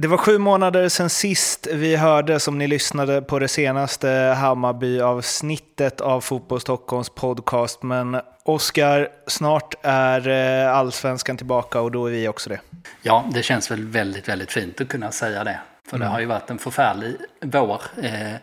Det 0.00 0.08
var 0.08 0.16
sju 0.16 0.38
månader 0.38 0.88
sedan 0.88 1.10
sist 1.10 1.66
vi 1.72 1.96
hörde, 1.96 2.40
som 2.40 2.58
ni 2.58 2.66
lyssnade 2.66 3.22
på 3.22 3.38
det 3.38 3.48
senaste 3.48 4.08
Hammarby-avsnittet 4.36 6.00
av 6.00 6.20
Fotboll 6.20 6.60
Stockholms 6.60 7.10
podcast. 7.10 7.82
Men 7.82 8.20
Oskar, 8.44 9.08
snart 9.26 9.74
är 9.82 10.28
eh, 10.28 10.76
allsvenskan 10.76 11.36
tillbaka 11.36 11.80
och 11.80 11.90
då 11.90 12.06
är 12.06 12.10
vi 12.10 12.28
också 12.28 12.50
det. 12.50 12.60
Ja, 13.02 13.24
det 13.34 13.42
känns 13.42 13.70
väl 13.70 13.84
väldigt, 13.84 14.28
väldigt 14.28 14.52
fint 14.52 14.80
att 14.80 14.88
kunna 14.88 15.12
säga 15.12 15.44
det. 15.44 15.60
För 15.88 15.96
mm. 15.96 16.06
det 16.06 16.12
har 16.12 16.20
ju 16.20 16.26
varit 16.26 16.50
en 16.50 16.58
förfärlig 16.58 17.16
vår 17.40 17.82
eh, 18.02 18.34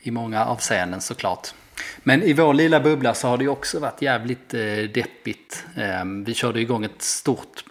i 0.00 0.10
många 0.10 0.44
avseenden 0.44 1.00
såklart. 1.00 1.54
Men 1.98 2.22
i 2.22 2.32
vår 2.32 2.54
lilla 2.54 2.80
bubbla 2.80 3.14
så 3.14 3.28
har 3.28 3.38
det 3.38 3.44
ju 3.44 3.50
också 3.50 3.78
varit 3.78 4.02
jävligt 4.02 4.54
eh, 4.54 4.60
deppigt. 4.94 5.64
Eh, 5.76 6.04
vi 6.26 6.34
körde 6.34 6.60
igång 6.60 6.84
ett 6.84 7.02
stort 7.02 7.64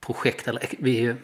projekt, 0.00 0.48
eller 0.48 0.62
vi 0.78 1.14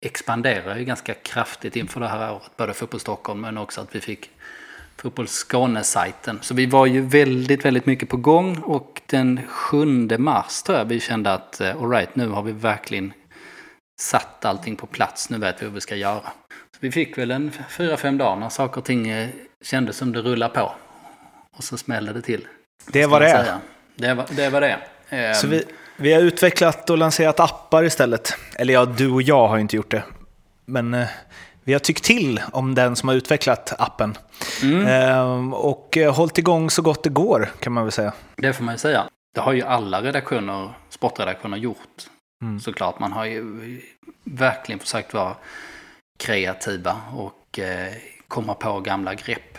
expanderar 0.00 0.76
ju 0.76 0.84
ganska 0.84 1.14
kraftigt 1.14 1.76
inför 1.76 2.00
det 2.00 2.08
här 2.08 2.32
året, 2.32 2.50
både 2.56 2.74
Fotboll 2.74 3.00
Stockholm 3.00 3.40
men 3.40 3.58
också 3.58 3.80
att 3.80 3.94
vi 3.94 4.00
fick 4.00 4.30
Fotboll 4.96 5.28
Skåne-sajten. 5.28 6.38
Så 6.42 6.54
vi 6.54 6.66
var 6.66 6.86
ju 6.86 7.00
väldigt, 7.00 7.64
väldigt 7.64 7.86
mycket 7.86 8.08
på 8.08 8.16
gång 8.16 8.58
och 8.58 9.02
den 9.06 9.40
7 9.46 9.84
mars 10.18 10.62
tror 10.62 10.78
jag 10.78 10.84
vi 10.84 11.00
kände 11.00 11.32
att 11.32 11.60
eh, 11.60 11.82
alright, 11.82 12.16
nu 12.16 12.28
har 12.28 12.42
vi 12.42 12.52
verkligen 12.52 13.12
satt 14.00 14.44
allting 14.44 14.76
på 14.76 14.86
plats, 14.86 15.30
nu 15.30 15.38
vet 15.38 15.62
vi 15.62 15.66
hur 15.66 15.72
vi 15.72 15.80
ska 15.80 15.96
göra. 15.96 16.22
Så 16.50 16.78
vi 16.80 16.90
fick 16.90 17.18
väl 17.18 17.30
en 17.30 17.52
fyra, 17.68 17.96
fem 17.96 18.18
dagar 18.18 18.36
när 18.36 18.48
saker 18.48 18.78
och 18.78 18.84
ting 18.84 19.08
eh, 19.08 19.28
kändes 19.62 19.96
som 19.96 20.12
det 20.12 20.20
rullade 20.20 20.54
på. 20.54 20.72
Och 21.56 21.64
så 21.64 21.76
smällde 21.76 22.12
det 22.12 22.22
till. 22.22 22.48
Det 22.86 23.06
var 23.06 23.20
det. 23.20 23.58
Det 23.96 24.14
var 24.14 24.26
det. 24.30 24.50
Var 24.50 24.60
det. 24.60 25.34
Så 25.34 25.46
vi, 25.46 25.64
vi 26.00 26.12
har 26.12 26.20
utvecklat 26.20 26.90
och 26.90 26.98
lanserat 26.98 27.40
appar 27.40 27.84
istället. 27.84 28.34
Eller 28.56 28.74
ja, 28.74 28.84
du 28.84 29.10
och 29.10 29.22
jag 29.22 29.48
har 29.48 29.58
inte 29.58 29.76
gjort 29.76 29.90
det. 29.90 30.02
Men 30.64 30.94
eh, 30.94 31.08
vi 31.64 31.72
har 31.72 31.80
tyckt 31.80 32.04
till 32.04 32.40
om 32.52 32.74
den 32.74 32.96
som 32.96 33.08
har 33.08 33.16
utvecklat 33.16 33.72
appen. 33.78 34.16
Mm. 34.62 34.86
Eh, 34.86 35.52
och 35.54 35.96
eh, 35.96 36.14
hållit 36.14 36.38
igång 36.38 36.70
så 36.70 36.82
gott 36.82 37.02
det 37.02 37.10
går, 37.10 37.50
kan 37.60 37.72
man 37.72 37.84
väl 37.84 37.92
säga. 37.92 38.12
Det 38.36 38.52
får 38.52 38.64
man 38.64 38.74
ju 38.74 38.78
säga. 38.78 39.08
Det 39.34 39.40
har 39.40 39.52
ju 39.52 39.62
alla 39.62 40.02
redaktioner, 40.02 40.70
sportredaktioner 40.88 41.56
gjort. 41.56 42.06
Mm. 42.42 42.60
Såklart, 42.60 42.98
man 42.98 43.12
har 43.12 43.24
ju 43.24 43.80
verkligen 44.24 44.78
försökt 44.78 45.14
vara 45.14 45.36
kreativa 46.18 46.96
och 47.16 47.58
eh, 47.58 47.92
komma 48.28 48.54
på 48.54 48.80
gamla 48.80 49.14
grepp. 49.14 49.58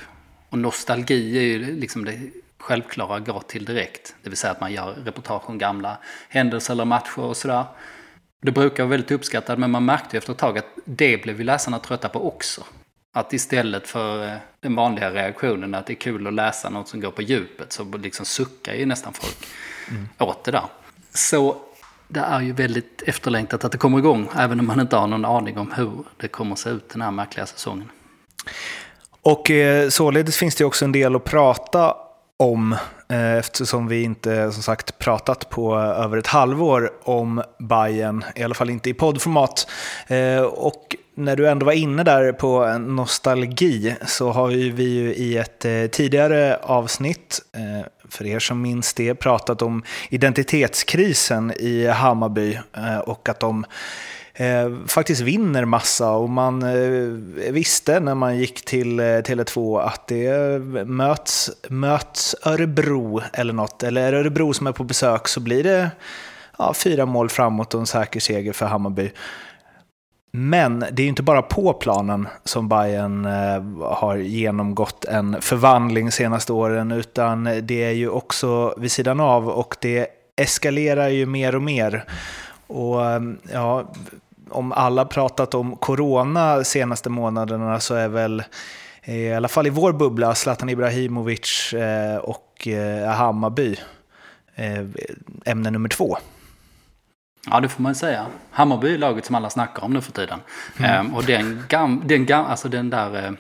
Och 0.50 0.58
nostalgi 0.58 1.38
är 1.38 1.44
ju 1.44 1.76
liksom 1.80 2.06
det 2.06 2.20
självklara 2.62 3.20
gå 3.20 3.42
till 3.42 3.66
direkt. 3.66 4.16
Det 4.24 4.30
vill 4.30 4.38
säga 4.38 4.52
att 4.52 4.62
man 4.62 4.72
gör 4.72 4.94
reportage 4.94 5.50
om 5.50 5.58
gamla 5.58 5.98
händelser 6.30 6.74
eller 6.74 6.86
matcher 6.86 7.20
och 7.20 7.38
sådär. 7.38 7.66
Det 8.42 8.52
brukar 8.52 8.84
vara 8.84 8.90
väldigt 8.90 9.12
uppskattat 9.12 9.60
men 9.60 9.72
man 9.72 9.86
märkte 9.86 10.18
efter 10.18 10.32
ett 10.32 10.38
tag 10.38 10.58
att 10.58 10.68
det 10.86 11.18
blev 11.18 11.38
ju 11.38 11.44
läsarna 11.44 11.80
trötta 11.80 12.10
på 12.10 12.28
också. 12.28 12.64
Att 13.14 13.34
istället 13.34 13.88
för 13.88 14.28
eh, 14.28 14.34
den 14.60 14.76
vanliga 14.76 15.12
reaktionen 15.12 15.76
att 15.76 15.86
det 15.86 15.94
är 15.94 15.96
kul 15.96 16.28
att 16.28 16.34
läsa 16.34 16.70
något 16.70 16.88
som 16.88 17.02
går 17.02 17.12
på 17.12 17.22
djupet 17.22 17.74
så 17.74 17.84
liksom 17.84 18.26
suckar 18.26 18.74
ju 18.74 18.86
nästan 18.86 19.14
folk 19.14 19.48
mm. 19.90 20.08
åt 20.20 20.44
det 20.44 20.52
där. 20.52 20.66
Så 21.14 21.58
det 22.08 22.20
är 22.20 22.42
ju 22.42 22.54
väldigt 22.54 23.02
efterlängtat 23.06 23.64
att 23.64 23.72
det 23.72 23.78
kommer 23.78 23.98
igång 23.98 24.30
även 24.38 24.60
om 24.60 24.68
man 24.68 24.80
inte 24.80 24.96
har 24.96 25.08
någon 25.08 25.26
aning 25.26 25.58
om 25.58 25.72
hur 25.72 26.04
det 26.18 26.28
kommer 26.28 26.54
att 26.54 26.60
se 26.60 26.70
ut 26.70 26.90
den 26.90 27.02
här 27.02 27.12
märkliga 27.12 27.46
säsongen. 27.46 27.90
Och 29.22 29.52
eh, 29.52 29.90
således 29.90 30.38
finns 30.38 30.56
det 30.56 30.66
också 30.66 30.86
en 30.86 30.92
del 30.92 31.16
att 31.16 31.24
prata 31.24 31.96
om 32.42 32.76
eh, 33.10 33.38
eftersom 33.38 33.88
vi 33.88 34.04
inte 34.04 34.52
som 34.52 34.64
sagt 34.64 35.00
pratat 35.00 35.50
på 35.50 35.76
eh, 35.76 36.04
över 36.04 36.18
ett 36.18 36.28
halvår 36.28 36.92
om 37.04 37.44
Bayern, 37.60 38.24
i 38.36 38.44
alla 38.44 38.54
fall 38.54 38.70
inte 38.70 38.90
i 38.90 38.94
poddformat. 38.94 39.68
Eh, 40.08 40.42
och 40.42 40.96
när 41.16 41.36
du 41.36 41.50
ändå 41.50 41.66
var 41.66 41.74
inne 41.74 42.04
där 42.04 42.32
på 42.32 42.78
nostalgi 42.78 43.96
så 44.06 44.32
har 44.32 44.50
ju 44.50 44.72
vi 44.72 44.84
ju 44.84 45.14
i 45.14 45.38
ett 45.38 45.60
tidigare 45.92 46.58
avsnitt, 46.64 47.42
för 48.10 48.26
er 48.26 48.40
som 48.40 48.62
minns 48.62 48.94
det, 48.94 49.16
pratat 49.16 49.62
om 49.62 49.84
identitetskrisen 50.10 51.54
i 51.60 51.88
Hammarby 51.88 52.60
och 53.06 53.30
att 53.30 53.40
de 53.40 53.66
eh, 54.34 54.72
faktiskt 54.88 55.22
vinner 55.22 55.66
massa 55.66 56.12
och 56.12 56.30
man 56.30 56.64
eh, 56.64 57.52
visste 57.52 58.00
när 58.00 58.16
man 58.16 58.38
gick 58.38 58.66
till 58.66 59.00
eh, 59.00 59.04
Tele2 59.04 59.82
att 59.82 60.08
det 60.08 60.60
möts, 60.86 61.52
möts 61.70 62.36
Örebro 62.46 63.22
eller 63.34 63.54
något, 63.54 63.84
eller 63.84 64.08
är 64.08 64.12
det 64.12 64.18
Örebro 64.18 64.54
som 64.54 64.68
är 64.68 64.72
på 64.72 64.84
besök 64.84 65.28
så 65.28 65.40
blir 65.40 65.64
det 65.64 65.92
ja, 66.58 66.74
fyra 66.74 67.06
mål 67.06 67.30
framåt 67.30 67.74
och 67.74 67.80
en 67.80 67.88
säker 67.88 68.20
seger 68.20 68.54
för 68.54 68.66
Hammarby. 68.66 69.12
Men 70.34 70.86
det 70.92 71.04
är 71.04 71.08
inte 71.08 71.24
bara 71.24 71.42
på 71.42 71.74
planen 71.74 72.28
som 72.44 72.70
Bayern 72.70 73.26
eh, 73.26 73.88
har 73.90 74.18
genomgått 74.18 75.06
en 75.06 75.42
förvandling 75.42 76.12
senaste 76.12 76.54
åren, 76.54 76.92
utan 76.92 77.44
det 77.44 77.84
är 77.84 77.92
ju 77.92 78.10
också 78.10 78.74
vid 78.78 78.92
sidan 78.92 79.20
av 79.20 79.50
och 79.50 79.76
det 79.82 80.08
eskalerar 80.36 81.08
ju 81.08 81.26
mer 81.26 81.56
och 81.56 81.62
mer. 81.62 82.06
Och 82.72 83.02
ja, 83.54 83.94
om 84.50 84.72
alla 84.72 85.06
pratat 85.06 85.54
om 85.54 85.76
corona 85.76 86.64
senaste 86.64 87.10
månaderna 87.10 87.80
så 87.80 87.96
är 87.96 88.08
väl 88.08 88.44
i 89.06 89.34
alla 89.34 89.48
fall 89.48 89.68
i 89.68 89.70
vår 89.70 89.94
bubbla 89.94 90.36
Zlatan 90.36 90.70
Ibrahimovic 90.70 91.74
eh, 91.74 92.18
och 92.18 92.68
eh, 92.68 93.10
Hammarby 93.10 93.76
eh, 94.56 94.86
ämne 95.46 95.72
nummer 95.72 95.90
två. 95.90 96.18
Ja, 97.50 97.60
det 97.60 97.70
får 97.70 97.84
man 97.84 97.96
säga. 97.96 98.26
Hammarby 98.52 98.94
är 98.94 98.98
laget 98.98 99.26
som 99.26 99.36
alla 99.36 99.50
snackar 99.50 99.84
om 99.84 99.94
nu 99.94 100.02
för 100.02 100.12
tiden. 100.12 100.40
Mm. 100.78 100.92
Ehm, 100.92 101.16
och 101.16 101.24
den, 101.24 101.64
gam, 101.70 102.02
den, 102.06 102.26
gam, 102.26 102.46
alltså 102.46 102.70
den 102.70 102.90
där 102.90 103.36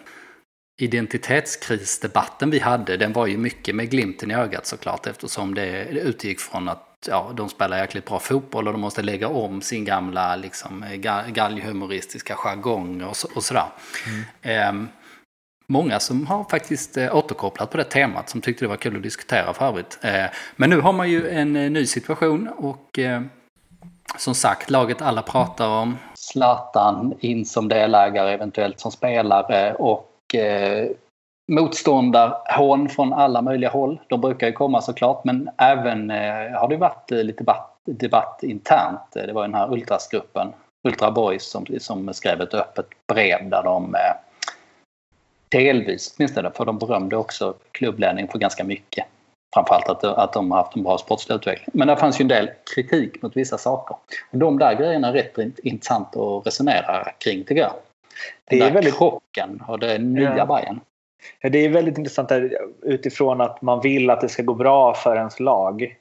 identitetskrisdebatten 0.81 2.49
vi 2.49 2.59
hade, 2.59 2.97
den 2.97 3.13
var 3.13 3.27
ju 3.27 3.37
mycket 3.37 3.75
med 3.75 3.89
glimten 3.89 4.31
i 4.31 4.33
ögat 4.33 4.65
såklart 4.65 5.07
eftersom 5.07 5.53
det 5.53 5.85
utgick 5.85 6.39
från 6.39 6.69
att 6.69 6.90
ja, 7.07 7.31
de 7.35 7.49
spelar 7.49 7.77
jäkligt 7.77 8.05
bra 8.05 8.19
fotboll 8.19 8.67
och 8.67 8.73
de 8.73 8.81
måste 8.81 9.01
lägga 9.01 9.27
om 9.27 9.61
sin 9.61 9.85
gamla 9.85 10.35
liksom, 10.35 10.85
galghumoristiska 11.27 12.35
jargong 12.35 13.03
och, 13.03 13.17
så, 13.17 13.27
och 13.35 13.43
sådär. 13.43 13.67
Mm. 14.41 14.83
Eh, 14.83 14.89
många 15.67 15.99
som 15.99 16.27
har 16.27 16.43
faktiskt 16.43 16.97
eh, 16.97 17.15
återkopplat 17.15 17.71
på 17.71 17.77
det 17.77 17.83
temat 17.83 18.29
som 18.29 18.41
tyckte 18.41 18.65
det 18.65 18.69
var 18.69 18.75
kul 18.75 18.95
att 18.95 19.03
diskutera 19.03 19.53
för 19.53 19.65
övrigt. 19.65 19.99
Eh, 20.01 20.25
men 20.55 20.69
nu 20.69 20.81
har 20.81 20.93
man 20.93 21.09
ju 21.09 21.29
en 21.29 21.55
eh, 21.55 21.71
ny 21.71 21.85
situation 21.85 22.49
och 22.57 22.99
ehm, 22.99 23.29
som 24.17 24.35
sagt, 24.35 24.69
laget 24.69 25.01
alla 25.01 25.21
pratar 25.21 25.67
om. 25.67 25.97
Zlatan 26.15 27.13
in 27.19 27.45
som 27.45 27.67
delägare, 27.67 28.33
eventuellt 28.33 28.79
som 28.79 28.91
spelare 28.91 29.73
och 29.73 30.35
eh, 30.35 30.87
motståndarhån 31.51 32.89
från 32.89 33.13
alla 33.13 33.41
möjliga 33.41 33.69
håll. 33.69 33.99
De 34.07 34.21
brukar 34.21 34.47
ju 34.47 34.53
komma 34.53 34.81
såklart 34.81 35.23
men 35.23 35.49
även 35.57 36.11
eh, 36.11 36.59
har 36.59 36.67
det 36.69 36.77
varit 36.77 37.11
eh, 37.11 37.23
lite 37.23 37.37
debatt, 37.37 37.77
debatt 37.85 38.39
internt. 38.43 39.11
Det 39.13 39.33
var 39.33 39.41
den 39.41 39.53
här 39.53 39.73
Ultrasgruppen, 39.73 40.53
Ultra 40.83 41.11
Boys 41.11 41.51
som, 41.51 41.65
som 41.79 42.13
skrev 42.13 42.41
ett 42.41 42.53
öppet 42.53 42.85
brev 43.07 43.49
där 43.49 43.63
de 43.63 43.95
eh, 43.95 43.99
delvis 45.49 46.15
åtminstone, 46.17 46.51
för 46.51 46.65
de 46.65 46.77
berömde 46.77 47.17
också 47.17 47.53
klubbledningen 47.71 48.31
för 48.31 48.39
ganska 48.39 48.63
mycket. 48.63 49.05
Framförallt 49.53 49.89
att, 49.89 50.03
att 50.03 50.33
de 50.33 50.51
har 50.51 50.57
haft 50.57 50.75
en 50.75 50.83
bra 50.83 50.97
sportslig 50.97 51.35
utveckling. 51.35 51.69
Men 51.73 51.87
det 51.87 51.97
fanns 51.97 52.19
ju 52.19 52.23
en 52.23 52.27
del 52.27 52.49
kritik 52.75 53.21
mot 53.21 53.37
vissa 53.37 53.57
saker. 53.57 53.97
De 54.31 54.59
där 54.59 54.75
grejerna 54.75 55.07
är 55.07 55.13
rätt 55.13 55.37
intressant 55.63 56.15
att 56.15 56.47
resonera 56.47 57.11
kring 57.17 57.43
tycker 57.43 57.61
jag. 57.61 57.73
Den 58.49 58.59
det 58.59 58.65
är 58.65 58.71
väldigt... 58.71 58.97
krocken 58.97 59.63
och 59.67 59.79
det 59.79 59.97
nya 59.97 60.37
ja. 60.37 60.45
Bayern. 60.45 60.79
Det 61.41 61.65
är 61.65 61.69
väldigt 61.69 61.97
intressant 61.97 62.31
utifrån 62.81 63.41
att 63.41 63.61
man 63.61 63.81
vill 63.81 64.09
att 64.09 64.21
det 64.21 64.29
ska 64.29 64.43
gå 64.43 64.53
bra 64.53 64.93
för 64.93 65.15
ens 65.15 65.39
lag. 65.39 65.95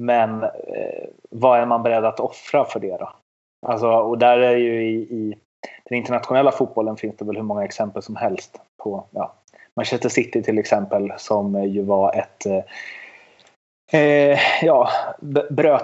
Men 0.00 0.42
eh, 0.42 1.08
vad 1.30 1.60
är 1.60 1.66
man 1.66 1.82
beredd 1.82 2.04
att 2.04 2.20
offra 2.20 2.64
för 2.64 2.80
det 2.80 2.96
då? 2.96 3.12
Alltså, 3.66 3.88
och 3.88 4.18
där 4.18 4.38
är 4.38 4.56
ju 4.56 4.84
i, 4.84 4.94
i, 4.94 5.34
den 5.84 5.98
internationella 5.98 6.52
fotbollen 6.52 6.96
finns 6.96 7.16
det 7.16 7.24
väl 7.24 7.36
hur 7.36 7.42
många 7.42 7.64
exempel 7.64 8.02
som 8.02 8.16
helst 8.16 8.60
på 8.82 9.04
ja, 9.10 9.34
Manchester 9.76 10.08
City 10.08 10.42
till 10.42 10.58
exempel 10.58 11.12
som 11.16 11.64
ju 11.64 11.82
var 11.82 12.14
ett 12.14 12.46
eh, 12.46 12.62
eh, 13.92 14.38
ja, 14.62 14.88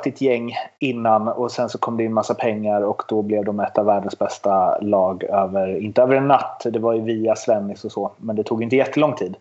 ditt 0.05 0.21
gäng 0.21 0.55
innan 0.79 1.29
och 1.29 1.51
sen 1.51 1.69
så 1.69 1.79
kom 1.79 1.97
det 1.97 2.05
in 2.05 2.15
massa 2.15 2.35
pengar 2.35 2.83
och 2.83 3.03
då 3.09 3.23
blev 3.23 3.45
de 3.45 3.61
ett 3.61 3.79
av 3.79 3.87
världens 3.87 4.19
bästa 4.19 4.79
lag 4.79 5.25
över, 5.25 5.81
inte 5.81 6.03
över 6.03 6.17
en 6.17 6.29
natt, 6.29 6.67
det 6.73 6.79
var 6.79 6.95
ju 6.95 7.01
via 7.01 7.37
Svennis 7.37 7.85
och 7.85 7.93
så, 7.93 8.13
men 8.17 8.37
det 8.37 8.45
tog 8.45 8.63
inte 8.63 8.77
jättelång 8.77 9.15
tid. 9.15 9.37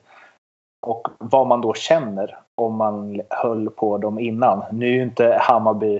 Och 0.87 1.07
vad 1.17 1.47
man 1.47 1.61
då 1.61 1.73
känner 1.73 2.37
om 2.55 2.75
man 2.75 3.21
höll 3.29 3.69
på 3.69 3.97
dem 3.97 4.19
innan. 4.19 4.63
Nu 4.71 4.87
är 4.87 4.91
ju 4.91 5.03
inte 5.03 5.37
Hammarby 5.41 5.99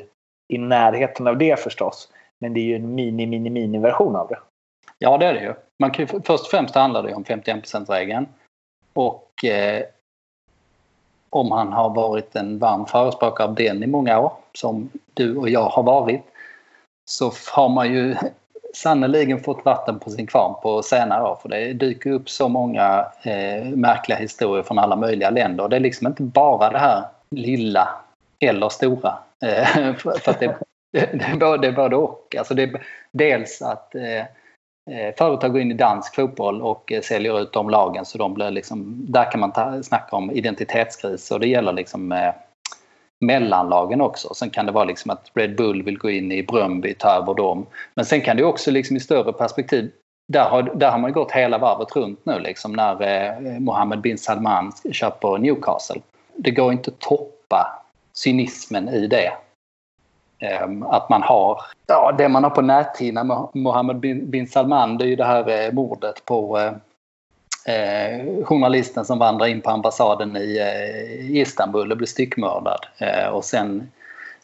i 0.54 0.57
närheten 0.57 1.27
av 1.27 1.38
det 1.38 1.59
förstås, 1.59 2.12
men 2.39 2.54
det 2.54 2.59
är 2.59 2.63
ju 2.63 2.75
en 2.75 2.95
mini, 2.95 3.25
mini, 3.25 3.50
mini 3.50 3.77
version 3.77 4.15
av 4.15 4.27
det. 4.27 4.39
Ja, 5.00 5.18
det 5.18 5.25
är 5.25 5.33
det 5.33 5.42
ju. 5.42 5.54
Man 5.80 5.92
kan 5.92 6.06
ju 6.06 6.07
först 6.07 6.44
och 6.44 6.51
främst 6.51 6.75
handlar 6.75 7.04
det 7.04 7.13
om 7.13 7.24
51%-regeln. 7.24 8.27
Och 8.94 9.45
eh, 9.45 9.83
om 11.29 11.51
han 11.51 11.74
har 11.74 11.89
varit 11.89 12.35
en 12.35 12.59
varm 12.59 12.85
förespråkare 12.85 13.47
av 13.47 13.56
den 13.56 13.83
i 13.83 13.88
många 13.88 14.19
år, 14.19 14.31
som 14.53 14.89
du 15.13 15.38
och 15.38 15.50
jag 15.50 15.69
har 15.69 15.83
varit, 15.83 16.21
så 17.06 17.31
har 17.51 17.69
man 17.69 17.94
ju 17.94 18.15
sannoliken 18.74 19.39
fått 19.39 19.65
vatten 19.65 20.00
på 20.00 20.09
sin 20.09 20.27
kvarn 20.27 20.62
på 20.62 20.83
senare 20.83 21.24
år. 21.24 21.38
För 21.41 21.50
det 21.50 21.74
dyker 21.74 22.12
upp 22.12 22.29
så 22.29 22.50
många 22.50 23.06
eh, 23.24 23.63
märkliga 23.63 24.18
historier 24.18 24.63
från 24.63 24.79
alla 24.79 24.95
möjliga 24.95 25.29
länder. 25.29 25.63
Och 25.63 25.69
det 25.69 25.75
är 25.75 25.79
liksom 25.79 26.07
inte 26.07 26.24
bara 26.24 26.69
det 26.69 26.79
här 26.79 27.03
lilla 27.31 27.89
eller 28.39 28.69
stora. 28.69 29.18
Eh, 29.45 29.95
för, 29.95 30.19
för 30.19 30.31
att 30.31 30.39
det, 30.39 30.57
det, 30.94 31.09
det, 31.13 31.25
är 31.25 31.38
både, 31.38 31.57
det 31.57 31.68
är 31.68 31.71
både 31.71 31.95
och. 31.95 32.35
Alltså 32.38 32.53
det, 32.53 32.71
dels 33.12 33.62
att 33.62 33.95
eh, 33.95 34.03
eh, 34.03 34.25
Eh, 34.88 35.16
företag 35.18 35.51
går 35.51 35.62
in 35.62 35.72
i 35.72 35.74
dansk 35.74 36.16
fotboll 36.16 36.62
och 36.62 36.92
eh, 36.92 37.01
säljer 37.01 37.42
ut 37.42 37.54
de 37.54 37.69
lagen 37.69 38.06
så 38.06 38.18
de 38.18 38.34
blir 38.34 38.51
liksom, 38.51 39.06
där 39.10 39.31
kan 39.31 39.39
man 39.39 39.51
ta, 39.51 39.84
snacka 39.84 40.16
om 40.16 40.31
identitetskris 40.31 41.31
och 41.31 41.39
det 41.39 41.48
gäller 41.48 41.74
liksom 41.74 42.12
eh, 42.12 42.34
mellanlagen 43.19 44.01
också. 44.01 44.34
Sen 44.34 44.50
kan 44.50 44.66
det 44.66 44.72
vara 44.72 44.86
liksom 44.86 45.12
att 45.12 45.31
Red 45.34 45.56
Bull 45.56 45.84
vill 45.84 45.98
gå 45.98 46.10
in 46.10 46.31
i 46.31 46.44
Bröndby, 46.44 46.94
ta 46.94 47.10
över 47.10 47.34
dem. 47.34 47.66
Men 47.94 48.06
sen 48.06 48.22
kan 48.22 48.38
det 48.38 48.44
också 48.44 48.72
liksom 48.72 48.98
i 48.98 49.00
större 49.00 49.34
perspektiv 49.34 49.92
där 50.28 50.50
har, 50.50 50.63
där 50.63 50.92
har 50.92 50.98
man 50.98 51.13
gått 51.13 51.31
hela 51.31 51.57
varvet 51.57 51.95
runt 51.95 52.25
nu 52.25 52.40
liksom 52.40 52.74
när 52.74 53.01
eh, 53.01 53.60
Mohammed 53.60 54.01
bin 54.01 54.18
Salman 54.18 54.72
köper 54.92 55.38
Newcastle. 55.38 56.01
Det 56.36 56.51
går 56.51 56.72
inte 56.72 56.92
att 56.92 57.00
toppa 57.00 57.83
cynismen 58.13 58.90
i 58.90 59.07
det. 59.07 59.31
Ehm, 60.39 60.84
att 60.84 61.10
man 61.10 61.24
har, 61.24 61.62
ja 61.88 62.12
det 62.18 62.30
man 62.30 62.44
har 62.44 62.51
på 62.51 62.62
näthinnan 62.62 63.28
med 63.28 63.48
Mohammed 63.54 64.00
bin, 64.30 64.48
Salman 64.48 64.98
det 64.98 65.06
är 65.06 65.07
ju 65.07 65.16
det 65.16 65.25
här 65.25 65.50
eh, 65.50 65.74
mordet 65.74 66.25
på 66.25 66.60
eh, 66.60 66.74
eh, 67.75 68.44
journalisten 68.44 69.06
som 69.06 69.19
vandrar 69.19 69.48
in 69.48 69.62
på 69.62 69.69
ambassaden 69.69 70.38
i 70.38 70.57
eh, 70.57 71.38
Istanbul 71.38 71.92
och 71.92 71.98
blir 71.98 72.07
styckmördad. 72.07 72.86
Eh, 72.98 73.28
och 73.28 73.45
sen 73.45 73.92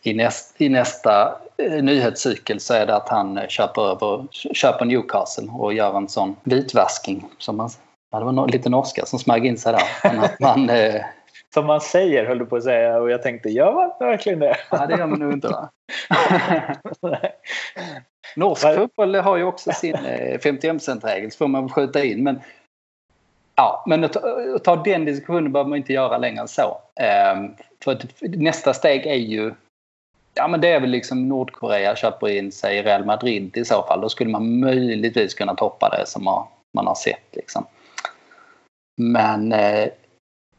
i, 0.02 0.14
näst, 0.14 0.62
i 0.62 0.70
nästa 0.70 1.36
eh, 1.58 1.84
nyhetscykel 1.84 2.60
så 2.60 2.74
är 2.74 2.86
det 2.86 2.96
att 2.96 3.10
han 3.10 3.38
eh, 3.38 3.48
köper, 3.48 3.82
över, 3.82 4.26
köper 4.32 4.86
Newcastle 4.86 5.48
och 5.52 5.74
gör 5.74 5.98
en 5.98 6.10
sån 6.10 6.36
vitvasking. 6.44 7.26
Som 7.38 7.58
man, 7.58 7.70
ja, 8.12 8.20
det 8.20 8.26
var 8.26 8.32
no, 8.32 8.46
lite 8.46 8.70
norska 8.70 9.06
som 9.06 9.20
smög 9.20 9.46
in 9.46 9.58
sig 9.58 9.74
där. 9.74 10.18
att 10.24 10.40
man, 10.40 10.70
eh, 10.70 11.02
som 11.54 11.66
man 11.66 11.82
säger 11.82 12.26
höll 12.26 12.38
du 12.38 12.46
på 12.46 12.56
att 12.56 12.64
säga 12.64 13.00
och 13.00 13.12
jag 13.12 13.22
tänkte, 13.22 13.50
gör 13.50 13.74
man 13.74 13.92
verkligen 14.00 14.40
det? 14.40 14.58
Ja, 14.72 14.86
det 14.86 14.98
gör 14.98 15.08
man 15.08 15.20
nog 15.20 15.34
inte 15.34 15.48
va? 15.48 15.70
Norsk 18.36 18.76
fotboll 18.76 19.16
har 19.16 19.38
ju 19.38 19.44
också 19.44 19.72
sin 19.72 19.96
51%-regel, 19.96 21.32
så 21.32 21.38
får 21.38 21.48
man 21.48 21.70
skjuta 21.70 22.04
in. 22.04 22.24
Men 22.24 22.42
Ja, 23.56 23.84
men 23.88 24.04
att, 24.04 24.16
att 24.16 24.64
ta 24.64 24.76
den 24.76 25.06
diskussionen 25.06 25.52
behöver 25.52 25.70
man 25.70 25.78
inte 25.78 25.94
göra 25.94 26.18
längre 26.18 26.42
än 26.42 26.48
så. 26.48 26.82
Um, 27.36 27.56
för 27.84 27.98
nästa 28.38 28.74
steg 28.74 29.06
är 29.06 29.16
ju 29.16 29.54
Ja 30.34 30.48
men 30.48 30.62
det 30.62 30.68
är 30.68 30.80
väl 30.80 30.90
liksom 30.90 31.30
Nordkorea 31.30 31.96
köper 31.96 32.30
in 32.30 32.52
sig 32.52 32.78
i 32.78 32.84
Real 32.84 33.06
Madrid 33.06 33.58
i 33.58 33.66
så 33.66 33.84
fall. 33.84 34.02
Då 34.02 34.10
skulle 34.10 34.30
man 34.30 34.60
möjligtvis 34.60 35.34
kunna 35.34 35.56
toppa 35.56 35.90
det 35.90 36.06
som 36.08 36.24
man 36.74 36.88
har 36.88 36.96
sett. 36.96 37.36
Liksom. 37.36 37.66
Men 38.98 39.52
eh, 39.52 39.90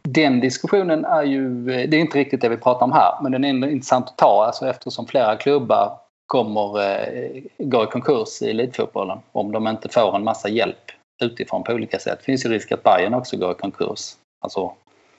den 0.08 0.40
diskussionen 0.40 1.04
är 1.04 1.22
ju, 1.22 1.64
det 1.64 1.96
är 1.96 2.00
inte 2.00 2.18
riktigt 2.18 2.40
det 2.40 2.48
vi 2.48 2.56
pratar 2.56 2.86
om 2.86 2.92
här, 2.92 3.22
men 3.22 3.32
den 3.32 3.44
är 3.44 3.68
intressant 3.68 4.08
att 4.08 4.18
ta 4.18 4.44
alltså 4.44 4.68
eftersom 4.68 5.06
flera 5.06 5.36
klubbar 5.36 5.98
kommer 6.26 6.82
eh, 6.82 7.42
gå 7.58 7.84
i 7.84 7.86
konkurs 7.86 8.42
i 8.42 8.50
elitfotbollen 8.50 9.18
om 9.32 9.52
de 9.52 9.68
inte 9.68 9.88
får 9.88 10.16
en 10.16 10.24
massa 10.24 10.48
hjälp 10.48 10.90
utifrån 11.22 11.64
på 11.64 11.72
olika 11.72 11.98
sätt. 11.98 12.18
Det 12.18 12.24
finns 12.24 12.44
ju 12.44 12.48
risk 12.48 12.72
att 12.72 12.82
Bayern 12.82 13.14
också 13.14 13.36
går 13.36 13.52
i 13.52 13.54
konkurs. 13.54 14.12
Alltså 14.40 14.72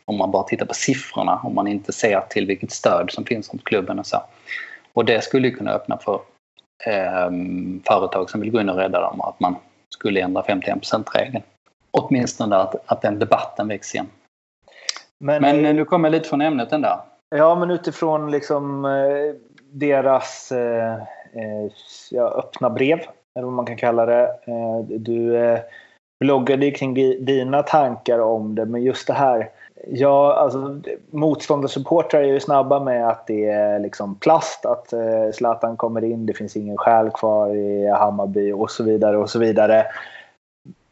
om 0.06 0.18
man 0.18 0.32
bara 0.32 0.44
tittar 0.44 0.66
på 0.66 0.74
siffrorna, 0.74 1.40
om 1.44 1.56
man 1.56 1.68
inte 1.68 1.94
ser 1.94 2.22
till 2.30 2.46
vilket 2.46 2.72
stöd 2.72 3.12
som 3.12 3.26
finns 3.26 3.54
runt 3.54 3.64
klubben 3.64 4.00
och 4.00 4.06
så. 4.06 4.18
Och 4.94 5.06
det 5.06 5.24
skulle 5.24 5.52
kunna 5.52 5.72
öppna 5.72 5.98
för 5.98 6.22
eh, 6.86 7.30
företag 7.88 8.30
som 8.30 8.42
vill 8.42 8.52
gå 8.52 8.62
in 8.62 8.70
och 8.70 8.78
rädda 8.78 9.02
dem 9.02 9.22
att 9.22 9.40
man 9.40 9.56
skulle 9.90 10.22
ändra 10.22 10.42
51%-regeln. 10.42 11.44
Åtminstone 11.92 12.56
att, 12.56 12.76
att 12.86 13.02
den 13.02 13.20
debatten 13.20 13.68
väcks 13.68 13.96
igen. 13.96 14.08
Men, 15.20 15.42
men 15.42 15.66
eh, 15.66 15.76
nu 15.76 15.86
kommer 15.86 16.10
jag 16.10 16.12
lite 16.12 16.30
från 16.30 16.42
ämnet 16.42 16.72
ändå. 16.72 17.06
Ja, 17.30 17.56
men 17.56 17.72
utifrån 17.72 18.32
liksom 18.32 18.86
eh, 18.86 19.36
deras 19.72 20.52
eh, 20.52 20.94
eh, 21.34 21.72
ja, 22.12 22.28
öppna 22.28 22.70
brev, 22.70 23.00
eller 23.36 23.46
vad 23.46 23.54
man 23.54 23.66
kan 23.66 23.78
kalla 23.78 24.06
det. 24.06 24.24
Eh, 24.24 24.80
du 24.88 25.38
eh, 25.38 25.60
bloggade 26.20 26.72
kring 26.72 26.94
dina 27.26 27.64
tankar 27.64 28.20
om 28.20 28.56
det, 28.56 28.66
men 28.66 28.84
just 28.84 29.08
det 29.08 29.14
här. 29.14 29.50
Ja, 29.88 30.34
alltså, 30.34 30.82
motståndarsupportrar 31.12 32.22
är 32.22 32.28
ju 32.28 32.40
snabba 32.40 32.80
med 32.80 33.10
att 33.10 33.28
det 33.28 33.46
är 33.46 33.80
liksom 33.80 34.16
plast, 34.16 34.66
att 34.66 34.94
eh, 34.94 35.32
Zlatan 35.34 35.78
kommer 35.78 36.04
in, 36.04 36.26
det 36.26 36.34
finns 36.34 36.56
ingen 36.56 36.78
själ 36.78 37.10
kvar 37.10 37.56
i 37.56 37.88
Hammarby 37.88 38.52
och 38.52 38.72
så 38.72 38.84
vidare 38.84 39.18
och 39.18 39.30
så 39.30 39.40
vidare. 39.40 39.86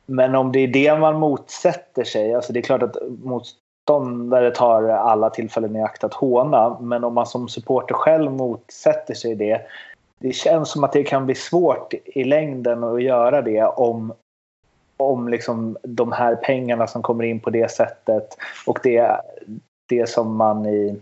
Men 0.05 0.35
om 0.35 0.51
det 0.51 0.59
är 0.59 0.67
det 0.67 0.99
man 0.99 1.19
motsätter 1.19 2.03
sig, 2.03 2.33
alltså 2.33 2.53
det 2.53 2.59
är 2.59 2.63
klart 2.63 2.83
att 2.83 2.97
motståndare 3.89 4.51
tar 4.51 4.83
alla 4.83 5.29
tillfällen 5.29 5.75
i 5.75 5.83
akt 5.83 6.03
att 6.03 6.13
håna, 6.13 6.77
men 6.81 7.03
om 7.03 7.13
man 7.13 7.25
som 7.25 7.47
supporter 7.47 7.95
själv 7.95 8.31
motsätter 8.31 9.13
sig 9.13 9.35
det, 9.35 9.61
det 10.19 10.31
känns 10.31 10.71
som 10.71 10.83
att 10.83 10.93
det 10.93 11.03
kan 11.03 11.25
bli 11.25 11.35
svårt 11.35 11.93
i 12.05 12.23
längden 12.23 12.83
att 12.83 13.03
göra 13.03 13.41
det 13.41 13.63
om 13.63 14.13
om 14.97 15.27
liksom 15.27 15.77
de 15.83 16.11
här 16.11 16.35
pengarna 16.35 16.87
som 16.87 17.01
kommer 17.01 17.23
in 17.23 17.39
på 17.39 17.49
det 17.49 17.71
sättet 17.71 18.37
och 18.67 18.79
det, 18.83 19.21
det 19.89 20.09
som 20.09 20.35
man 20.35 20.65
i... 20.65 21.01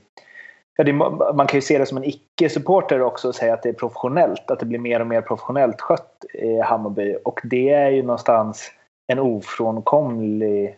Ja, 0.78 0.84
det, 0.84 0.94
man 0.94 1.48
kan 1.48 1.58
ju 1.58 1.62
se 1.62 1.78
det 1.78 1.86
som 1.86 1.98
en 1.98 2.04
icke-supporter 2.04 3.02
också 3.02 3.28
och 3.28 3.36
säga 3.36 3.54
att 3.54 3.64
det 3.64 3.70
är 3.70 3.74
professionellt, 3.74 4.52
att 4.52 4.60
det 4.60 4.66
blir 4.66 4.80
mer 4.80 5.00
och 5.00 5.08
mer 5.08 5.22
professionellt 5.22 5.82
skött 5.82 6.26
i 6.34 6.60
Hammarby. 6.60 7.16
Och 7.26 7.42
det 7.44 7.70
är 7.70 7.90
ju 7.90 8.02
någonstans 8.02 8.72
en 9.08 9.20
ofrånkomlig 9.20 10.76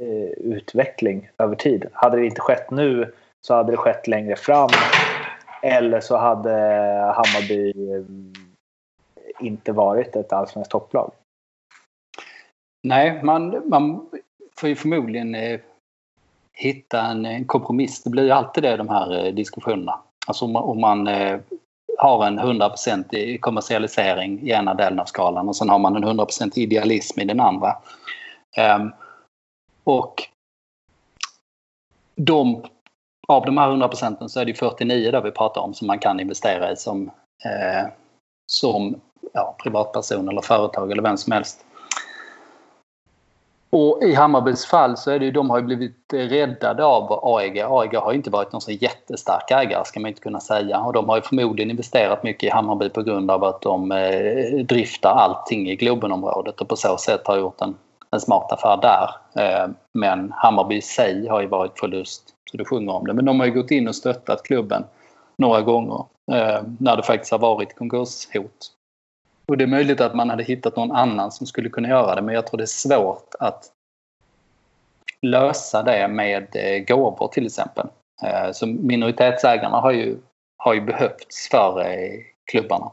Eh, 0.00 0.52
utveckling 0.52 1.30
över 1.38 1.56
tid. 1.56 1.86
Hade 1.92 2.16
det 2.16 2.26
inte 2.26 2.40
skett 2.40 2.70
nu 2.70 3.12
så 3.40 3.54
hade 3.54 3.72
det 3.72 3.76
skett 3.76 4.06
längre 4.06 4.36
fram 4.36 4.70
eller 5.62 6.00
så 6.00 6.16
hade 6.16 6.50
Hammarby 7.16 7.70
eh, 7.70 8.04
inte 9.46 9.72
varit 9.72 10.16
ett 10.16 10.32
allsvenskt 10.32 10.70
topplag. 10.70 11.12
Nej, 12.82 13.20
man, 13.22 13.62
man 13.68 14.10
får 14.56 14.68
ju 14.68 14.76
förmodligen 14.76 15.34
eh, 15.34 15.60
hitta 16.52 17.00
en, 17.00 17.26
en, 17.26 17.44
kompromiss. 17.44 18.02
Det 18.02 18.10
blir 18.10 18.24
ju 18.24 18.30
alltid 18.30 18.62
det 18.62 18.76
de 18.76 18.88
här 18.88 19.26
eh, 19.26 19.34
diskussionerna. 19.34 20.00
Alltså 20.26 20.44
om 20.44 20.52
man, 20.52 20.62
om 20.62 20.80
man 20.80 21.08
eh, 21.08 21.40
har 21.98 22.26
en 22.26 22.40
100% 22.40 23.38
kommersialisering 23.38 24.40
i 24.42 24.50
ena 24.50 24.74
delen 24.74 25.00
av 25.00 25.04
skalan 25.04 25.48
och 25.48 25.56
sen 25.56 25.68
har 25.68 25.78
man 25.78 25.96
en 25.96 26.04
100% 26.04 26.58
idealism 26.58 27.20
i 27.20 27.24
den 27.24 27.40
andra. 27.40 27.76
Um, 28.76 28.92
och 29.90 30.22
de, 32.14 32.64
av 33.28 33.44
de 33.44 33.58
här 33.58 33.68
100 33.68 33.88
procenten 33.88 34.28
så 34.28 34.40
är 34.40 34.44
det 34.44 34.54
49 34.54 35.10
där 35.10 35.20
vi 35.20 35.30
pratar 35.30 35.60
om 35.60 35.74
som 35.74 35.86
man 35.86 35.98
kan 35.98 36.20
investera 36.20 36.72
i 36.72 36.76
som, 36.76 37.10
eh, 37.44 37.88
som 38.46 39.00
ja, 39.32 39.56
privatperson 39.62 40.28
eller 40.28 40.42
företag 40.42 40.92
eller 40.92 41.02
vem 41.02 41.16
som 41.16 41.32
helst. 41.32 41.64
Och 43.72 44.02
i 44.02 44.14
Hammarbys 44.14 44.66
fall 44.66 44.96
så 44.96 45.10
är 45.10 45.18
det 45.18 45.24
ju, 45.24 45.30
de 45.30 45.50
har 45.50 45.58
ju 45.58 45.64
blivit 45.64 46.12
räddade 46.12 46.84
av 46.84 47.20
AEG. 47.22 47.60
AEG 47.60 47.94
har 47.94 48.12
inte 48.12 48.30
varit 48.30 48.52
någon 48.52 48.60
så 48.60 48.70
jättestark 48.70 49.50
ägare 49.50 49.84
ska 49.84 50.00
man 50.00 50.08
inte 50.08 50.20
kunna 50.20 50.40
säga. 50.40 50.80
Och 50.80 50.92
de 50.92 51.08
har 51.08 51.16
ju 51.16 51.22
förmodligen 51.22 51.70
investerat 51.70 52.22
mycket 52.22 52.42
i 52.42 52.50
Hammarby 52.50 52.88
på 52.88 53.02
grund 53.02 53.30
av 53.30 53.44
att 53.44 53.62
de 53.62 53.92
eh, 53.92 54.64
driftar 54.64 55.10
allting 55.10 55.70
i 55.70 55.76
Globenområdet 55.76 56.60
och 56.60 56.68
på 56.68 56.76
så 56.76 56.96
sätt 56.96 57.20
har 57.24 57.38
gjort 57.38 57.60
en, 57.60 57.76
en 58.10 58.20
smart 58.20 58.52
affär 58.52 58.76
där. 58.76 59.10
Eh, 59.42 59.68
men 59.92 60.32
Hammarby 60.36 60.76
i 60.76 60.82
sig 60.82 61.28
har 61.28 61.40
ju 61.40 61.46
varit 61.46 61.78
förlust 61.78 62.34
så 62.50 62.56
du 62.56 62.64
sjunger 62.64 62.92
om 62.92 63.06
det. 63.06 63.14
Men 63.14 63.24
de 63.24 63.40
har 63.40 63.46
ju 63.46 63.52
gått 63.52 63.70
in 63.70 63.88
och 63.88 63.96
stöttat 63.96 64.42
klubben 64.42 64.84
några 65.38 65.60
gånger 65.60 66.04
eh, 66.32 66.62
när 66.78 66.96
det 66.96 67.02
faktiskt 67.02 67.32
har 67.32 67.38
varit 67.38 67.76
konkurshot. 67.76 68.72
Och 69.48 69.56
det 69.56 69.64
är 69.64 69.68
möjligt 69.68 70.00
att 70.00 70.14
man 70.14 70.30
hade 70.30 70.42
hittat 70.42 70.76
någon 70.76 70.92
annan 70.92 71.32
som 71.32 71.46
skulle 71.46 71.68
kunna 71.68 71.88
göra 71.88 72.14
det 72.14 72.22
men 72.22 72.34
jag 72.34 72.46
tror 72.46 72.58
det 72.58 72.64
är 72.64 72.66
svårt 72.66 73.34
att 73.38 73.64
lösa 75.22 75.82
det 75.82 76.08
med 76.08 76.46
eh, 76.56 76.84
gåvor 76.84 77.28
till 77.28 77.46
exempel. 77.46 77.86
Så 78.52 78.66
minoritetsägarna 78.66 79.80
har 79.80 79.92
ju, 79.92 80.18
har 80.58 80.74
ju 80.74 80.80
behövts 80.80 81.48
för 81.50 81.84
klubbarna. 82.50 82.90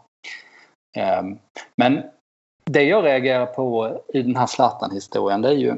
Men 1.75 2.03
det 2.69 2.83
jag 2.83 3.05
reagerar 3.05 3.45
på 3.45 3.99
i 4.13 4.21
den 4.21 4.35
här 4.35 4.45
Zlatan-historien 4.45 5.41
det 5.41 5.49
är 5.49 5.53
ju 5.53 5.75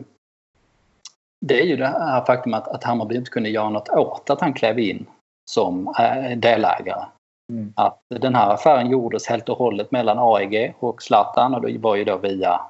det 1.46 1.62
är 1.62 1.66
ju 1.66 1.76
det 1.76 1.88
här 1.88 2.26
faktum 2.26 2.54
att, 2.54 2.68
att 2.68 2.84
Hammarby 2.84 3.16
inte 3.16 3.32
kunde 3.32 3.50
göra 3.50 3.70
något 3.70 3.90
åt 3.90 4.30
att 4.30 4.42
han 4.42 4.54
klev 4.54 4.80
in 4.80 5.06
som 5.52 5.94
delägare. 6.38 7.06
Mm. 7.52 7.74
Att 7.76 8.00
den 8.08 8.36
här 8.36 8.54
affären 8.54 8.90
gjordes 8.90 9.28
helt 9.28 9.50
och 9.50 9.58
hållet 9.58 9.92
mellan 9.92 10.18
AEG 10.20 10.74
och 10.80 11.02
Zlatan 11.02 11.56
och 11.56 11.62
det 11.62 11.78
var 11.78 11.96
ju 11.96 12.04
då 12.04 12.18
via 12.18 12.62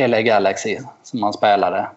LA 0.00 0.22
Galaxy 0.22 0.78
som 1.02 1.22
han 1.22 1.32
spelade. 1.32 1.88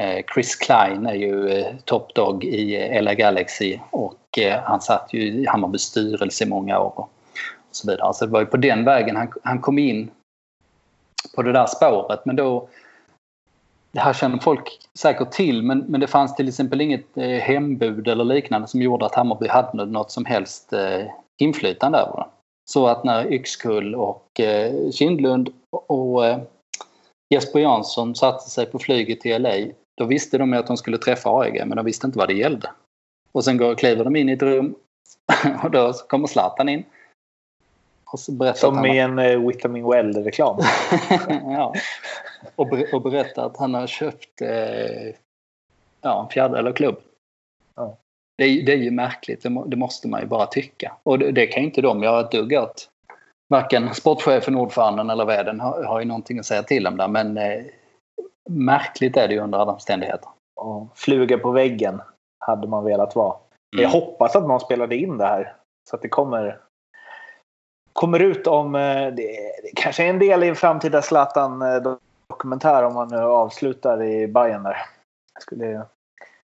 Eh, 0.00 0.24
Chris 0.34 0.56
Klein 0.56 1.06
är 1.06 1.14
ju 1.14 1.48
eh, 1.48 1.74
toppdog 1.84 2.44
i 2.44 3.00
LA 3.00 3.14
Galaxy 3.14 3.78
och 3.90 4.38
eh, 4.38 4.60
han 4.64 4.80
satt 4.80 5.08
ju 5.12 5.20
i 5.20 5.46
Hammarbys 5.46 5.82
styrelse 5.82 6.44
i 6.44 6.48
många 6.48 6.78
år. 6.78 6.92
Och 6.96 7.10
så 7.70 7.90
vidare. 7.90 8.14
Så 8.14 8.26
det 8.26 8.32
var 8.32 8.40
ju 8.40 8.46
på 8.46 8.56
den 8.56 8.84
vägen 8.84 9.16
han, 9.16 9.32
han 9.42 9.60
kom 9.60 9.78
in 9.78 10.10
på 11.34 11.42
det 11.42 11.52
där 11.52 11.66
spåret. 11.66 12.26
Men 12.26 12.36
då, 12.36 12.68
det 13.92 14.00
här 14.00 14.12
känner 14.12 14.38
folk 14.38 14.78
säkert 14.94 15.30
till 15.30 15.62
men, 15.62 15.78
men 15.78 16.00
det 16.00 16.06
fanns 16.06 16.36
till 16.36 16.48
exempel 16.48 16.80
inget 16.80 17.16
eh, 17.16 17.28
hembud 17.28 18.08
eller 18.08 18.24
liknande 18.24 18.68
som 18.68 18.82
gjorde 18.82 19.06
att 19.06 19.14
Hammarby 19.14 19.48
hade 19.48 19.84
något 19.84 20.10
som 20.10 20.24
helst 20.24 20.72
eh, 20.72 21.06
inflytande 21.38 21.98
över 21.98 22.16
det. 22.16 22.26
Så 22.70 22.86
att 22.86 23.04
när 23.04 23.32
Yxkull 23.32 23.94
och 23.94 24.40
eh, 24.40 24.90
Kindlund 24.90 25.48
och 25.86 26.26
eh, 26.26 26.38
Jesper 27.34 27.60
Jansson 27.60 28.14
satte 28.14 28.50
sig 28.50 28.66
på 28.66 28.78
flyget 28.78 29.20
till 29.20 29.42
LA 29.42 29.54
då 29.96 30.04
visste 30.04 30.38
de 30.38 30.52
att 30.52 30.66
de 30.66 30.76
skulle 30.76 30.98
träffa 30.98 31.30
AEG 31.30 31.66
men 31.66 31.76
de 31.76 31.84
visste 31.84 32.06
inte 32.06 32.18
vad 32.18 32.28
det 32.28 32.34
gällde. 32.34 32.70
Och 33.32 33.44
sen 33.44 33.56
går, 33.56 33.74
kliver 33.74 34.04
de 34.04 34.16
in 34.16 34.28
i 34.28 34.32
ett 34.32 34.42
rum 34.42 34.74
och 35.62 35.70
då 35.70 35.92
kommer 35.92 36.26
Zlatan 36.26 36.68
in. 36.68 36.84
Som 38.54 38.86
i 38.86 38.98
en 38.98 39.18
uh, 39.18 39.48
Vitamin 39.48 39.84
Well-reklam. 39.84 40.58
ja. 41.28 41.74
Och, 42.56 42.68
ber 42.68 42.94
och 42.94 43.02
berättar 43.02 43.46
att 43.46 43.56
han 43.56 43.74
har 43.74 43.86
köpt 43.86 44.42
eh, 44.42 45.14
ja, 46.00 46.22
en 46.22 46.28
fjärdedel 46.28 46.66
av 46.66 46.72
klubb. 46.72 46.96
Ja. 47.74 47.96
Det, 48.38 48.44
är, 48.44 48.66
det 48.66 48.72
är 48.72 48.76
ju 48.76 48.90
märkligt, 48.90 49.42
det, 49.42 49.50
må, 49.50 49.64
det, 49.64 49.76
måste 49.76 50.08
man 50.08 50.20
ju 50.20 50.26
bara 50.26 50.46
tycka. 50.46 50.92
Och 51.02 51.18
det, 51.18 51.32
det 51.32 51.46
kan 51.46 51.62
ju 51.62 51.68
inte 51.68 51.80
de 51.80 52.02
göra 52.02 52.20
ett 52.20 52.30
dugg 52.30 52.52
åt. 52.52 52.88
Varken 53.48 53.94
sportchefen, 53.94 54.56
ordföranden 54.56 55.10
eller 55.10 55.24
värden 55.24 55.60
har, 55.60 55.84
har 55.84 56.00
ju 56.00 56.06
någonting 56.06 56.38
att 56.38 56.46
säga 56.46 56.62
till 56.62 56.86
om 56.86 56.96
där. 56.96 57.08
Men 57.08 57.38
eh, 57.38 57.62
märkligt 58.50 59.16
är 59.16 59.28
det 59.28 59.34
ju 59.34 59.40
under 59.40 59.58
alla 59.58 59.72
omständigheter. 59.72 60.28
Och 60.56 60.98
fluga 60.98 61.38
på 61.38 61.50
väggen 61.50 62.02
hade 62.38 62.68
man 62.68 62.84
velat 62.84 63.16
vara. 63.16 63.36
Mm. 63.74 63.82
Jag 63.82 63.90
hoppas 63.90 64.36
att 64.36 64.48
någon 64.48 64.60
spelade 64.60 64.96
in 64.96 65.18
det 65.18 65.26
här. 65.26 65.56
Så 65.90 65.96
att 65.96 66.02
det 66.02 66.08
kommer, 66.08 66.60
kommer 67.96 68.20
ut 68.20 68.46
om... 68.46 68.74
Eh, 68.74 69.06
det, 69.14 69.50
kanske 69.74 70.04
är 70.04 70.08
en 70.08 70.18
del 70.18 70.44
i 70.44 70.48
en 70.48 70.56
framtida 70.56 71.02
Zlatan-dokumentär 71.02 72.84
om 72.84 72.94
man 72.94 73.08
nu 73.08 73.16
avslutar 73.16 74.02
i 74.02 74.28
Bayern 74.28 74.62
där. 74.62 74.76
Det 75.34 75.40
skulle 75.40 75.86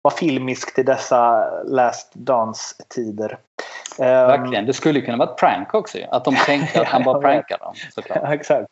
vara 0.02 0.16
filmiskt 0.16 0.80
i 0.80 0.84
dessa 0.84 1.50
last 1.64 2.14
dance-tider. 2.14 3.38
Verkligen. 3.98 4.66
Det 4.66 4.74
skulle 4.74 5.02
kunna 5.02 5.18
vara 5.18 5.30
ett 5.30 5.38
prank 5.38 5.74
också. 5.74 5.98
Att 6.12 6.26
de 6.26 6.36
tänkte 6.36 6.82
att 6.82 6.88
han 6.88 7.04
bara 7.04 7.22
prankade 7.22 7.64
dem. 7.64 7.74
Såklart. 7.92 8.20
Ja, 8.24 8.34
exakt. 8.34 8.68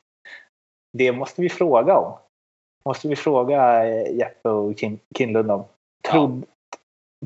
Det 0.98 1.12
måste 1.12 1.42
vi 1.42 1.50
fråga 1.50 1.98
om. 1.98 2.18
Måste 2.86 3.08
vi 3.08 3.16
fråga 3.16 3.86
Jeppe 4.10 4.50
och 4.50 4.74
Kinlund 5.18 5.52
om. 5.52 5.66
Trod, 6.10 6.46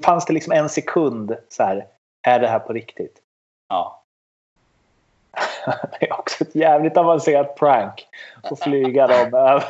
fanns 0.03 0.25
det 0.25 0.33
liksom 0.33 0.53
en 0.53 0.69
sekund 0.69 1.37
så 1.49 1.63
här, 1.63 1.87
är 2.27 2.39
det 2.39 2.47
här 2.47 2.59
på 2.59 2.73
riktigt? 2.73 3.21
Ja. 3.69 4.03
det 5.99 6.09
är 6.09 6.19
också 6.19 6.43
ett 6.43 6.55
jävligt 6.55 6.97
avancerat 6.97 7.55
prank. 7.55 8.07
Att 8.43 8.59
flyga 8.59 9.07
dem 9.07 9.33
över 9.33 9.63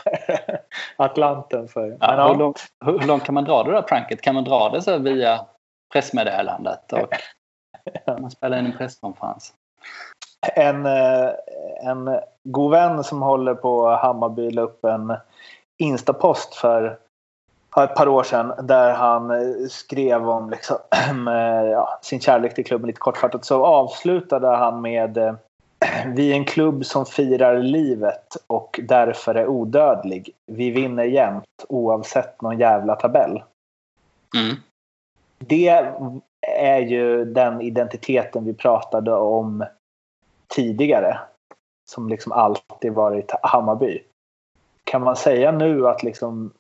Atlanten 0.95 1.67
för. 1.67 1.87
Ja, 1.89 1.97
Men, 1.99 2.17
ja. 2.17 2.27
Hur, 2.27 2.35
långt, 2.35 2.65
hur, 2.85 3.07
långt, 3.07 3.23
kan 3.23 3.35
man 3.35 3.43
dra 3.43 3.63
det 3.63 3.71
där 3.71 3.81
pranket? 3.81 4.21
Kan 4.21 4.35
man 4.35 4.43
dra 4.43 4.69
det 4.69 4.81
så 4.81 4.97
via 4.97 5.45
pressmeddelandet? 5.93 6.93
Och 6.93 7.09
man 8.21 8.31
spelar 8.31 8.59
in 8.59 8.65
en 8.65 8.77
presskonferens? 8.77 9.53
En, 10.55 10.85
eh, 10.85 11.29
en 11.81 12.19
god 12.43 12.71
vän 12.71 13.03
som 13.03 13.21
håller 13.21 13.55
på 13.55 13.89
Hammarby 13.89 14.51
la 14.51 14.61
upp 14.61 14.85
en 14.85 15.17
Instapost 15.77 16.55
för 16.55 16.99
ett 17.77 17.95
par 17.95 18.07
år 18.07 18.23
sedan 18.23 18.53
där 18.67 18.93
han 18.93 19.31
eh, 19.31 19.67
skrev 19.69 20.29
om 20.29 20.49
liksom, 20.49 20.77
ja, 21.71 21.99
sin 22.01 22.19
kärlek 22.19 22.55
till 22.55 22.65
klubben 22.65 22.87
lite 22.87 22.99
kortfattat. 22.99 23.45
Så 23.45 23.65
avslutade 23.65 24.47
han 24.47 24.81
med 24.81 25.17
eh, 25.17 25.33
Vi 26.07 26.31
är 26.31 26.35
en 26.35 26.45
klubb 26.45 26.85
som 26.85 27.05
firar 27.05 27.59
livet 27.59 28.37
och 28.47 28.79
därför 28.83 29.35
är 29.35 29.47
odödlig. 29.47 30.29
Vi 30.45 30.69
vinner 30.69 31.03
jämt 31.03 31.65
oavsett 31.69 32.41
någon 32.41 32.59
jävla 32.59 32.95
tabell. 32.95 33.43
Mm. 34.35 34.55
Det 35.37 35.67
är 36.57 36.79
ju 36.79 37.25
den 37.25 37.61
identiteten 37.61 38.45
vi 38.45 38.53
pratade 38.53 39.11
om 39.11 39.65
tidigare. 40.47 41.19
Som 41.89 42.09
liksom 42.09 42.31
alltid 42.31 42.93
varit 42.93 43.31
Hammarby. 43.41 44.03
Kan 44.83 45.03
man 45.03 45.15
säga 45.15 45.51
nu 45.51 45.87
att 45.87 46.03
liksom 46.03 46.51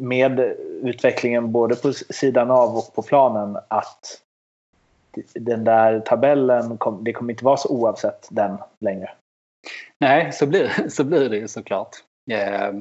med 0.00 0.40
utvecklingen 0.82 1.52
både 1.52 1.76
på 1.76 1.92
sidan 1.92 2.50
av 2.50 2.76
och 2.76 2.94
på 2.94 3.02
planen 3.02 3.58
att 3.68 4.22
den 5.34 5.64
där 5.64 6.00
tabellen, 6.00 6.78
kom, 6.78 7.04
det 7.04 7.12
kommer 7.12 7.32
inte 7.32 7.44
vara 7.44 7.56
så 7.56 7.68
oavsett 7.68 8.28
den 8.30 8.58
längre. 8.80 9.10
Nej, 9.98 10.32
så 10.32 10.46
blir, 10.46 10.70
så 10.88 11.04
blir 11.04 11.28
det 11.28 11.36
ju 11.36 11.48
såklart. 11.48 11.96
Eh, 12.30 12.72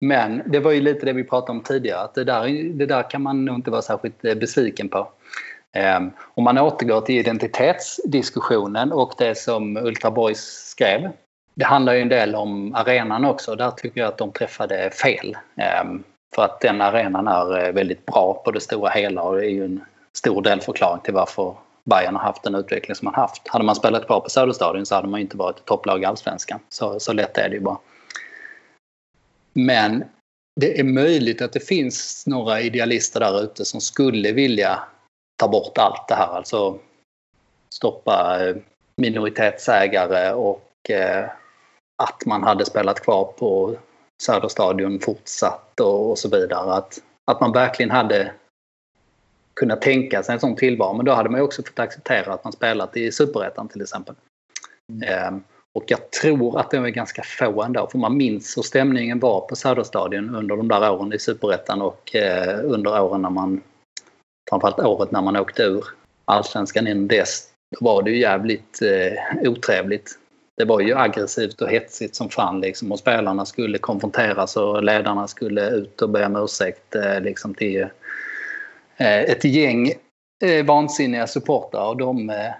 men 0.00 0.42
det 0.46 0.60
var 0.60 0.72
ju 0.72 0.80
lite 0.80 1.06
det 1.06 1.12
vi 1.12 1.24
pratade 1.24 1.52
om 1.52 1.62
tidigare, 1.62 2.00
att 2.00 2.14
det 2.14 2.24
där, 2.24 2.72
det 2.74 2.86
där 2.86 3.10
kan 3.10 3.22
man 3.22 3.44
nog 3.44 3.54
inte 3.54 3.70
vara 3.70 3.82
särskilt 3.82 4.24
eh, 4.24 4.34
besviken 4.34 4.88
på. 4.88 5.08
Eh, 5.76 6.00
om 6.34 6.44
man 6.44 6.58
återgår 6.58 7.00
till 7.00 7.18
identitetsdiskussionen 7.18 8.92
och 8.92 9.14
det 9.18 9.38
som 9.38 9.76
Ultra 9.76 10.10
Boys 10.10 10.68
skrev. 10.68 11.10
Det 11.54 11.64
handlar 11.64 11.94
ju 11.94 12.00
en 12.00 12.08
del 12.08 12.34
om 12.34 12.74
arenan 12.74 13.24
också. 13.24 13.54
Där 13.54 13.70
tycker 13.70 14.00
jag 14.00 14.08
att 14.08 14.18
de 14.18 14.32
träffade 14.32 14.90
fel. 14.90 15.36
Ehm, 15.56 16.02
för 16.34 16.42
att 16.42 16.60
den 16.60 16.80
arenan 16.80 17.28
är 17.28 17.66
eh, 17.66 17.72
väldigt 17.72 18.06
bra 18.06 18.42
på 18.44 18.50
det 18.50 18.60
stora 18.60 18.90
hela 18.90 19.22
och 19.22 19.36
det 19.36 19.46
är 19.46 19.50
ju 19.50 19.64
en 19.64 19.84
stor 20.16 20.42
del 20.42 20.60
förklaring 20.60 21.02
till 21.02 21.14
varför 21.14 21.56
Bayern 21.84 22.16
har 22.16 22.22
haft 22.22 22.42
den 22.42 22.54
utveckling 22.54 22.94
som 22.94 23.04
man 23.04 23.14
haft. 23.14 23.48
Hade 23.48 23.64
man 23.64 23.74
spelat 23.74 24.06
kvar 24.06 24.20
på 24.20 24.30
Söderstadion 24.30 24.86
så 24.86 24.94
hade 24.94 25.08
man 25.08 25.20
inte 25.20 25.36
varit 25.36 25.58
ett 25.58 25.64
topplag 25.64 26.02
i 26.02 26.04
Allsvenskan. 26.04 26.60
Så, 26.68 27.00
så 27.00 27.12
lätt 27.12 27.38
är 27.38 27.48
det 27.48 27.54
ju 27.54 27.60
bara. 27.60 27.78
Men 29.52 30.04
det 30.60 30.80
är 30.80 30.84
möjligt 30.84 31.42
att 31.42 31.52
det 31.52 31.66
finns 31.66 32.26
några 32.26 32.60
idealister 32.60 33.20
där 33.20 33.42
ute 33.42 33.64
som 33.64 33.80
skulle 33.80 34.32
vilja 34.32 34.78
ta 35.36 35.48
bort 35.48 35.78
allt 35.78 36.08
det 36.08 36.14
här. 36.14 36.36
Alltså 36.36 36.78
stoppa 37.74 38.46
eh, 38.48 38.56
minoritetsägare 38.96 40.32
och 40.32 40.90
eh, 40.90 41.24
att 42.02 42.26
man 42.26 42.42
hade 42.42 42.64
spelat 42.64 43.00
kvar 43.00 43.24
på 43.24 43.76
Söderstadion 44.22 45.00
fortsatt 45.00 45.80
och, 45.80 46.10
och 46.10 46.18
så 46.18 46.28
vidare. 46.28 46.72
Att, 46.72 46.98
att 47.30 47.40
man 47.40 47.52
verkligen 47.52 47.90
hade 47.90 48.32
kunna 49.62 49.76
tänka 49.76 50.22
sig 50.22 50.32
en 50.32 50.40
sån 50.40 50.56
tillvaro. 50.56 50.92
Men 50.92 51.06
då 51.06 51.12
hade 51.12 51.28
man 51.28 51.40
också 51.40 51.62
fått 51.62 51.78
acceptera 51.78 52.32
att 52.32 52.44
man 52.44 52.52
spelat 52.52 52.96
i 52.96 53.12
Superettan 53.12 53.68
till 53.68 53.82
exempel. 53.82 54.14
Mm. 54.92 55.08
Ehm, 55.08 55.42
och 55.74 55.84
jag 55.86 56.10
tror 56.10 56.60
att 56.60 56.70
det 56.70 56.76
är 56.76 56.88
ganska 56.88 57.22
få 57.22 57.62
ändå, 57.62 57.88
för 57.90 57.98
man 57.98 58.16
minns 58.16 58.56
hur 58.56 58.62
stämningen 58.62 59.18
var 59.18 59.40
på 59.40 59.56
Söderstadion 59.56 60.34
under 60.34 60.56
de 60.56 60.68
där 60.68 60.92
åren 60.92 61.12
i 61.12 61.18
Superettan 61.18 61.82
och 61.82 62.14
eh, 62.14 62.60
under 62.64 63.02
åren 63.02 63.22
när 63.22 63.30
man, 63.30 63.62
framförallt 64.50 64.78
året 64.78 65.10
när 65.10 65.22
man 65.22 65.36
åkte 65.36 65.62
ur 65.62 65.84
Allsvenskan 66.24 66.86
innan 66.86 67.08
dess, 67.08 67.48
då 67.78 67.84
var 67.84 68.02
det 68.02 68.10
ju 68.10 68.20
jävligt 68.20 68.82
eh, 68.82 69.50
otrevligt. 69.50 70.18
Det 70.56 70.64
var 70.64 70.80
ju 70.80 70.94
aggressivt 70.94 71.62
och 71.62 71.70
hetsigt 71.70 72.16
som 72.16 72.28
fan 72.28 72.60
liksom 72.60 72.92
och 72.92 72.98
spelarna 72.98 73.46
skulle 73.46 73.78
konfronteras 73.78 74.56
och 74.56 74.82
ledarna 74.82 75.28
skulle 75.28 75.70
ut 75.70 76.02
och 76.02 76.08
be 76.08 76.26
om 76.26 76.36
ursäkt 76.36 76.94
eh, 76.94 77.20
liksom 77.20 77.54
till 77.54 77.88
Eh, 79.02 79.20
ett 79.20 79.44
gäng 79.44 79.92
eh, 80.44 80.64
vansinniga 80.64 81.26
supportrar 81.26 81.88
och 81.88 81.96
de, 81.96 82.30
eh, 82.30 82.52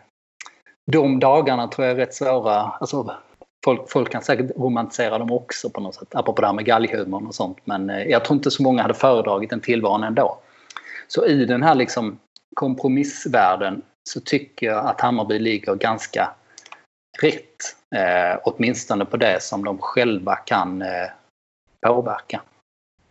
de 0.92 1.20
dagarna 1.20 1.68
tror 1.68 1.86
jag 1.86 1.92
är 1.92 1.96
rätt 1.96 2.14
svåra. 2.14 2.60
Alltså, 2.60 3.16
folk, 3.64 3.90
folk 3.90 4.12
kan 4.12 4.22
säkert 4.22 4.56
romantisera 4.56 5.18
dem 5.18 5.32
också 5.32 5.70
på 5.70 5.80
något 5.80 5.94
sätt, 5.94 6.14
apropå 6.14 6.40
det 6.40 6.46
här 6.46 6.54
med 6.54 6.64
galghumorn 6.64 7.26
och 7.26 7.34
sånt. 7.34 7.58
Men 7.64 7.90
eh, 7.90 8.02
jag 8.02 8.24
tror 8.24 8.36
inte 8.36 8.50
så 8.50 8.62
många 8.62 8.82
hade 8.82 8.94
föredragit 8.94 9.50
den 9.50 9.60
tillvaron 9.60 10.04
ändå. 10.04 10.38
Så 11.08 11.26
i 11.26 11.44
den 11.44 11.62
här 11.62 11.74
liksom 11.74 12.18
kompromissvärlden 12.56 13.82
så 14.10 14.20
tycker 14.20 14.66
jag 14.66 14.86
att 14.86 15.00
Hammarby 15.00 15.38
ligger 15.38 15.74
ganska 15.74 16.34
rätt. 17.22 17.76
Eh, 17.94 18.40
åtminstone 18.44 19.04
på 19.04 19.16
det 19.16 19.42
som 19.42 19.64
de 19.64 19.78
själva 19.78 20.36
kan 20.36 20.82
eh, 20.82 21.08
påverka. 21.86 22.42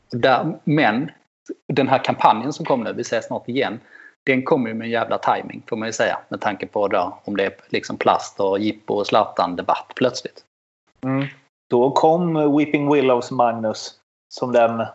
Där, 0.10 0.60
men 0.64 1.12
den 1.67 1.88
här 1.88 2.03
kampanjen 2.03 2.53
som 2.53 2.65
kommer 2.65 2.84
nu, 2.86 2.93
Vi 2.93 3.01
ses 3.01 3.25
snart 3.25 3.50
igen, 3.50 3.79
den 4.25 4.43
kommer 4.43 4.70
ju 4.70 4.75
med 4.75 4.86
en 4.86 4.91
jävla 4.91 5.17
timing 5.17 5.63
får 5.67 5.77
man 5.77 5.88
ju 5.88 5.93
säga 5.93 6.20
med 6.29 6.41
tanke 6.41 6.67
på 6.67 6.88
då, 6.88 7.17
om 7.24 7.38
det 7.38 7.46
är 7.46 7.55
liksom 7.70 7.98
plast 7.98 8.39
och 8.39 8.60
jippo 8.60 8.93
och 8.93 9.08
Zlatan-debatt 9.08 9.91
plötsligt. 9.96 10.43
Mm. 11.03 11.27
Då 11.70 11.91
kom 11.91 12.58
Weeping 12.58 12.93
Willows 12.93 13.31
Magnus 13.31 14.00
som 14.34 14.51
den 14.51 14.86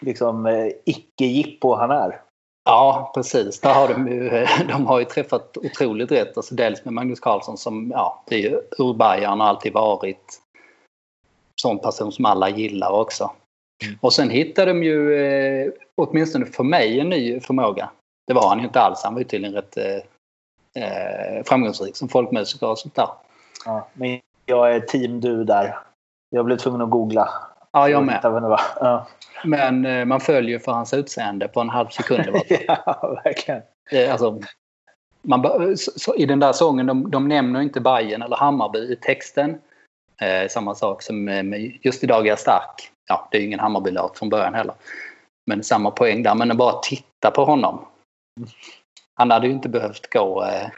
liksom 0.00 0.46
eh, 0.46 0.66
icke-jippo 0.84 1.74
han 1.74 1.90
är. 1.90 2.20
Ja, 2.64 3.12
precis. 3.14 3.60
Där 3.60 3.74
har 3.74 3.88
de, 3.88 4.08
ju, 4.08 4.46
de 4.68 4.86
har 4.86 4.98
ju 4.98 5.04
träffat 5.04 5.56
otroligt 5.56 6.12
rätt. 6.12 6.36
Alltså 6.36 6.54
dels 6.54 6.84
med 6.84 6.94
Magnus 6.94 7.20
Carlsson 7.20 7.58
som 7.58 7.90
ja, 7.90 8.24
det 8.26 8.34
är 8.34 8.50
ju 8.50 8.60
ur 8.78 8.94
Bayern 8.94 9.40
och 9.40 9.46
alltid 9.46 9.72
varit 9.72 10.40
sån 11.60 11.78
person 11.78 12.12
som 12.12 12.24
alla 12.24 12.48
gillar 12.48 12.90
också. 12.90 13.30
Mm. 13.84 13.98
Och 14.00 14.12
sen 14.12 14.30
hittade 14.30 14.72
de 14.72 14.82
ju, 14.82 15.14
eh, 15.14 15.72
åtminstone 15.94 16.46
för 16.46 16.64
mig, 16.64 17.00
en 17.00 17.08
ny 17.08 17.40
förmåga. 17.40 17.90
Det 18.26 18.34
var 18.34 18.48
han 18.48 18.58
ju 18.58 18.64
inte 18.64 18.80
alls. 18.80 19.02
Han 19.04 19.14
var 19.14 19.20
ju 19.20 19.24
tydligen 19.24 19.54
rätt 19.54 19.76
eh, 19.76 20.84
eh, 20.84 21.44
framgångsrik 21.44 21.96
som 21.96 22.08
folkmusiker 22.08 22.68
och 22.68 22.78
sånt 22.78 22.94
där. 22.94 23.08
Ja, 23.64 23.88
men 23.92 24.20
jag 24.46 24.74
är 24.74 24.80
team 24.80 25.20
du 25.20 25.44
där. 25.44 25.78
Jag 26.30 26.44
blev 26.44 26.56
tvungen 26.56 26.80
att 26.80 26.90
googla. 26.90 27.28
Ja, 27.72 27.88
jag 27.88 28.06
med. 28.06 28.20
Ja. 28.80 29.06
Men 29.44 29.86
eh, 29.86 30.04
man 30.04 30.20
följer 30.20 30.58
för 30.58 30.72
hans 30.72 30.94
utseende 30.94 31.48
på 31.48 31.60
en 31.60 31.68
halv 31.68 31.88
sekund. 31.88 32.24
ja, 32.66 33.20
verkligen. 33.24 33.62
Alltså, 34.10 34.40
man, 35.22 35.76
så, 35.76 36.14
I 36.14 36.26
den 36.26 36.40
där 36.40 36.52
sången, 36.52 36.86
de, 36.86 37.10
de 37.10 37.28
nämner 37.28 37.60
inte 37.60 37.80
Bayern 37.80 38.22
eller 38.22 38.36
Hammarby 38.36 38.92
i 38.92 38.96
texten. 38.96 39.58
Eh, 40.20 40.48
samma 40.48 40.74
sak 40.74 41.02
som 41.02 41.24
med 41.24 41.78
Just 41.82 42.04
idag 42.04 42.26
är 42.26 42.30
jag 42.30 42.38
stark. 42.38 42.90
Ja, 43.10 43.28
det 43.30 43.36
är 43.36 43.40
ju 43.40 43.46
ingen 43.46 43.60
Hammarby-låt 43.60 44.18
från 44.18 44.28
början 44.28 44.54
heller. 44.54 44.74
Men 45.46 45.64
samma 45.64 45.90
poäng 45.90 46.22
där. 46.22 46.34
Men 46.34 46.56
bara 46.56 46.80
titta 46.82 47.30
på 47.30 47.44
honom. 47.44 47.86
Han 49.14 49.30
hade 49.30 49.46
ju 49.46 49.52
inte 49.52 49.68
behövt 49.68 50.12
gå 50.12 50.44
eh, 50.44 50.70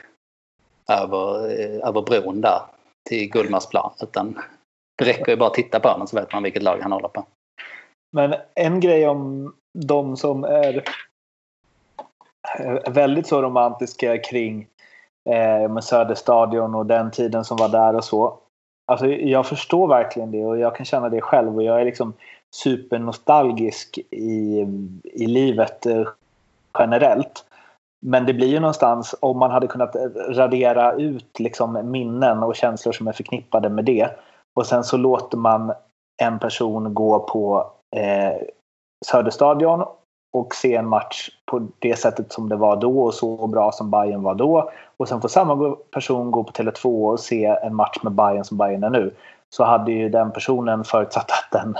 över, 1.02 1.50
eh, 1.60 1.88
över 1.88 2.02
bron 2.02 2.40
där 2.40 2.60
till 3.08 3.30
Gullmarsplan. 3.30 3.92
Utan 4.02 4.38
det 4.98 5.04
räcker 5.04 5.32
ju 5.32 5.36
bara 5.36 5.48
att 5.48 5.54
titta 5.54 5.80
på 5.80 5.88
honom 5.88 6.06
så 6.06 6.16
vet 6.16 6.32
man 6.32 6.42
vilket 6.42 6.62
lag 6.62 6.78
han 6.82 6.92
håller 6.92 7.08
på. 7.08 7.24
Men 8.12 8.34
en 8.54 8.80
grej 8.80 9.08
om 9.08 9.54
de 9.78 10.16
som 10.16 10.44
är 10.44 10.84
väldigt 12.90 13.26
så 13.26 13.42
romantiska 13.42 14.18
kring 14.18 14.66
eh, 15.30 15.70
med 15.70 15.84
Söderstadion 15.84 16.74
och 16.74 16.86
den 16.86 17.10
tiden 17.10 17.44
som 17.44 17.56
var 17.56 17.68
där 17.68 17.96
och 17.96 18.04
så. 18.04 18.38
Alltså, 18.86 19.06
jag 19.06 19.46
förstår 19.46 19.88
verkligen 19.88 20.30
det 20.30 20.44
och 20.44 20.58
jag 20.58 20.76
kan 20.76 20.86
känna 20.86 21.08
det 21.08 21.20
själv 21.20 21.56
och 21.56 21.62
jag 21.62 21.80
är 21.80 21.84
liksom 21.84 22.12
supernostalgisk 22.54 23.98
i, 24.10 24.66
i 25.04 25.26
livet 25.26 25.86
eh, 25.86 26.08
generellt. 26.78 27.44
Men 28.06 28.26
det 28.26 28.34
blir 28.34 28.48
ju 28.48 28.60
någonstans 28.60 29.14
om 29.20 29.38
man 29.38 29.50
hade 29.50 29.66
kunnat 29.66 29.96
radera 30.28 30.92
ut 30.92 31.40
liksom 31.40 31.90
minnen 31.90 32.42
och 32.42 32.56
känslor 32.56 32.92
som 32.92 33.08
är 33.08 33.12
förknippade 33.12 33.68
med 33.68 33.84
det. 33.84 34.10
Och 34.54 34.66
sen 34.66 34.84
så 34.84 34.96
låter 34.96 35.38
man 35.38 35.72
en 36.22 36.38
person 36.38 36.94
gå 36.94 37.20
på 37.20 37.72
eh, 37.96 38.42
Söderstadion 39.06 39.84
och 40.32 40.54
se 40.54 40.74
en 40.74 40.88
match 40.88 41.30
på 41.44 41.68
det 41.78 41.96
sättet 41.96 42.32
som 42.32 42.48
det 42.48 42.56
var 42.56 42.76
då 42.76 43.02
och 43.02 43.14
så 43.14 43.46
bra 43.46 43.72
som 43.72 43.90
Bayern 43.90 44.22
var 44.22 44.34
då. 44.34 44.70
Och 44.96 45.08
sen 45.08 45.20
får 45.20 45.28
samma 45.28 45.76
person 45.90 46.30
gå 46.30 46.44
på 46.44 46.52
Tele2 46.52 47.10
och 47.10 47.20
se 47.20 47.44
en 47.44 47.74
match 47.74 47.98
med 48.02 48.12
Bayern 48.12 48.44
som 48.44 48.56
Bayern 48.56 48.84
är 48.84 48.90
nu. 48.90 49.14
Så 49.50 49.64
hade 49.64 49.92
ju 49.92 50.08
den 50.08 50.32
personen 50.32 50.84
förutsatt 50.84 51.30
att 51.30 51.50
den 51.62 51.76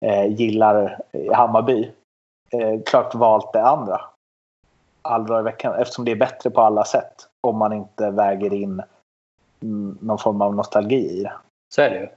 eh, 0.00 0.26
gillar 0.26 0.98
eh, 1.12 1.34
Hammarby 1.34 1.90
eh, 2.50 2.80
klart 2.86 3.14
valt 3.14 3.52
det 3.52 3.62
andra. 3.62 4.00
Alla 5.02 5.40
i 5.40 5.42
veckan 5.42 5.74
eftersom 5.74 6.04
det 6.04 6.10
är 6.10 6.16
bättre 6.16 6.50
på 6.50 6.60
alla 6.60 6.84
sätt 6.84 7.28
om 7.40 7.58
man 7.58 7.72
inte 7.72 8.10
väger 8.10 8.52
in 8.52 8.82
mm, 9.62 9.98
någon 10.00 10.18
form 10.18 10.42
av 10.42 10.54
nostalgi 10.54 11.20
i 11.20 11.22
det. 11.22 11.32
Så 11.74 11.82
är 11.82 11.90
det 11.90 11.96
ju. 11.96 12.08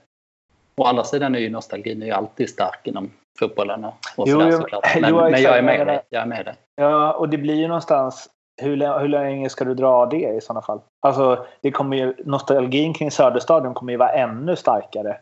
Å 0.77 0.84
andra 0.84 1.04
sidan 1.04 1.36
är 1.36 1.39
ju 1.39 1.50
nostalgin 1.50 2.01
är 2.01 2.06
ju 2.06 2.12
alltid 2.12 2.50
stark 2.50 2.88
inom 2.88 3.12
fotbollen. 3.39 3.86
Och 3.86 3.94
jo, 4.27 4.42
jo, 4.42 4.51
såklart. 4.51 4.96
Men, 5.01 5.10
jo, 5.10 5.15
men 5.15 5.42
jag 5.42 5.58
är 5.58 5.62
med 5.62 5.88
dig. 5.88 6.01
Jag 6.10 6.22
är 6.22 6.25
med 6.25 6.46
dig. 6.46 6.56
Ja, 6.75 7.13
och 7.13 7.30
det 7.30 7.38
blir 7.38 7.56
ju 7.56 7.68
någonstans 7.68 8.30
hur, 8.62 9.00
hur 9.00 9.08
länge 9.08 9.50
ska 9.50 9.65
du 9.65 9.74
dra 9.74 10.06
det 10.06 10.30
i 10.30 10.42
sådana 10.42 10.62
fall? 10.62 10.82
Alltså, 11.01 11.46
det 11.62 11.72
kommer 11.72 11.98
ju, 11.98 12.13
nostalgin 12.25 12.94
kring 12.94 13.12
Söderstadion 13.12 13.74
kommer 13.74 13.94
ju 13.94 13.98
vara 13.98 14.13
ännu 14.13 14.56
starkare 14.56 15.18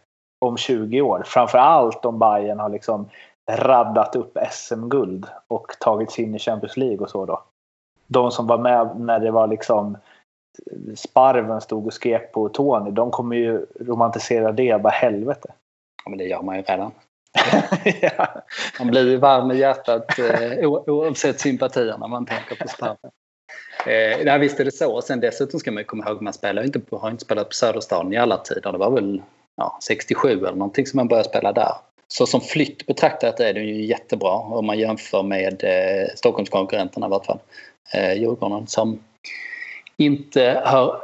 om 0.46 0.58
20 0.58 1.02
år. 1.02 1.24
Framförallt 1.26 2.06
om 2.06 2.20
Bayern 2.20 2.60
har 2.60 2.70
liksom 2.70 3.10
raddat 3.52 4.16
upp 4.16 4.38
SM-guld 4.52 5.26
och 5.48 5.68
tagit 5.80 6.12
sig 6.12 6.24
in 6.24 6.36
i 6.36 6.40
Champions 6.40 6.78
League 6.78 6.98
och 6.98 7.10
så 7.10 7.26
då. 7.26 7.44
De 8.08 8.32
som 8.32 8.48
var 8.48 8.58
med 8.58 9.00
när 9.00 9.20
det 9.20 9.32
var 9.32 9.48
liksom 9.48 9.98
Sparven 10.96 11.62
stod 11.62 11.86
och 11.86 11.94
skrek 11.94 12.32
på 12.32 12.50
Tony. 12.50 12.92
De 12.92 13.12
kommer 13.12 13.36
ju 13.36 13.66
romantisera 13.80 14.52
det 14.52 14.82
bara 14.82 14.90
helvete. 14.90 15.54
Ja, 16.06 16.10
men 16.10 16.18
det 16.18 16.26
gör 16.26 16.42
man 16.42 16.56
ju 16.56 16.62
redan. 16.62 16.92
ja. 18.02 18.44
Man 18.80 18.88
blir 18.88 19.10
ju 19.10 19.18
varm 19.18 19.52
i 19.52 19.58
hjärtat 19.58 20.20
eh, 20.20 20.70
oavsett 20.70 21.40
sympatier 21.40 21.98
när 21.98 22.08
man 22.08 22.26
tänker 22.26 22.56
på 22.56 22.68
Sparven. 22.68 23.12
Eh, 23.86 24.26
nej, 24.26 24.40
visst 24.40 24.60
är 24.60 24.66
det 24.66 24.72
så. 24.72 25.02
Sen 25.02 25.20
dessutom 25.20 25.60
ska 25.60 25.72
man 25.72 25.82
ju 25.82 25.86
komma 25.86 26.04
ihåg 26.04 26.16
att 26.16 26.22
man 26.22 26.34
spelar 26.34 26.64
inte 26.64 26.80
på, 26.80 26.98
har 26.98 27.10
inte 27.10 27.26
spelat 27.26 27.50
på 27.50 27.54
Söderstaden 27.54 28.14
i 28.14 28.18
alla 28.18 28.38
tider. 28.38 28.72
Det 28.72 28.78
var 28.78 28.92
väl 28.92 29.22
ja, 29.58 29.78
67 29.84 30.30
eller 30.32 30.52
någonting 30.52 30.86
som 30.86 30.98
man 30.98 31.08
började 31.08 31.30
spela 31.30 31.54
där. 31.54 31.74
Så 32.08 32.26
som 32.26 32.42
flytt 32.42 32.86
betraktat 32.86 33.40
är 33.40 33.54
det 33.54 33.60
ju 33.60 33.86
jättebra 33.86 34.32
om 34.32 34.66
man 34.66 34.80
jämför 34.80 35.24
med 35.24 35.64
eh, 35.64 36.08
Stockholmskonkurrenterna 36.16 37.08
i 37.08 37.10
vart 37.10 37.26
fall. 37.26 37.40
Eh, 37.94 38.14
Djurgården 38.14 38.68
som 38.68 39.00
inte 39.98 40.62
hör, 40.66 41.02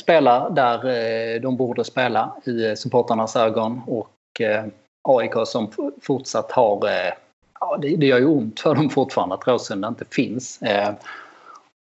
spelar 0.00 0.50
där 0.50 0.88
eh, 0.88 1.40
de 1.40 1.56
borde 1.56 1.84
spela 1.84 2.36
i 2.44 2.76
supportarnas 2.76 3.36
ögon 3.36 3.82
och 3.86 4.40
eh, 4.40 4.64
AIK 5.06 5.32
som 5.46 5.70
fortsatt 6.02 6.52
har 6.52 6.86
eh, 6.86 7.12
Ja, 7.60 7.76
det, 7.76 7.96
det 7.96 8.06
gör 8.06 8.18
ju 8.18 8.26
ont 8.26 8.60
för 8.60 8.74
dem 8.74 8.90
fortfarande 8.90 9.34
att 9.34 9.46
Råsunda 9.46 9.88
inte 9.88 10.04
finns. 10.10 10.62
Eh, 10.62 10.94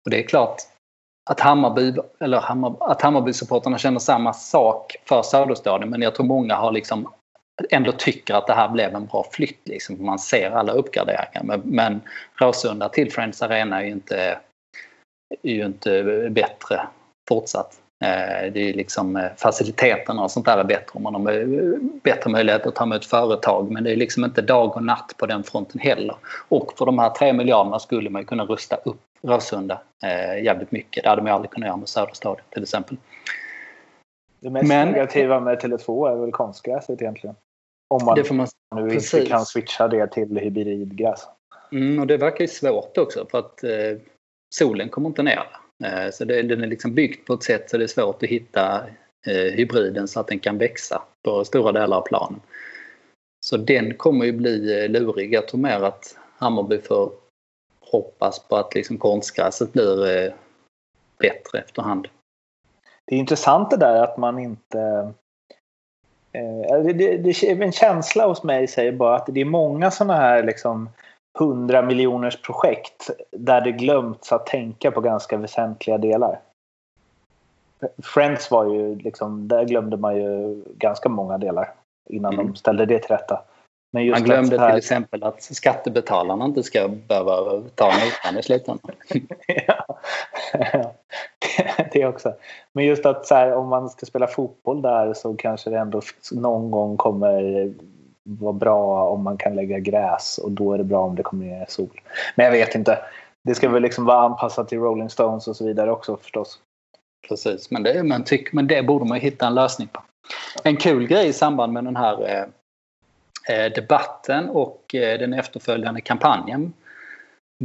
och 0.05 0.11
det 0.11 0.23
är 0.23 0.27
klart 0.27 0.61
att 1.29 1.39
Hammarby, 1.39 1.93
eller 2.19 2.39
Hammar, 2.39 2.75
att 2.79 3.01
Hammarby-supporterna 3.01 3.77
känner 3.77 3.99
samma 3.99 4.33
sak 4.33 4.95
för 5.05 5.21
Söderstadion 5.21 5.89
men 5.89 6.01
jag 6.01 6.15
tror 6.15 6.25
många 6.25 6.55
har 6.55 6.71
liksom 6.71 7.09
ändå 7.69 7.91
tycker 7.91 8.33
att 8.33 8.47
det 8.47 8.53
här 8.53 8.69
blev 8.69 8.95
en 8.95 9.05
bra 9.05 9.25
flytt. 9.31 9.67
Liksom. 9.67 10.05
Man 10.05 10.19
ser 10.19 10.51
alla 10.51 10.73
uppgraderingar. 10.73 11.43
Men, 11.43 11.61
men 11.65 12.01
Råsunda 12.35 12.89
till 12.89 13.11
Friends 13.11 13.41
Arena 13.41 13.81
är 13.81 13.85
ju 13.85 13.91
inte 13.91 14.39
är 15.43 15.51
ju 15.51 15.65
inte 15.65 16.03
bättre 16.31 16.87
fortsatt. 17.29 17.79
Eh, 18.03 18.51
det 18.53 18.69
är 18.69 18.73
liksom 18.73 19.15
eh, 19.15 19.31
faciliteterna 19.37 20.23
och 20.23 20.31
sånt 20.31 20.45
där 20.45 20.57
är 20.57 20.63
bättre 20.63 20.91
om 20.93 21.03
man 21.03 21.15
har 21.15 21.79
bättre 22.03 22.29
möjlighet 22.29 22.65
att 22.65 22.75
ta 22.75 22.83
emot 22.83 23.05
företag 23.05 23.71
men 23.71 23.83
det 23.83 23.91
är 23.91 23.95
liksom 23.95 24.25
inte 24.25 24.41
dag 24.41 24.75
och 24.75 24.83
natt 24.83 25.15
på 25.17 25.25
den 25.25 25.43
fronten 25.43 25.81
heller. 25.81 26.15
Och 26.49 26.73
för 26.77 26.85
de 26.85 26.99
här 26.99 27.09
tre 27.09 27.33
miljarderna 27.33 27.79
skulle 27.79 28.09
man 28.09 28.25
kunna 28.25 28.45
rusta 28.45 28.75
upp 28.75 29.01
Råsunda 29.21 29.81
eh, 30.03 30.43
jävligt 30.43 30.71
mycket. 30.71 31.03
Det 31.03 31.09
hade 31.09 31.21
man 31.21 31.31
aldrig 31.31 31.51
kunnat 31.51 31.67
göra 31.67 31.77
med 31.77 31.89
Söderstadion 31.89 32.45
till 32.49 32.63
exempel. 32.63 32.97
Det 34.39 34.49
mest 34.49 34.67
men, 34.67 34.87
negativa 34.87 35.39
med 35.39 35.61
Tele2 35.61 36.11
är 36.11 36.15
väl 36.15 36.31
konstgräset 36.31 37.01
egentligen. 37.01 37.35
Om 37.89 38.05
man, 38.05 38.17
man 38.31 38.47
nu 38.83 38.89
precis. 38.89 39.13
inte 39.13 39.29
kan 39.29 39.45
switcha 39.45 39.87
det 39.87 40.07
till 40.07 40.37
hybridgräs. 40.37 41.27
Mm, 41.71 41.99
och 41.99 42.07
det 42.07 42.17
verkar 42.17 42.41
ju 42.41 42.47
svårt 42.47 42.97
också 42.97 43.25
för 43.31 43.39
att 43.39 43.63
eh, 43.63 43.69
solen 44.55 44.89
kommer 44.89 45.09
inte 45.09 45.23
ner. 45.23 45.62
Eh, 45.83 46.11
så 46.11 46.25
det, 46.25 46.41
den 46.41 46.63
är 46.63 46.67
liksom 46.67 46.93
byggd 46.93 47.25
på 47.25 47.33
ett 47.33 47.43
sätt 47.43 47.69
så 47.69 47.77
det 47.77 47.83
är 47.83 47.87
svårt 47.87 48.23
att 48.23 48.29
hitta 48.29 48.85
eh, 49.27 49.53
hybriden 49.53 50.07
så 50.07 50.19
att 50.19 50.27
den 50.27 50.39
kan 50.39 50.57
växa 50.57 51.01
på 51.23 51.45
stora 51.45 51.71
delar 51.71 51.97
av 51.97 52.01
planen. 52.01 52.39
Så 53.45 53.57
den 53.57 53.93
kommer 53.93 54.25
ju 54.25 54.31
bli 54.31 54.83
eh, 54.83 54.89
lurig. 54.89 55.33
Jag 55.33 55.47
tror 55.47 55.59
mer 55.59 55.81
att 55.81 56.17
Hammarby 56.37 56.81
får 56.81 57.11
hoppas 57.79 58.39
på 58.39 58.55
att 58.55 58.75
liksom 58.75 58.97
konstgräset 58.97 59.73
blir 59.73 60.17
eh, 60.17 60.33
bättre 61.17 61.59
efterhand. 61.59 62.07
Det 63.05 63.15
är 63.15 63.19
intressant 63.19 63.69
det 63.69 63.77
där 63.77 64.03
att 64.03 64.17
man 64.17 64.39
inte... 64.39 65.13
Det, 66.31 66.93
det, 66.93 67.17
det, 67.17 67.49
en 67.49 67.71
känsla 67.71 68.27
hos 68.27 68.43
mig 68.43 68.67
säger 68.67 68.91
bara 68.91 69.15
att 69.15 69.25
det 69.25 69.41
är 69.41 69.45
många 69.45 69.91
sådana 69.91 70.13
här 70.13 70.43
liksom 70.43 70.89
100 71.39 71.81
miljoners 71.81 72.41
projekt 72.41 73.09
där 73.31 73.61
det 73.61 73.71
glömts 73.71 74.31
att 74.31 74.45
tänka 74.45 74.91
på 74.91 75.01
ganska 75.01 75.37
väsentliga 75.37 75.97
delar. 75.97 76.39
Friends 78.03 78.51
var 78.51 78.65
ju 78.65 78.95
liksom, 78.95 79.47
där 79.47 79.65
glömde 79.65 79.97
man 79.97 80.15
ju 80.15 80.63
ganska 80.77 81.09
många 81.09 81.37
delar 81.37 81.73
innan 82.09 82.33
mm. 82.33 82.47
de 82.47 82.55
ställde 82.55 82.85
det 82.85 82.99
till 82.99 83.15
rätta. 83.15 83.41
Men 83.93 84.09
man 84.09 84.23
glömde 84.23 84.59
här... 84.59 84.69
till 84.69 84.77
exempel 84.77 85.23
att 85.23 85.43
skattebetalarna 85.43 86.45
inte 86.45 86.63
ska 86.63 86.87
behöva 86.87 87.61
ta 87.75 87.85
notan 87.85 88.39
i 88.39 88.43
slutändan. 88.43 88.95
ja, 89.67 89.99
det 91.91 92.05
också. 92.05 92.33
Men 92.73 92.85
just 92.85 93.05
att 93.05 93.29
här, 93.29 93.53
om 93.53 93.67
man 93.67 93.89
ska 93.89 94.05
spela 94.05 94.27
fotboll 94.27 94.81
där 94.81 95.13
så 95.13 95.35
kanske 95.35 95.69
det 95.69 95.77
ändå 95.77 96.01
någon 96.31 96.71
gång 96.71 96.97
kommer 96.97 97.73
vara 98.29 98.53
bra 98.53 99.09
om 99.09 99.23
man 99.23 99.37
kan 99.37 99.55
lägga 99.55 99.79
gräs 99.79 100.37
och 100.37 100.51
då 100.51 100.73
är 100.73 100.77
det 100.77 100.83
bra 100.83 101.05
om 101.05 101.15
det 101.15 101.23
kommer 101.23 101.45
ner 101.45 101.65
sol. 101.69 102.01
Men 102.35 102.45
jag 102.45 102.51
vet 102.51 102.75
inte. 102.75 102.99
Det 103.43 103.55
ska 103.55 103.69
väl 103.69 103.81
liksom 103.81 104.05
vara 104.05 104.19
anpassat 104.19 104.67
till 104.67 104.79
Rolling 104.79 105.09
Stones 105.09 105.47
och 105.47 105.55
så 105.55 105.65
vidare 105.65 105.91
också 105.91 106.17
förstås. 106.17 106.59
Precis, 107.27 107.71
men 107.71 107.83
det, 107.83 108.03
men, 108.03 108.23
tyck, 108.23 108.53
men 108.53 108.67
det 108.67 108.83
borde 108.83 109.05
man 109.05 109.19
hitta 109.19 109.47
en 109.47 109.55
lösning 109.55 109.87
på. 109.87 110.01
En 110.63 110.77
kul 110.77 111.07
grej 111.07 111.27
i 111.27 111.33
samband 111.33 111.73
med 111.73 111.83
den 111.83 111.95
här 111.95 112.29
eh, 112.29 112.45
eh, 113.55 113.71
debatten 113.71 114.49
och 114.49 114.95
eh, 114.95 115.19
den 115.19 115.33
efterföljande 115.33 116.01
kampanjen 116.01 116.73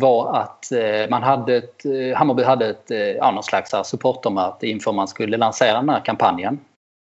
var 0.00 0.36
att 0.36 0.72
eh, 0.72 1.10
man 1.10 1.22
hade 1.22 1.56
ett, 1.56 1.84
eh, 1.84 2.16
Hammarby 2.16 2.42
hade 2.42 2.68
ett 2.68 2.90
eh, 2.90 2.98
ja, 2.98 3.30
någon 3.30 3.42
slags 3.42 3.74
supportermöte 3.84 4.66
inför 4.66 4.92
man 4.92 5.08
skulle 5.08 5.36
lansera 5.36 5.76
den 5.76 5.88
här 5.88 6.04
kampanjen. 6.04 6.60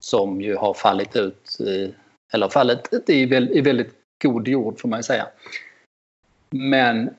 Som 0.04 0.42
ju 0.42 0.56
har 0.56 0.74
fallit 0.74 1.16
ut 1.16 1.58
eh, 1.60 1.90
eller 2.34 2.50
fallet 2.50 3.10
i 3.10 3.26
väldigt 3.62 3.96
god 4.24 4.48
jord 4.48 4.80
får 4.80 4.90
man 4.90 5.00
ju 5.00 5.04
säga. 5.04 5.28
Men 6.50 7.16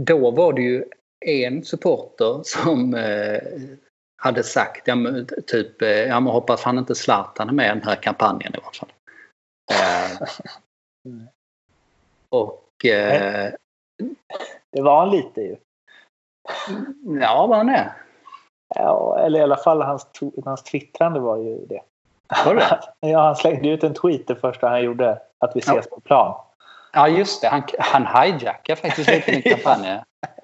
då 0.00 0.30
var 0.30 0.52
det 0.52 0.62
ju 0.62 0.84
en 1.26 1.64
supporter 1.64 2.40
som 2.44 2.94
eh, 2.94 3.40
hade 4.22 4.42
sagt, 4.42 4.88
ja, 4.88 4.96
typ, 5.46 5.82
eh, 5.82 5.88
ja 5.88 6.20
men 6.20 6.32
hoppas 6.32 6.62
han 6.62 6.78
inte 6.78 6.94
Zlatan 6.94 7.48
är 7.48 7.52
med 7.52 7.66
i 7.66 7.78
den 7.78 7.88
här 7.88 7.96
kampanjen 7.96 8.54
i 8.54 8.58
alla 8.58 8.72
fall. 8.72 8.92
Eh, 9.72 10.28
och... 12.28 12.84
Eh, 12.84 13.52
det 14.70 14.82
var 14.82 15.00
han 15.00 15.10
lite 15.10 15.40
ju. 15.40 15.56
Ja, 17.20 17.46
vad 17.46 17.58
han 17.58 17.68
är. 17.68 17.92
Ja, 18.74 19.18
eller 19.18 19.38
i 19.38 19.42
alla 19.42 19.56
fall 19.56 19.82
hans, 19.82 20.06
hans 20.44 20.62
twittrande 20.62 21.20
var 21.20 21.38
ju 21.38 21.66
det. 21.66 21.82
Var 22.44 22.54
det? 22.54 22.80
ja, 23.08 23.20
han 23.26 23.36
slängde 23.36 23.68
ut 23.68 23.84
en 23.84 23.94
tweet 23.94 24.26
det 24.26 24.36
första 24.36 24.68
han 24.68 24.82
gjorde. 24.82 25.18
Att 25.38 25.56
vi 25.56 25.60
ses 25.60 25.86
ja. 25.90 25.96
på 25.96 26.00
plan. 26.00 26.34
Ja, 26.92 27.08
just 27.08 27.42
det. 27.42 27.48
Han, 27.48 27.62
han 27.78 28.06
hijackade 28.06 28.80
faktiskt 28.80 29.10
lite 29.10 29.30
den 29.30 29.42
kampanjen. 29.54 30.00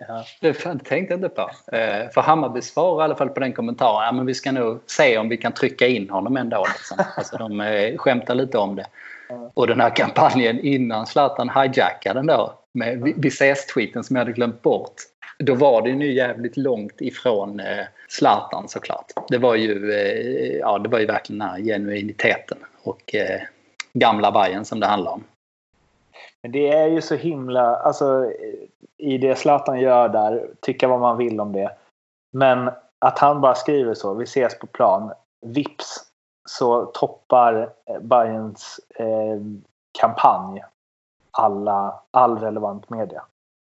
ja. 0.08 0.24
Det 0.40 0.52
tänkte 0.54 0.94
jag 0.94 1.10
inte 1.10 1.28
på. 1.28 1.50
Eh, 1.76 2.10
för 2.14 2.20
Hammarby 2.20 2.62
svarade 2.62 3.02
i 3.02 3.04
alla 3.04 3.16
fall 3.16 3.28
på 3.28 3.40
den 3.40 3.52
kommentaren. 3.52 4.06
Ja, 4.06 4.12
men 4.12 4.26
vi 4.26 4.34
ska 4.34 4.52
nog 4.52 4.80
se 4.86 5.18
om 5.18 5.28
vi 5.28 5.36
kan 5.36 5.52
trycka 5.52 5.86
in 5.86 6.10
honom 6.10 6.36
ändå. 6.36 6.66
Liksom. 6.68 7.04
Alltså, 7.16 7.36
de 7.36 7.60
eh, 7.60 7.96
skämtar 7.96 8.34
lite 8.34 8.58
om 8.58 8.76
det. 8.76 8.86
Och 9.54 9.66
den 9.66 9.80
här 9.80 9.96
kampanjen 9.96 10.60
innan 10.60 11.06
Zlatan 11.06 11.50
hijackade 11.50 12.18
den 12.18 12.26
då. 12.26 12.54
Med 12.72 13.14
vi 13.16 13.28
ses-tweeten 13.28 14.04
som 14.04 14.16
jag 14.16 14.20
hade 14.20 14.32
glömt 14.32 14.62
bort. 14.62 14.94
Då 15.42 15.54
var 15.54 15.82
det 15.82 15.90
ju 15.90 16.12
jävligt 16.12 16.56
långt 16.56 17.00
ifrån 17.00 17.60
eh, 17.60 17.84
Zlatan 18.08 18.68
såklart. 18.68 19.12
Det 19.28 19.38
var 19.38 19.54
ju, 19.54 19.92
eh, 19.92 20.58
ja, 20.58 20.78
det 20.78 20.88
var 20.88 20.98
ju 20.98 21.06
verkligen 21.06 21.38
den 21.38 21.48
här 21.48 21.60
genuiniteten 21.60 22.58
och 22.82 23.14
eh, 23.14 23.40
gamla 23.92 24.32
Bajen 24.32 24.64
som 24.64 24.80
det 24.80 24.86
handlar 24.86 25.12
om. 25.12 25.24
Men 26.42 26.52
det 26.52 26.68
är 26.68 26.86
ju 26.86 27.00
så 27.00 27.14
himla, 27.14 27.76
alltså 27.76 28.32
i 28.96 29.18
det 29.18 29.34
Zlatan 29.34 29.80
gör 29.80 30.08
där, 30.08 30.50
tycka 30.60 30.88
vad 30.88 31.00
man 31.00 31.16
vill 31.18 31.40
om 31.40 31.52
det. 31.52 31.76
Men 32.32 32.70
att 32.98 33.18
han 33.18 33.40
bara 33.40 33.54
skriver 33.54 33.94
så, 33.94 34.14
vi 34.14 34.24
ses 34.24 34.58
på 34.58 34.66
plan, 34.66 35.12
vips 35.46 36.04
så 36.48 36.84
toppar 36.84 37.72
Bayerns 38.00 38.80
eh, 38.94 39.40
kampanj 40.00 40.62
alla, 41.30 42.02
all 42.10 42.38
relevant 42.38 42.90
media. 42.90 43.22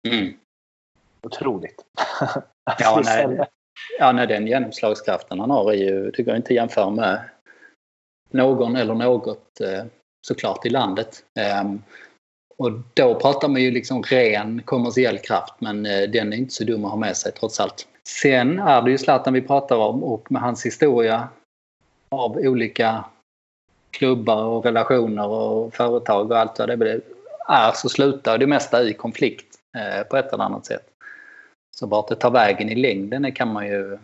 Mm. 0.08 0.34
Otroligt. 1.28 1.86
ja, 2.80 3.02
nej, 3.06 3.48
ja, 4.00 4.12
nej, 4.12 4.28
den 4.28 4.48
genomslagskraften 4.48 5.40
han 5.40 5.50
har 5.50 5.72
är 5.72 5.78
ju, 5.78 6.12
det 6.12 6.24
går 6.24 6.36
inte 6.36 6.48
att 6.48 6.56
jämföra 6.56 6.90
med 6.90 7.22
någon 8.32 8.76
eller 8.76 8.94
något 8.94 9.62
eh, 9.62 9.84
såklart 10.28 10.66
i 10.66 10.70
landet. 10.70 11.24
Ehm, 11.40 11.82
och 12.58 12.72
då 12.94 13.16
pratar 13.16 13.48
man 13.48 13.62
ju 13.62 13.72
liksom 13.72 14.04
ren 14.04 14.62
kommersiell 14.62 15.18
kraft 15.18 15.54
men 15.60 15.86
eh, 15.86 16.10
den 16.10 16.34
är 16.34 16.38
inte 16.38 16.54
så 16.54 16.64
dum 16.64 16.86
att 16.86 16.92
ha 16.92 16.98
med 16.98 17.18
sig 17.18 17.32
trots 17.32 17.60
allt. 17.60 17.88
Sen 18.08 18.60
är 18.60 18.82
det 18.82 18.92
ju 18.92 18.98
Zlatan 18.98 19.34
vi 19.34 19.42
pratar 19.42 19.76
om 19.76 20.04
och 20.04 20.32
med 20.32 20.42
hans 20.42 20.66
historia 20.66 21.30
av 22.10 22.38
olika 22.38 23.06
klubbar 23.92 24.44
och 24.44 24.66
relationer 24.66 25.28
och 25.28 25.74
företag 25.74 26.32
och 26.32 26.38
allt 26.38 26.60
vad 26.60 26.80
det 26.80 27.02
är 27.48 27.72
så 27.72 27.90
slutar 27.90 28.38
det 28.38 28.48
mesta 28.48 28.84
i 28.84 28.94
konflikt 28.94 29.56
eh, 29.78 30.08
på 30.08 30.18
ett 30.18 30.34
eller 30.34 30.44
annat 30.44 30.66
sätt. 30.66 30.91
Så 31.76 31.88
vart 31.88 32.08
det 32.08 32.16
tar 32.16 32.32
vägen 32.32 32.70
i 32.70 32.76
längden 32.76 33.32
kan 33.32 33.54
man 33.54 33.68
ju... 33.68 33.98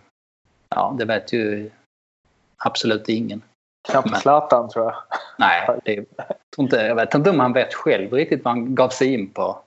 Ja, 0.70 0.96
det 1.00 1.06
vet 1.06 1.34
ju 1.34 1.70
absolut 2.58 3.10
ingen. 3.10 3.42
Knappt 3.92 4.22
Zlatan 4.22 4.70
tror 4.70 4.86
jag. 4.86 4.96
Nej, 5.38 5.70
det, 5.86 5.94
jag, 5.94 6.06
inte, 6.58 6.76
jag 6.76 6.96
vet 6.96 7.14
inte 7.14 7.30
om 7.30 7.40
han 7.40 7.54
vet 7.54 7.74
själv 7.74 8.14
riktigt 8.14 8.44
vad 8.44 8.54
han 8.54 8.76
gav 8.76 8.90
sig 8.90 9.14
in 9.14 9.30
på. 9.30 9.60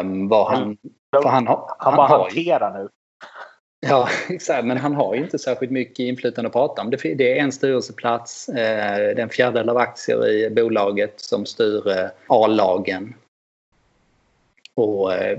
Um, 0.00 0.28
vad 0.28 0.46
han, 0.46 0.76
för 1.16 1.28
han, 1.28 1.46
han, 1.46 1.58
han 1.78 1.96
bara 1.96 2.08
hanterar 2.08 2.78
nu. 2.78 2.88
Ja, 3.80 4.08
exakt. 4.28 4.64
Men 4.64 4.76
han 4.76 4.94
har 4.94 5.14
ju 5.14 5.24
inte 5.24 5.38
särskilt 5.38 5.72
mycket 5.72 5.98
inflytande 5.98 6.46
att 6.46 6.52
prata 6.52 6.82
om. 6.82 6.90
Det 6.90 7.38
är 7.38 7.42
en 7.42 7.52
styrelseplats, 7.52 8.48
eh, 8.48 8.54
det 8.96 9.10
är 9.10 9.18
en 9.18 9.28
fjärdedel 9.28 9.68
av 9.68 9.76
aktier 9.76 10.28
i 10.28 10.50
bolaget 10.50 11.20
som 11.20 11.46
styr 11.46 11.88
eh, 11.88 12.08
A-lagen. 12.26 13.14
Och 14.74 15.14
eh, 15.14 15.38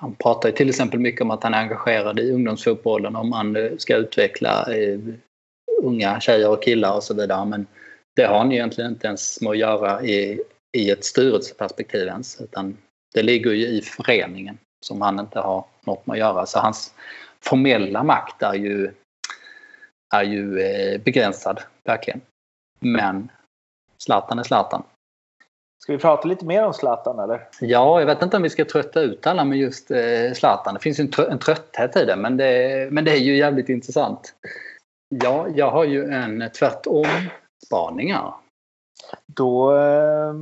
han 0.00 0.14
pratar 0.14 0.50
till 0.50 0.68
exempel 0.68 1.00
mycket 1.00 1.20
om 1.20 1.30
att 1.30 1.42
han 1.42 1.54
är 1.54 1.58
engagerad 1.58 2.18
i 2.18 2.32
ungdomsfotbollen 2.32 3.16
om 3.16 3.30
man 3.30 3.70
ska 3.78 3.96
utveckla 3.96 4.74
eh, 4.74 4.98
unga 5.82 6.20
tjejer 6.20 6.50
och 6.50 6.62
killar 6.62 6.96
och 6.96 7.02
så 7.02 7.14
vidare. 7.14 7.44
Men 7.44 7.66
det 8.16 8.24
har 8.24 8.38
han 8.38 8.52
egentligen 8.52 8.90
inte 8.90 9.06
ens 9.06 9.40
med 9.40 9.50
att 9.50 9.58
göra 9.58 10.02
i, 10.02 10.42
i 10.76 10.90
ett 10.90 11.04
styrelseperspektiv 11.04 12.06
ens. 12.06 12.40
Utan 12.40 12.76
det 13.14 13.22
ligger 13.22 13.50
ju 13.50 13.66
i 13.66 13.80
föreningen 13.80 14.58
som 14.86 15.00
han 15.00 15.20
inte 15.20 15.40
har 15.40 15.64
något 15.84 16.06
med 16.06 16.14
att 16.14 16.18
göra. 16.18 16.46
Så 16.46 16.58
hans 16.58 16.94
formella 17.40 18.02
makt 18.02 18.42
är 18.42 18.54
ju, 18.54 18.90
är 20.14 20.22
ju 20.22 20.60
eh, 20.60 21.00
begränsad, 21.00 21.60
verkligen. 21.84 22.20
Men 22.78 23.28
Zlatan 23.98 24.38
är 24.38 24.42
Zlatan. 24.42 24.82
Ska 25.90 25.96
vi 25.96 26.02
prata 26.02 26.28
lite 26.28 26.44
mer 26.44 26.64
om 26.64 26.72
Zlatan 26.72 27.18
eller? 27.18 27.48
Ja, 27.60 28.00
jag 28.00 28.06
vet 28.06 28.22
inte 28.22 28.36
om 28.36 28.42
vi 28.42 28.50
ska 28.50 28.64
trötta 28.64 29.00
ut 29.00 29.26
alla 29.26 29.44
med 29.44 29.58
just 29.58 29.90
eh, 29.90 30.32
Zlatan. 30.34 30.74
Det 30.74 30.80
finns 30.80 30.98
en, 30.98 31.10
trö 31.10 31.30
en 31.30 31.38
trötthet 31.38 31.96
i 31.96 32.04
det 32.04 32.16
men, 32.16 32.36
det, 32.36 32.88
men 32.92 33.04
det 33.04 33.10
är 33.10 33.16
ju 33.16 33.36
jävligt 33.36 33.68
intressant. 33.68 34.34
Ja, 35.08 35.46
jag 35.54 35.70
har 35.70 35.84
ju 35.84 36.04
en 36.04 36.50
tvärtom-spaning 36.58 38.12
här. 38.12 38.32
Då 39.26 39.76
eh, 39.76 40.34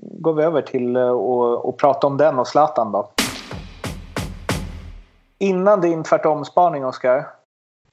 går 0.00 0.32
vi 0.32 0.42
över 0.42 0.62
till 0.62 0.96
att 0.96 1.64
eh, 1.64 1.72
prata 1.78 2.06
om 2.06 2.16
den 2.16 2.38
och 2.38 2.48
Zlatan 2.48 2.92
då. 2.92 3.10
Innan 5.38 5.80
din 5.80 6.02
tvärtom-spaning 6.02 6.84
Oskar. 6.84 7.18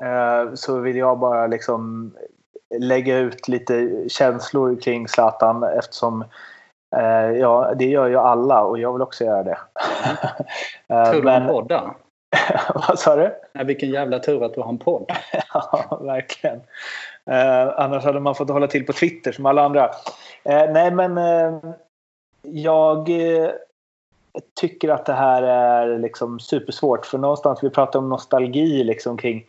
Eh, 0.03 0.53
så 0.53 0.79
vill 0.79 0.97
jag 0.97 1.19
bara 1.19 1.47
liksom 1.47 2.11
lägga 2.79 3.17
ut 3.17 3.47
lite 3.47 4.05
känslor 4.07 4.81
kring 4.81 5.07
Zlatan 5.07 5.63
eftersom 5.63 6.23
ja, 7.39 7.73
det 7.75 7.85
gör 7.85 8.07
ju 8.07 8.17
alla 8.17 8.63
och 8.63 8.79
jag 8.79 8.93
vill 8.93 9.01
också 9.01 9.23
göra 9.23 9.43
det. 9.43 9.57
eh, 10.87 11.11
Tur 11.11 11.23
men... 11.23 11.47
podda. 11.47 11.95
Vad 12.87 12.99
sa 12.99 13.15
du? 13.15 13.35
Ja, 13.53 13.63
vilken 13.63 13.89
jävla 13.89 14.19
tur 14.19 14.43
att 14.43 14.53
du 14.53 14.61
har 14.61 14.69
en 14.69 14.77
podd. 14.77 15.11
ja, 15.53 15.99
verkligen. 16.01 16.61
Eh, 17.25 17.67
annars 17.77 18.03
hade 18.03 18.19
man 18.19 18.35
fått 18.35 18.49
hålla 18.49 18.67
till 18.67 18.85
på 18.85 18.93
Twitter 18.93 19.31
som 19.31 19.45
alla 19.45 19.61
andra. 19.61 19.89
Eh, 20.43 20.71
nej, 20.71 20.91
men 20.91 21.17
eh, 21.17 21.59
jag 22.41 23.09
tycker 24.59 24.89
att 24.89 25.05
det 25.05 25.13
här 25.13 25.43
är 25.43 25.97
liksom 25.97 26.39
supersvårt. 26.39 27.05
För 27.05 27.17
någonstans, 27.17 27.63
vi 27.63 27.69
pratar 27.69 27.99
om 27.99 28.09
nostalgi 28.09 28.83
liksom 28.83 29.17
kring 29.17 29.37
eh, 29.37 29.45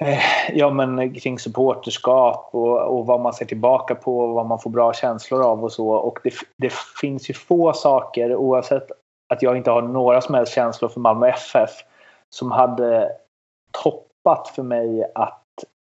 Eh, 0.00 0.18
ja 0.52 0.70
men 0.70 1.14
kring 1.14 1.38
supporterskap 1.38 2.48
och, 2.52 2.78
och 2.78 3.06
vad 3.06 3.20
man 3.20 3.34
ser 3.34 3.46
tillbaka 3.46 3.94
på 3.94 4.18
och 4.18 4.34
vad 4.34 4.46
man 4.46 4.58
får 4.58 4.70
bra 4.70 4.92
känslor 4.92 5.42
av 5.42 5.64
och 5.64 5.72
så. 5.72 5.88
Och 5.88 6.18
det, 6.24 6.34
det 6.56 6.72
finns 7.00 7.30
ju 7.30 7.34
få 7.34 7.72
saker 7.72 8.36
oavsett 8.36 8.90
att 9.28 9.42
jag 9.42 9.56
inte 9.56 9.70
har 9.70 9.82
några 9.82 10.20
som 10.20 10.34
helst 10.34 10.52
känslor 10.52 10.88
för 10.88 11.00
Malmö 11.00 11.28
FF 11.28 11.70
som 12.30 12.50
hade 12.50 13.12
toppat 13.82 14.48
för 14.48 14.62
mig 14.62 15.10
att 15.14 15.40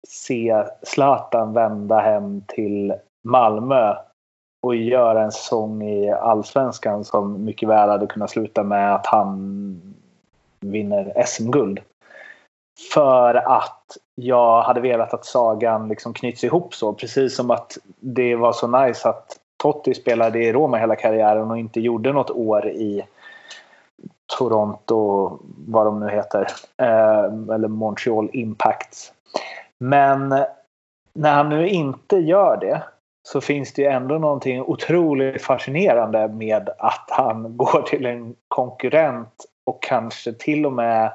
se 0.08 0.64
Zlatan 0.82 1.52
vända 1.52 1.98
hem 1.98 2.42
till 2.46 2.94
Malmö 3.24 3.96
och 4.62 4.76
göra 4.76 5.22
en 5.22 5.32
säsong 5.32 5.82
i 5.82 6.10
Allsvenskan 6.10 7.04
som 7.04 7.44
mycket 7.44 7.68
väl 7.68 7.88
hade 7.88 8.06
kunnat 8.06 8.30
sluta 8.30 8.62
med 8.62 8.94
att 8.94 9.06
han 9.06 9.94
vinner 10.60 11.22
SM-guld. 11.26 11.80
För 12.94 13.34
att 13.34 13.96
jag 14.14 14.62
hade 14.62 14.80
velat 14.80 15.14
att 15.14 15.24
sagan 15.24 15.88
liksom 15.88 16.14
knyts 16.14 16.44
ihop 16.44 16.74
så. 16.74 16.92
Precis 16.92 17.36
som 17.36 17.50
att 17.50 17.78
det 18.00 18.36
var 18.36 18.52
så 18.52 18.66
nice 18.68 19.08
att 19.08 19.38
Totti 19.56 19.94
spelade 19.94 20.38
i 20.38 20.52
Roma 20.52 20.76
hela 20.78 20.96
karriären 20.96 21.50
och 21.50 21.58
inte 21.58 21.80
gjorde 21.80 22.12
något 22.12 22.30
år 22.30 22.68
i 22.68 23.02
Toronto, 24.38 25.30
vad 25.68 25.86
de 25.86 26.00
nu 26.00 26.10
heter. 26.10 26.46
Eh, 26.76 27.54
eller 27.54 27.68
Montreal 27.68 28.30
Impact. 28.32 29.12
Men 29.78 30.28
när 31.12 31.34
han 31.34 31.48
nu 31.48 31.68
inte 31.68 32.16
gör 32.16 32.56
det 32.56 32.82
så 33.22 33.40
finns 33.40 33.72
det 33.72 33.82
ju 33.82 33.88
ändå 33.88 34.18
någonting 34.18 34.62
otroligt 34.62 35.42
fascinerande 35.42 36.28
med 36.28 36.70
att 36.78 37.08
han 37.10 37.56
går 37.56 37.82
till 37.82 38.06
en 38.06 38.34
konkurrent 38.48 39.44
och 39.64 39.82
kanske 39.82 40.32
till 40.32 40.66
och 40.66 40.72
med 40.72 41.12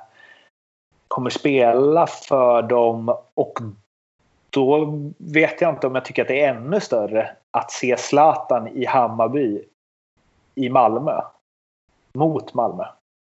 kommer 1.12 1.30
spela 1.30 2.08
för 2.08 2.62
dem 2.62 3.17
och 3.34 3.60
då 4.50 5.00
vet 5.17 5.62
jag 5.62 5.74
inte 5.74 5.88
om 5.88 5.95
jag 5.95 6.06
tycker 6.06 6.21
att 6.21 6.28
det 6.28 6.41
är 6.41 6.56
ännu 6.56 6.80
större 6.80 7.36
att 7.52 7.71
se 7.71 7.97
Zlatan 7.97 8.67
i 8.67 8.86
Hammarby 8.86 9.63
i 10.56 10.69
Malmö. 10.69 11.21
Mot 12.13 12.54
Malmö. 12.54 12.84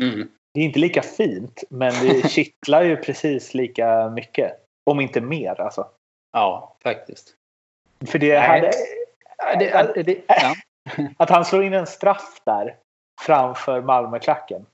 Mm. 0.04 0.30
Det 0.54 0.60
är 0.60 0.64
inte 0.64 0.80
lika 0.80 1.02
fint 1.02 1.64
men 1.70 1.94
det 2.02 2.30
kittlar 2.30 2.84
ju 2.84 2.98
precis 2.98 3.54
lika 3.54 4.10
mycket. 4.10 4.52
Om 4.86 5.00
inte 5.00 5.22
mer 5.22 5.62
alltså. 5.62 5.88
Ja, 6.34 6.78
faktiskt. 6.84 7.36
För 8.06 8.20
det 8.20 8.38
hade... 8.38 8.72
Det, 9.60 10.04
det, 10.04 10.22
ja. 10.28 10.56
Att 11.18 11.30
han 11.30 11.46
slår 11.46 11.64
in 11.64 11.74
en 11.74 11.88
straff 11.88 12.42
där 12.44 12.76
framför 13.22 13.82
Malmöklacken. 13.82 14.66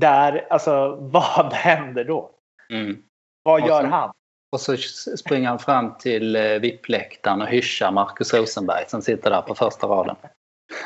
Där, 0.00 0.46
alltså 0.50 0.96
vad 1.00 1.52
händer 1.52 2.04
då? 2.04 2.30
Mm. 2.70 3.02
Vad 3.42 3.66
gör 3.66 3.84
han? 3.84 4.12
Och 4.52 4.60
så 4.60 4.76
springer 5.16 5.48
han 5.48 5.58
fram 5.58 5.94
till 5.98 6.36
eh, 6.36 6.42
VIP-läktaren 6.42 7.42
och 7.42 7.48
hyschar 7.48 7.90
Marcus 7.90 8.34
Rosenberg 8.34 8.84
som 8.88 9.02
sitter 9.02 9.30
där 9.30 9.42
på 9.42 9.54
första 9.54 9.86
raden. 9.86 10.16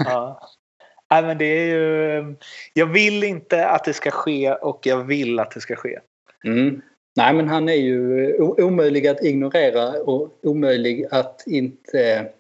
Ja. 0.04 0.40
Nej, 1.10 1.22
men 1.22 1.38
det 1.38 1.44
är 1.44 1.66
ju... 1.66 2.36
Jag 2.72 2.86
vill 2.86 3.24
inte 3.24 3.68
att 3.68 3.84
det 3.84 3.92
ska 3.92 4.10
ske 4.10 4.52
och 4.54 4.86
jag 4.86 5.04
vill 5.04 5.38
att 5.38 5.50
det 5.50 5.60
ska 5.60 5.76
ske. 5.76 5.98
Mm. 6.44 6.82
Nej, 7.16 7.34
men 7.34 7.48
han 7.48 7.68
är 7.68 7.74
ju 7.74 8.34
omöjlig 8.38 9.06
att 9.06 9.24
ignorera 9.24 10.02
och 10.02 10.38
omöjlig 10.42 11.06
att 11.10 11.42
inte 11.46 12.30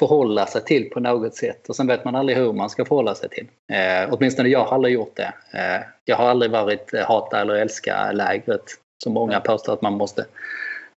förhålla 0.00 0.46
sig 0.46 0.64
till 0.64 0.90
på 0.90 1.00
något 1.00 1.34
sätt. 1.34 1.68
Och 1.68 1.76
sen 1.76 1.86
vet 1.86 2.04
man 2.04 2.16
aldrig 2.16 2.38
hur 2.38 2.52
man 2.52 2.70
ska 2.70 2.84
förhålla 2.84 3.14
sig 3.14 3.28
till. 3.28 3.46
Eh, 3.72 4.08
åtminstone 4.10 4.48
jag 4.48 4.64
har 4.64 4.74
aldrig 4.74 4.94
gjort 4.94 5.16
det. 5.16 5.32
Eh, 5.52 5.82
jag 6.04 6.16
har 6.16 6.28
aldrig 6.28 6.50
varit 6.50 6.94
hata 7.06 7.40
eller 7.40 7.54
älska 7.54 8.12
lägret 8.12 8.62
som 9.04 9.12
många 9.12 9.40
påstår 9.40 9.72
att 9.72 9.82
man 9.82 9.94
måste 9.94 10.26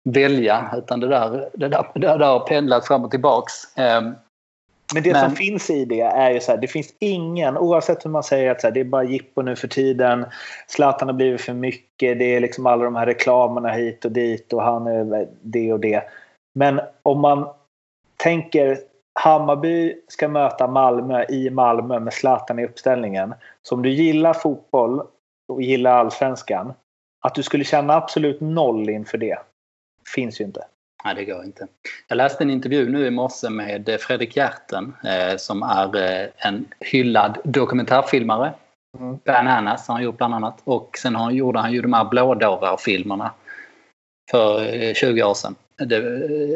välja. 0.04 0.74
Utan 0.76 1.00
det 1.00 1.08
där, 1.08 1.48
det 1.52 1.68
där, 1.68 1.86
det 1.94 2.00
där 2.00 2.18
har 2.18 2.40
pendlat 2.40 2.86
fram 2.86 3.04
och 3.04 3.10
tillbaks. 3.10 3.76
Eh, 3.76 4.00
men 4.94 5.02
det 5.02 5.12
men... 5.12 5.24
som 5.24 5.36
finns 5.36 5.70
i 5.70 5.84
det 5.84 6.00
är 6.00 6.30
ju 6.30 6.40
så 6.40 6.52
här, 6.52 6.58
det 6.58 6.68
finns 6.68 6.94
ingen, 6.98 7.58
oavsett 7.58 8.04
hur 8.04 8.10
man 8.10 8.22
säger 8.22 8.50
att 8.50 8.60
så 8.60 8.66
här, 8.66 8.74
det 8.74 8.80
är 8.80 8.84
bara 8.84 9.04
jippo 9.04 9.42
nu 9.42 9.56
för 9.56 9.68
tiden. 9.68 10.26
Zlatan 10.66 11.08
har 11.08 11.14
blivit 11.14 11.40
för 11.40 11.52
mycket, 11.52 12.18
det 12.18 12.24
är 12.24 12.40
liksom 12.40 12.66
alla 12.66 12.84
de 12.84 12.96
här 12.96 13.06
reklamerna 13.06 13.72
hit 13.72 14.04
och 14.04 14.12
dit 14.12 14.52
och 14.52 14.62
han 14.62 14.86
är 14.86 15.28
det 15.42 15.72
och 15.72 15.80
det. 15.80 16.02
Men 16.54 16.80
om 17.02 17.20
man 17.20 17.48
tänker 18.16 18.78
Hammarby 19.14 19.94
ska 20.08 20.28
möta 20.28 20.66
Malmö 20.66 21.24
i 21.28 21.50
Malmö 21.50 22.00
med 22.00 22.12
Zlatan 22.12 22.58
i 22.58 22.64
uppställningen. 22.64 23.34
Så 23.62 23.74
om 23.74 23.82
du 23.82 23.90
gillar 23.90 24.34
fotboll 24.34 25.02
och 25.48 25.62
gillar 25.62 25.92
allsvenskan, 25.92 26.74
att 27.20 27.34
du 27.34 27.42
skulle 27.42 27.64
känna 27.64 27.94
absolut 27.94 28.40
noll 28.40 28.88
inför 28.88 29.18
det 29.18 29.38
finns 30.14 30.40
ju 30.40 30.44
inte. 30.44 30.64
Nej, 31.04 31.14
det 31.14 31.24
går 31.24 31.44
inte. 31.44 31.66
Jag 32.08 32.16
läste 32.16 32.44
en 32.44 32.50
intervju 32.50 32.88
nu 32.88 33.06
i 33.06 33.10
morse 33.10 33.50
med 33.50 33.96
Fredrik 34.00 34.36
Hjerten 34.36 34.96
eh, 35.04 35.36
som 35.36 35.62
är 35.62 35.96
eh, 35.96 36.28
en 36.36 36.64
hyllad 36.80 37.38
dokumentärfilmare. 37.44 38.52
Mm. 38.98 39.18
Bananas 39.24 39.88
har 39.88 39.94
han 39.94 40.04
gjort 40.04 40.16
bland 40.16 40.34
annat. 40.34 40.60
Och 40.64 40.98
sen 40.98 41.14
har, 41.14 41.30
gjorde 41.30 41.58
han 41.58 41.72
ju 41.72 41.82
de 41.82 41.92
här 41.92 42.04
blådårar-filmerna 42.04 43.30
för 44.30 44.74
eh, 44.82 44.94
20 44.94 45.22
år 45.22 45.34
sedan. 45.34 45.54
Det, 45.76 45.96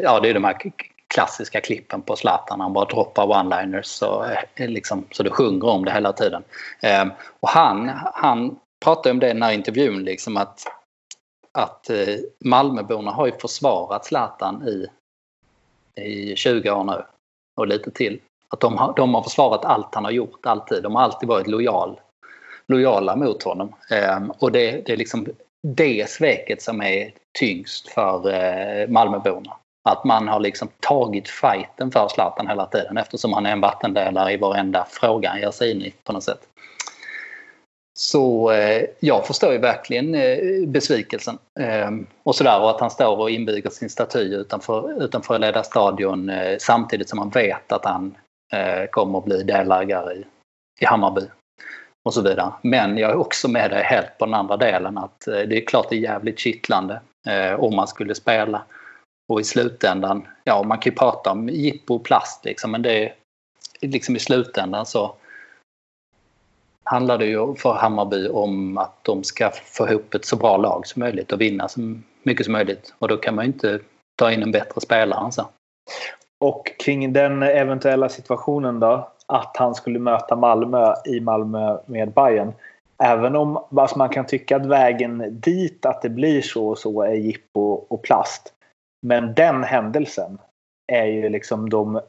ja, 0.02 0.20
det 0.20 0.30
är 0.30 0.34
de 0.34 0.44
här 0.44 0.58
klassiska 1.14 1.60
klippen 1.60 2.02
på 2.02 2.16
Zlatan. 2.16 2.60
Han 2.60 2.72
bara 2.72 2.84
droppar 2.84 3.26
one-liners 3.26 3.82
så, 3.82 4.24
eh, 4.54 4.68
liksom, 4.68 5.04
så 5.10 5.22
det 5.22 5.30
sjunger 5.30 5.68
om 5.68 5.84
det 5.84 5.92
hela 5.92 6.12
tiden. 6.12 6.42
Eh, 6.82 7.04
och 7.40 7.48
han, 7.48 7.90
han 8.14 8.58
pratar 8.84 9.10
om 9.10 9.18
det 9.18 9.26
i 9.26 9.32
den 9.32 9.42
här 9.42 9.52
intervjun 9.52 10.04
liksom 10.04 10.36
att, 10.36 10.62
att 11.52 11.90
eh, 11.90 12.16
Malmöborna 12.44 13.10
har 13.10 13.26
ju 13.26 13.32
försvarat 13.32 14.04
Zlatan 14.06 14.68
i, 14.68 14.86
i 16.02 16.36
20 16.36 16.70
år 16.70 16.84
nu 16.84 17.02
och 17.56 17.66
lite 17.66 17.90
till. 17.90 18.20
Att 18.48 18.60
de 18.60 18.76
har, 18.76 18.94
de 18.96 19.14
har 19.14 19.22
försvarat 19.22 19.64
allt 19.64 19.94
han 19.94 20.04
har 20.04 20.10
gjort, 20.10 20.46
alltid. 20.46 20.82
De 20.82 20.94
har 20.94 21.02
alltid 21.02 21.28
varit 21.28 21.46
lojal, 21.46 22.00
lojala 22.68 23.16
mot 23.16 23.42
honom. 23.42 23.74
Ehm, 23.90 24.30
och 24.30 24.52
det, 24.52 24.86
det 24.86 24.92
är 24.92 24.96
liksom 24.96 25.26
det 25.62 26.10
sveket 26.10 26.62
som 26.62 26.82
är 26.82 27.12
tyngst 27.38 27.88
för 27.88 28.32
eh, 28.32 28.88
Malmöborna. 28.88 29.56
Att 29.86 30.04
man 30.04 30.28
har 30.28 30.40
liksom 30.40 30.68
tagit 30.80 31.28
fighten 31.28 31.90
för 31.90 32.08
Zlatan 32.08 32.48
hela 32.48 32.66
tiden 32.66 32.96
eftersom 32.96 33.32
han 33.32 33.46
är 33.46 33.52
en 33.52 33.60
vattendelare 33.60 34.32
i 34.32 34.36
varenda 34.36 34.86
fråga 34.90 35.28
han 35.28 35.40
ger 35.40 35.50
sig 35.50 35.70
in 35.70 35.82
i 35.82 35.94
på 36.04 36.12
något 36.12 36.24
sätt. 36.24 36.40
Så 37.98 38.50
eh, 38.50 38.84
jag 39.00 39.26
förstår 39.26 39.52
ju 39.52 39.58
verkligen 39.58 40.14
eh, 40.14 40.66
besvikelsen. 40.66 41.38
Eh, 41.60 41.90
och 42.22 42.34
sådär 42.34 42.60
och 42.60 42.70
att 42.70 42.80
han 42.80 42.90
står 42.90 43.16
och 43.16 43.30
inviger 43.30 43.70
sin 43.70 43.90
staty 43.90 44.34
utanför, 44.34 45.02
utanför 45.04 45.38
Leda 45.38 45.62
stadion 45.62 46.30
eh, 46.30 46.56
samtidigt 46.58 47.08
som 47.08 47.18
han 47.18 47.30
vet 47.30 47.72
att 47.72 47.84
han 47.84 48.14
eh, 48.52 48.86
kommer 48.90 49.18
att 49.18 49.24
bli 49.24 49.42
delägare 49.42 50.14
i, 50.14 50.24
i 50.80 50.84
Hammarby. 50.84 51.26
Och 52.04 52.14
så 52.14 52.22
vidare. 52.22 52.52
Men 52.62 52.98
jag 52.98 53.10
är 53.10 53.16
också 53.16 53.48
med 53.48 53.70
dig 53.70 53.82
helt 53.82 54.18
på 54.18 54.24
den 54.24 54.34
andra 54.34 54.56
delen 54.56 54.98
att 54.98 55.28
eh, 55.28 55.38
det 55.38 55.56
är 55.56 55.66
klart 55.66 55.86
det 55.90 55.96
är 55.96 56.00
jävligt 56.00 56.38
kittlande 56.38 57.00
eh, 57.28 57.60
om 57.60 57.76
man 57.76 57.88
skulle 57.88 58.14
spela 58.14 58.62
och 59.28 59.40
i 59.40 59.44
slutändan, 59.44 60.26
ja 60.44 60.62
man 60.62 60.78
kan 60.78 60.90
ju 60.90 60.96
prata 60.96 61.30
om 61.30 61.48
jippo 61.48 61.94
och 61.94 62.04
plast 62.04 62.44
liksom, 62.44 62.70
men 62.70 62.82
det 62.82 63.04
är 63.04 63.14
liksom 63.80 64.16
i 64.16 64.18
slutändan 64.18 64.86
så 64.86 65.14
handlar 66.84 67.18
det 67.18 67.26
ju 67.26 67.54
för 67.54 67.72
Hammarby 67.72 68.28
om 68.28 68.78
att 68.78 69.04
de 69.04 69.24
ska 69.24 69.50
få 69.50 69.88
ihop 69.88 70.14
ett 70.14 70.24
så 70.24 70.36
bra 70.36 70.56
lag 70.56 70.86
som 70.86 71.00
möjligt 71.00 71.32
och 71.32 71.40
vinna 71.40 71.68
så 71.68 71.80
mycket 72.22 72.44
som 72.44 72.52
möjligt. 72.52 72.94
Och 72.98 73.08
då 73.08 73.16
kan 73.16 73.34
man 73.34 73.44
ju 73.44 73.52
inte 73.52 73.80
ta 74.18 74.32
in 74.32 74.42
en 74.42 74.52
bättre 74.52 74.80
spelare 74.80 75.24
än 75.24 75.32
så. 75.32 75.48
Och 76.40 76.72
kring 76.84 77.12
den 77.12 77.42
eventuella 77.42 78.08
situationen 78.08 78.80
då, 78.80 79.12
att 79.26 79.56
han 79.56 79.74
skulle 79.74 79.98
möta 79.98 80.36
Malmö 80.36 80.94
i 81.06 81.20
Malmö 81.20 81.78
med 81.86 82.12
Bayern. 82.12 82.52
Även 82.98 83.36
om 83.36 83.64
alltså 83.76 83.98
man 83.98 84.08
kan 84.08 84.26
tycka 84.26 84.56
att 84.56 84.66
vägen 84.66 85.40
dit, 85.40 85.86
att 85.86 86.02
det 86.02 86.08
blir 86.08 86.42
så 86.42 86.68
och 86.68 86.78
så, 86.78 87.02
är 87.02 87.14
jippo 87.14 87.60
och 87.88 88.02
plast. 88.02 88.52
Men 89.02 89.34
den 89.34 89.64
händelsen 89.64 90.38
är 90.92 91.06
ju 91.06 91.28
liksom 91.28 91.70
de 91.70 92.00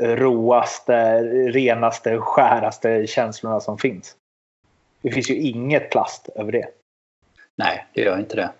roaste, 0.00 0.16
råaste, 0.16 1.22
renaste, 1.50 2.18
skäraste 2.18 3.06
känslorna 3.06 3.60
som 3.60 3.78
finns. 3.78 4.16
Det 5.02 5.10
finns 5.10 5.30
ju 5.30 5.36
inget 5.36 5.90
plast 5.90 6.28
över 6.34 6.52
det. 6.52 6.68
Nej, 7.56 7.86
det 7.94 8.00
gör 8.00 8.18
inte 8.18 8.36
det. 8.36 8.50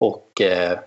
Och 0.00 0.40
eh, 0.40 0.78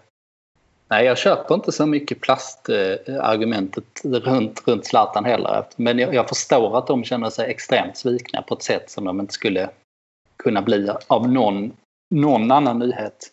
nej, 0.88 1.06
jag 1.06 1.18
köper 1.18 1.56
inte 1.56 1.72
så 1.72 1.86
mycket 1.86 2.22
plastargumentet 2.22 4.06
eh, 4.06 4.12
runt, 4.12 4.68
runt 4.68 4.86
Zlatan 4.86 5.26
heller. 5.26 5.66
Men 5.76 6.00
jag, 6.00 6.14
jag, 6.14 6.30
förstår 6.30 6.78
att 6.78 6.88
de 6.88 7.04
känner 7.04 7.30
sig 7.30 7.52
extremt 7.52 7.98
svikna 7.98 8.42
på 8.42 8.54
ett 8.54 8.64
sätt 8.64 8.90
som 8.90 9.06
de 9.06 9.20
inte 9.20 9.34
skulle 9.34 9.70
kunna 10.38 10.62
bli 10.62 10.90
av 11.08 11.30
någon, 11.30 11.74
någon 12.16 12.52
annan 12.52 12.80
nyhet 12.80 13.32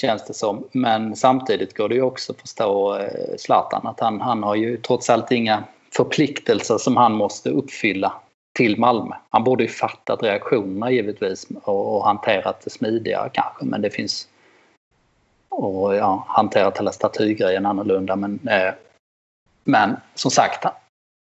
Känns 0.00 0.26
det 0.26 0.34
som. 0.34 0.64
Men 0.72 1.16
samtidigt 1.16 1.76
går 1.76 1.88
det 1.88 1.94
ju 1.94 2.02
också 2.02 2.32
att 2.32 2.40
förstå 2.40 2.96
eh, 2.96 3.36
Zlatan 3.38 3.86
att 3.86 4.00
han, 4.00 4.20
han 4.20 4.42
har 4.42 4.54
ju 4.54 4.76
trots 4.76 5.10
allt 5.10 5.32
inga 5.32 5.64
förpliktelser 5.96 6.78
som 6.78 6.96
han 6.96 7.12
måste 7.12 7.50
uppfylla 7.50 8.12
till 8.56 8.78
Malmö. 8.78 9.14
Han 9.30 9.44
borde 9.44 9.62
ju 9.62 9.68
fattat 9.68 10.22
reaktionerna 10.22 10.90
givetvis 10.90 11.46
och, 11.64 11.96
och 11.96 12.04
hanterat 12.04 12.60
det 12.64 12.70
smidigare 12.70 13.30
kanske 13.32 13.64
men 13.64 13.82
det 13.82 13.90
finns 13.90 14.28
och 15.48 15.94
ja, 15.94 16.24
hanterat 16.28 16.78
hela 16.78 16.92
statygrejen 16.92 17.66
annorlunda 17.66 18.16
men 18.16 18.48
eh, 18.48 18.74
men 19.64 19.96
som 20.14 20.30
sagt 20.30 20.64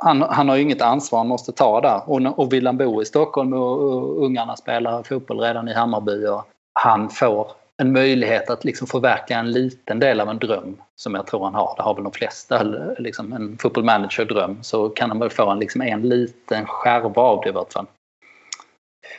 han, 0.03 0.23
han 0.23 0.49
har 0.49 0.57
ju 0.57 0.63
inget 0.63 0.83
ansvar 0.83 1.19
han 1.19 1.29
måste 1.29 1.53
ta 1.53 1.81
där 1.81 2.01
och, 2.07 2.39
och 2.39 2.53
vill 2.53 2.67
han 2.67 2.77
bo 2.77 3.03
i 3.03 3.05
Stockholm 3.05 3.53
och, 3.53 3.81
och 3.81 4.25
ungarna 4.25 4.57
spelar 4.57 5.03
fotboll 5.03 5.41
redan 5.41 5.69
i 5.69 5.75
Hammarby 5.75 6.27
och 6.27 6.45
han 6.73 7.09
får 7.11 7.53
en 7.83 7.93
möjlighet 7.93 8.51
att 8.51 8.65
liksom 8.65 8.87
förverkliga 8.87 9.39
en 9.39 9.53
liten 9.53 9.99
del 9.99 10.21
av 10.21 10.29
en 10.29 10.39
dröm 10.39 10.77
som 10.97 11.15
jag 11.15 11.27
tror 11.27 11.45
han 11.45 11.55
har. 11.55 11.75
Det 11.77 11.83
har 11.83 11.95
väl 11.95 12.05
de 12.05 12.13
flesta, 12.13 12.63
liksom 12.99 13.33
en 13.33 13.59
football 13.59 13.85
manager-dröm. 13.85 14.59
Så 14.63 14.89
kan 14.89 15.11
han 15.11 15.19
väl 15.19 15.31
få 15.31 15.51
en, 15.51 15.59
liksom 15.59 15.83
en 15.83 16.03
liten 16.03 16.67
skärva 16.67 17.23
av 17.23 17.41
det 17.41 17.49
i 17.49 17.53
vart 17.53 17.73
fall. 17.73 17.87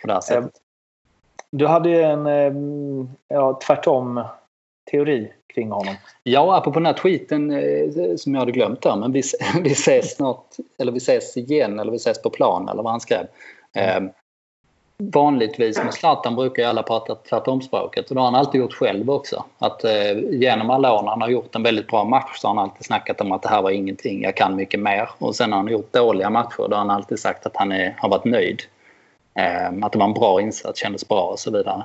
På 0.01 0.07
det 0.07 0.13
här 0.13 0.21
sättet. 0.21 0.51
Du 1.51 1.67
hade 1.67 1.89
ju 1.89 2.01
en 2.01 2.25
ja, 3.27 3.59
tvärtom 3.67 4.23
teori 4.91 5.31
kring 5.53 5.71
honom. 5.71 5.95
Ja, 6.23 6.57
apropå 6.57 6.79
den 6.79 6.85
här 6.85 6.93
tweeten 6.93 7.51
eh, 7.51 8.15
som 8.15 8.33
jag 8.33 8.39
hade 8.39 8.51
glömt 8.51 8.81
där. 8.81 8.95
Men 8.95 9.11
vi, 9.11 9.21
vi 9.63 9.71
ses 9.71 10.15
snart, 10.15 10.45
eller 10.77 10.91
vi 10.91 10.97
ses 10.97 11.37
igen, 11.37 11.79
eller 11.79 11.91
vi 11.91 11.97
ses 11.97 12.21
på 12.21 12.29
plan, 12.29 12.69
eller 12.69 12.83
vad 12.83 12.91
han 12.91 13.01
skrev. 13.01 13.27
Mm. 13.73 14.11
Vanligtvis 14.97 15.83
med 15.83 15.93
Zlatan 15.93 16.35
brukar 16.35 16.63
ju 16.63 16.69
alla 16.69 16.83
prata 16.83 17.15
tvärtomspråket 17.15 18.09
och 18.09 18.15
det 18.15 18.21
har 18.21 18.25
han 18.25 18.35
alltid 18.35 18.61
gjort 18.61 18.73
själv 18.73 19.09
också. 19.09 19.45
Att 19.57 19.83
eh, 19.83 20.17
genom 20.31 20.69
alla 20.69 20.93
år 20.93 21.01
när 21.03 21.09
han 21.09 21.21
har 21.21 21.29
gjort 21.29 21.55
en 21.55 21.63
väldigt 21.63 21.87
bra 21.87 22.03
match 22.03 22.37
så 22.37 22.47
har 22.47 22.55
han 22.55 22.63
alltid 22.63 22.85
snackat 22.85 23.21
om 23.21 23.31
att 23.31 23.41
det 23.41 23.49
här 23.49 23.61
var 23.61 23.71
ingenting, 23.71 24.23
jag 24.23 24.37
kan 24.37 24.55
mycket 24.55 24.79
mer. 24.79 25.09
Och 25.17 25.35
sen 25.35 25.49
när 25.49 25.57
han 25.57 25.65
har 25.65 25.71
gjort 25.71 25.93
dåliga 25.93 26.29
matcher 26.29 26.57
då 26.57 26.69
har 26.69 26.77
han 26.77 26.89
alltid 26.89 27.19
sagt 27.19 27.45
att 27.45 27.55
han 27.55 27.71
är, 27.71 27.95
har 27.99 28.09
varit 28.09 28.25
nöjd. 28.25 28.61
Eh, 29.39 29.85
att 29.85 29.91
det 29.91 29.99
var 29.99 30.05
en 30.05 30.13
bra 30.13 30.41
insats, 30.41 30.79
kändes 30.79 31.07
bra 31.07 31.21
och 31.21 31.39
så 31.39 31.51
vidare. 31.51 31.83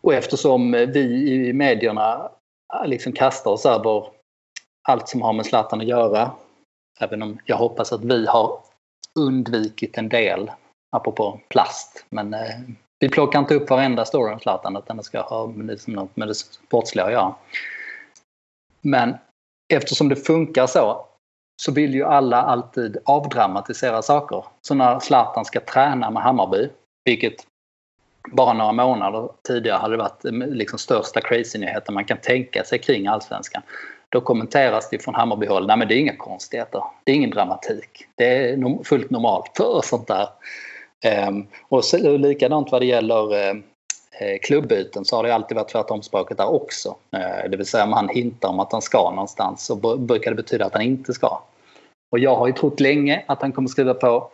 Och 0.00 0.14
eftersom 0.14 0.72
vi 0.72 1.00
i 1.32 1.52
medierna 1.52 2.30
eh, 2.74 2.88
liksom 2.88 3.12
kastar 3.12 3.50
oss 3.50 3.66
över 3.66 4.04
allt 4.88 5.08
som 5.08 5.22
har 5.22 5.32
med 5.32 5.46
Zlatan 5.46 5.80
att 5.80 5.86
göra, 5.86 6.30
även 7.00 7.22
om 7.22 7.38
jag 7.44 7.56
hoppas 7.56 7.92
att 7.92 8.04
vi 8.04 8.26
har 8.26 8.58
undvikit 9.18 9.98
en 9.98 10.08
del 10.08 10.50
apropå 10.90 11.40
plast. 11.48 12.04
Men 12.08 12.34
eh, 12.34 12.60
vi 12.98 13.08
plockar 13.08 13.38
inte 13.38 13.54
upp 13.54 13.70
varenda 13.70 14.04
story 14.04 14.32
om 14.32 14.40
Zlatan 14.40 14.76
utan 14.76 14.96
det 14.96 15.02
ska 15.02 15.20
ha 15.20 15.52
liksom 15.56 15.92
något 15.92 16.16
med 16.16 16.28
det 16.28 16.34
sportsliga 16.34 17.06
att 17.06 17.12
göra. 17.12 17.34
Men 18.80 19.14
eftersom 19.72 20.08
det 20.08 20.16
funkar 20.16 20.66
så 20.66 21.06
så 21.62 21.72
vill 21.72 21.94
ju 21.94 22.04
alla 22.04 22.42
alltid 22.42 22.96
avdramatisera 23.04 24.02
saker. 24.02 24.44
Så 24.60 24.74
när 24.74 24.98
Zlatan 24.98 25.44
ska 25.44 25.60
träna 25.60 26.10
med 26.10 26.22
Hammarby, 26.22 26.68
vilket 27.04 27.46
bara 28.32 28.52
några 28.52 28.72
månader 28.72 29.28
tidigare 29.42 29.78
hade 29.78 29.96
varit 29.96 30.24
eh, 30.24 30.32
liksom 30.32 30.78
största 30.78 31.20
crazy-nyheten 31.20 31.94
man 31.94 32.04
kan 32.04 32.18
tänka 32.18 32.64
sig 32.64 32.78
kring 32.78 33.06
allsvenskan. 33.06 33.62
Då 34.08 34.20
kommenteras 34.20 34.90
det 34.90 34.98
från 34.98 35.14
Hammarbyhåll, 35.14 35.66
nej 35.66 35.76
men 35.76 35.88
det 35.88 35.94
är 35.94 35.98
inga 35.98 36.16
konstigheter, 36.16 36.82
det 37.04 37.12
är 37.12 37.16
ingen 37.16 37.30
dramatik. 37.30 38.06
Det 38.14 38.24
är 38.24 38.84
fullt 38.84 39.10
normalt 39.10 39.50
för 39.56 39.80
sånt 39.84 40.06
där. 40.06 40.28
Ehm, 41.04 41.46
och 41.68 41.84
så, 41.84 42.16
likadant 42.16 42.72
vad 42.72 42.82
det 42.82 42.86
gäller 42.86 43.34
ehm, 43.34 43.62
eh, 44.20 44.38
klubbyten 44.42 45.04
så 45.04 45.16
har 45.16 45.22
det 45.22 45.34
alltid 45.34 45.56
varit 45.56 45.68
tvärtomspråket 45.68 46.36
där 46.36 46.48
också. 46.48 46.96
Eh, 47.12 47.50
det 47.50 47.56
vill 47.56 47.66
säga 47.66 47.84
om 47.84 47.92
han 47.92 48.08
hintar 48.08 48.48
om 48.48 48.60
att 48.60 48.72
han 48.72 48.82
ska 48.82 49.10
någonstans 49.10 49.64
så 49.64 49.96
brukar 49.96 50.30
det 50.30 50.36
betyda 50.36 50.66
att 50.66 50.72
han 50.72 50.82
inte 50.82 51.12
ska. 51.12 51.42
Och 52.12 52.18
jag 52.18 52.36
har 52.36 52.46
ju 52.46 52.52
trott 52.52 52.80
länge 52.80 53.24
att 53.26 53.42
han 53.42 53.52
kommer 53.52 53.68
skriva 53.68 53.94
på 53.94 54.30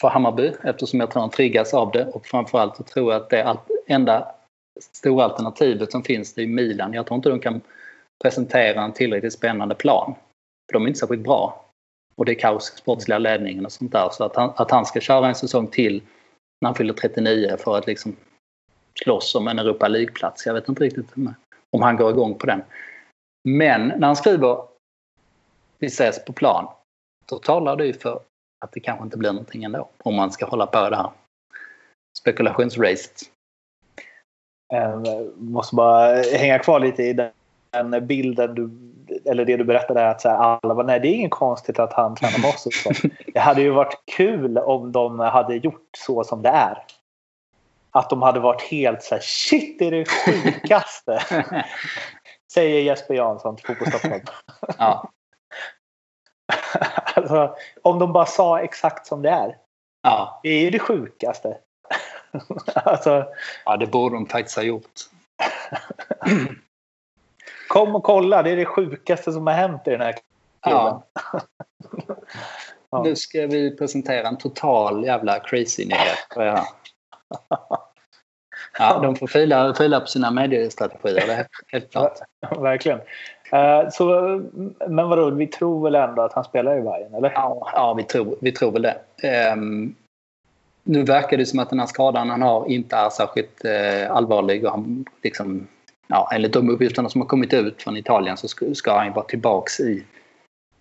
för 0.00 0.08
Hammarby 0.08 0.52
eftersom 0.64 1.00
jag 1.00 1.10
tror 1.10 1.20
han 1.20 1.30
triggas 1.30 1.74
av 1.74 1.90
det 1.90 2.06
och 2.06 2.26
framförallt 2.26 2.76
så 2.76 2.82
tror 2.82 3.12
jag 3.12 3.22
att 3.22 3.30
det 3.30 3.58
enda 3.86 4.34
stora 4.80 5.24
alternativet 5.24 5.92
som 5.92 6.02
finns 6.02 6.34
det 6.34 6.42
är 6.42 6.46
Milan. 6.46 6.92
Jag 6.92 7.06
tror 7.06 7.16
inte 7.16 7.28
de 7.28 7.40
kan 7.40 7.60
presentera 8.22 8.82
en 8.82 8.92
tillräckligt 8.92 9.32
spännande 9.32 9.74
plan. 9.74 10.14
För 10.70 10.72
de 10.72 10.82
är 10.82 10.88
inte 10.88 11.00
särskilt 11.00 11.22
bra. 11.22 11.69
Och 12.20 12.26
det 12.26 12.32
är 12.32 12.38
kaos 12.38 12.72
i 12.74 12.76
sportsliga 12.76 13.18
ledningen 13.18 13.66
och 13.66 13.72
sånt 13.72 13.92
där. 13.92 14.08
Så 14.12 14.24
att 14.24 14.36
han, 14.36 14.52
att 14.56 14.70
han 14.70 14.86
ska 14.86 15.00
köra 15.00 15.28
en 15.28 15.34
säsong 15.34 15.66
till 15.66 16.02
när 16.60 16.68
han 16.68 16.74
fyller 16.74 16.94
39 16.94 17.56
för 17.58 17.78
att 17.78 17.86
liksom 17.86 18.16
slåss 19.02 19.34
om 19.34 19.48
en 19.48 19.58
Europa 19.58 19.88
League-plats. 19.88 20.46
Jag 20.46 20.54
vet 20.54 20.68
inte 20.68 20.84
riktigt 20.84 21.14
om 21.70 21.82
han 21.82 21.96
går 21.96 22.10
igång 22.10 22.34
på 22.34 22.46
den. 22.46 22.62
Men 23.48 23.88
när 23.88 24.06
han 24.06 24.16
skriver 24.16 24.62
vi 25.78 25.86
ses 25.86 26.24
på 26.24 26.32
plan, 26.32 26.68
då 27.28 27.38
talar 27.38 27.76
det 27.76 27.86
ju 27.86 27.92
för 27.92 28.20
att 28.64 28.72
det 28.72 28.80
kanske 28.80 29.04
inte 29.04 29.18
blir 29.18 29.32
någonting 29.32 29.64
ändå. 29.64 29.88
Om 29.98 30.14
man 30.14 30.32
ska 30.32 30.46
hålla 30.46 30.66
på 30.66 30.90
det 30.90 30.96
här 30.96 31.10
spekulationsracet. 32.18 33.20
Jag 34.72 35.06
måste 35.38 35.76
bara 35.76 36.22
hänga 36.22 36.58
kvar 36.58 36.80
lite 36.80 37.02
i 37.02 37.30
den 37.70 38.06
bilden 38.06 38.54
du, 38.54 38.70
eller 39.24 39.44
det 39.44 39.56
du 39.56 39.64
berättade 39.64 40.08
att 40.08 40.20
så 40.20 40.28
här, 40.28 40.36
alla 40.36 40.74
var 40.74 40.84
nej 40.84 41.00
det 41.00 41.08
är 41.08 41.14
inget 41.14 41.30
konstigt 41.30 41.78
att 41.78 41.92
han 41.92 42.16
tränar 42.16 42.38
med 42.38 42.50
oss. 42.50 42.68
Det 43.34 43.40
hade 43.40 43.62
ju 43.62 43.70
varit 43.70 44.02
kul 44.16 44.58
om 44.58 44.92
de 44.92 45.18
hade 45.18 45.56
gjort 45.56 45.88
så 45.98 46.24
som 46.24 46.42
det 46.42 46.48
är. 46.48 46.84
Att 47.90 48.10
de 48.10 48.22
hade 48.22 48.40
varit 48.40 48.62
helt 48.62 49.02
så 49.02 49.14
här, 49.14 49.22
shit 49.22 49.78
det 49.78 49.86
är 49.86 49.90
det 49.90 50.04
sjukaste. 50.04 51.24
Säger 52.52 52.82
Jesper 52.82 53.14
Jansson 53.14 53.56
till 53.56 53.66
Fotbollsstockholm. 53.66 54.22
Ja. 54.78 55.10
alltså, 57.14 57.56
om 57.82 57.98
de 57.98 58.12
bara 58.12 58.26
sa 58.26 58.60
exakt 58.60 59.06
som 59.06 59.22
det 59.22 59.30
är. 59.30 59.56
Ja. 60.02 60.40
Det 60.42 60.48
är 60.48 60.60
ju 60.60 60.70
det 60.70 60.78
sjukaste. 60.78 61.58
alltså, 62.74 63.26
ja, 63.64 63.76
det 63.76 63.86
borde 63.86 64.14
de 64.14 64.26
faktiskt 64.26 64.56
ha 64.56 64.62
gjort. 64.62 65.00
Kom 67.70 67.94
och 67.94 68.02
kolla, 68.02 68.42
det 68.42 68.50
är 68.50 68.56
det 68.56 68.64
sjukaste 68.64 69.32
som 69.32 69.46
har 69.46 69.54
hänt 69.54 69.82
i 69.86 69.90
den 69.90 70.00
här 70.00 70.12
klubben. 70.12 70.22
Ja. 70.62 71.02
ja. 72.90 73.02
Nu 73.02 73.16
ska 73.16 73.46
vi 73.46 73.76
presentera 73.76 74.28
en 74.28 74.38
total 74.38 75.04
jävla 75.04 75.38
crazy-nyhet. 75.38 76.26
Ja. 76.36 76.66
ja, 78.78 78.98
de 79.02 79.16
får 79.16 79.26
fila, 79.26 79.74
fila 79.74 80.00
på 80.00 80.06
sina 80.06 80.30
mediestrategier, 80.30 81.26
det 81.26 81.32
är 81.32 81.46
helt 81.72 81.92
klart. 81.92 82.18
Verkligen. 82.58 82.98
Uh, 83.52 83.90
så, 83.90 84.04
men 84.88 85.08
vadå, 85.08 85.30
vi 85.30 85.46
tror 85.46 85.84
väl 85.84 85.94
ändå 85.94 86.22
att 86.22 86.32
han 86.32 86.44
spelar 86.44 86.78
i 86.78 86.80
Bayern 86.80 87.14
eller? 87.14 87.30
Ja, 87.30 87.70
ja 87.74 87.94
vi, 87.94 88.02
tror, 88.02 88.36
vi 88.40 88.52
tror 88.52 88.72
väl 88.72 88.82
det. 88.82 89.52
Um, 89.52 89.94
nu 90.82 91.02
verkar 91.02 91.36
det 91.36 91.46
som 91.46 91.58
att 91.58 91.70
den 91.70 91.80
här 91.80 91.86
skadan 91.86 92.30
han 92.30 92.42
har 92.42 92.66
inte 92.68 92.96
är 92.96 93.10
särskilt 93.10 93.64
uh, 93.64 94.16
allvarlig 94.16 94.64
och 94.64 94.70
han 94.70 95.04
liksom 95.22 95.68
ja, 96.10 96.30
enligt 96.32 96.52
de 96.52 96.70
uppgifterna 96.70 97.08
som 97.08 97.20
har 97.20 97.28
kommit 97.28 97.54
ut 97.54 97.82
från 97.82 97.96
Italien 97.96 98.36
så 98.36 98.48
ska 98.74 98.98
han 98.98 99.12
vara 99.12 99.24
tillbaks 99.24 99.80
i 99.80 100.04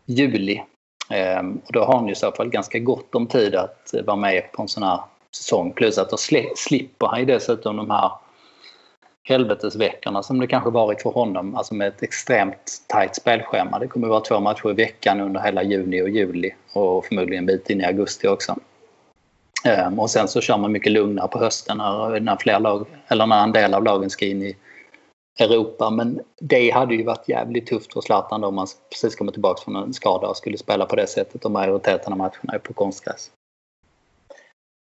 juli. 0.06 0.62
Ehm, 1.10 1.62
och 1.66 1.74
då 1.74 1.84
har 1.84 1.96
han 1.96 2.10
i 2.10 2.16
så 2.16 2.32
fall 2.32 2.50
ganska 2.50 2.80
gott 2.80 3.16
om 3.16 3.28
tid 3.28 3.56
att 3.56 3.94
eh, 3.94 4.04
vara 4.04 4.18
med 4.18 4.52
på 4.52 4.62
en 4.62 4.68
sån 4.68 4.84
här 4.84 5.00
säsong. 5.36 5.72
Plus 5.72 5.98
att 5.98 6.10
då 6.10 6.18
slipper 6.56 7.08
han 7.08 7.20
ju 7.20 7.26
dessutom 7.26 7.78
de 7.78 7.90
här 7.90 8.12
helvetesveckorna 9.24 10.24
som 10.24 10.40
det 10.40 10.48
kanske 10.48 10.70
varit 10.70 11.02
för 11.02 11.10
honom. 11.10 11.56
Alltså 11.56 11.76
med 11.76 11.88
ett 11.88 12.04
extremt 12.04 12.72
tajt 12.88 13.16
spelschema. 13.16 13.80
Det 13.80 13.88
kommer 13.88 14.08
att 14.08 14.12
vara 14.12 14.22
två 14.22 14.40
matcher 14.40 14.70
i 14.70 14.74
veckan 14.74 15.22
under 15.22 15.42
hela 15.42 15.64
juni 15.64 16.02
och 16.02 16.10
juli 16.10 16.52
och 16.74 17.06
förmodligen 17.06 17.42
en 17.42 17.46
bit 17.46 17.70
in 17.70 17.82
i 17.82 17.86
augusti 17.86 18.28
också. 18.28 18.56
Ehm, 19.66 20.00
och 20.00 20.10
sen 20.10 20.28
så 20.28 20.42
kör 20.42 20.58
man 20.58 20.72
mycket 20.72 20.92
lugnare 20.92 21.28
på 21.28 21.40
hösten 21.40 21.78
när, 21.78 22.20
när, 22.20 22.38
fler 22.38 22.60
lag, 22.60 22.86
eller 23.08 23.26
när 23.26 23.44
en 23.44 23.52
del 23.52 23.74
av 23.74 23.84
lagen 23.84 24.10
ska 24.10 24.26
in 24.26 24.42
i 24.42 24.56
Europa. 25.40 25.90
Men 25.90 26.20
det 26.40 26.70
hade 26.70 26.96
ju 26.96 27.04
varit 27.04 27.30
jävligt 27.30 27.68
tufft 27.68 27.94
för 27.94 28.02
Zlatan 28.02 28.44
om 28.44 28.58
han 28.58 28.68
precis 28.90 29.16
kommer 29.16 29.32
tillbaka 29.32 29.62
från 29.62 29.76
en 29.76 29.94
skada 29.94 30.28
och 30.28 30.38
skulle 30.38 30.58
spela 30.58 30.86
på 30.86 30.96
det 30.96 31.08
sättet 31.08 31.46
och 31.46 31.52
majoriteten 31.52 32.14
av 32.14 32.18
matcherna 32.18 32.54
är 32.54 32.60
på 32.60 32.74
konstgräs. 32.74 33.32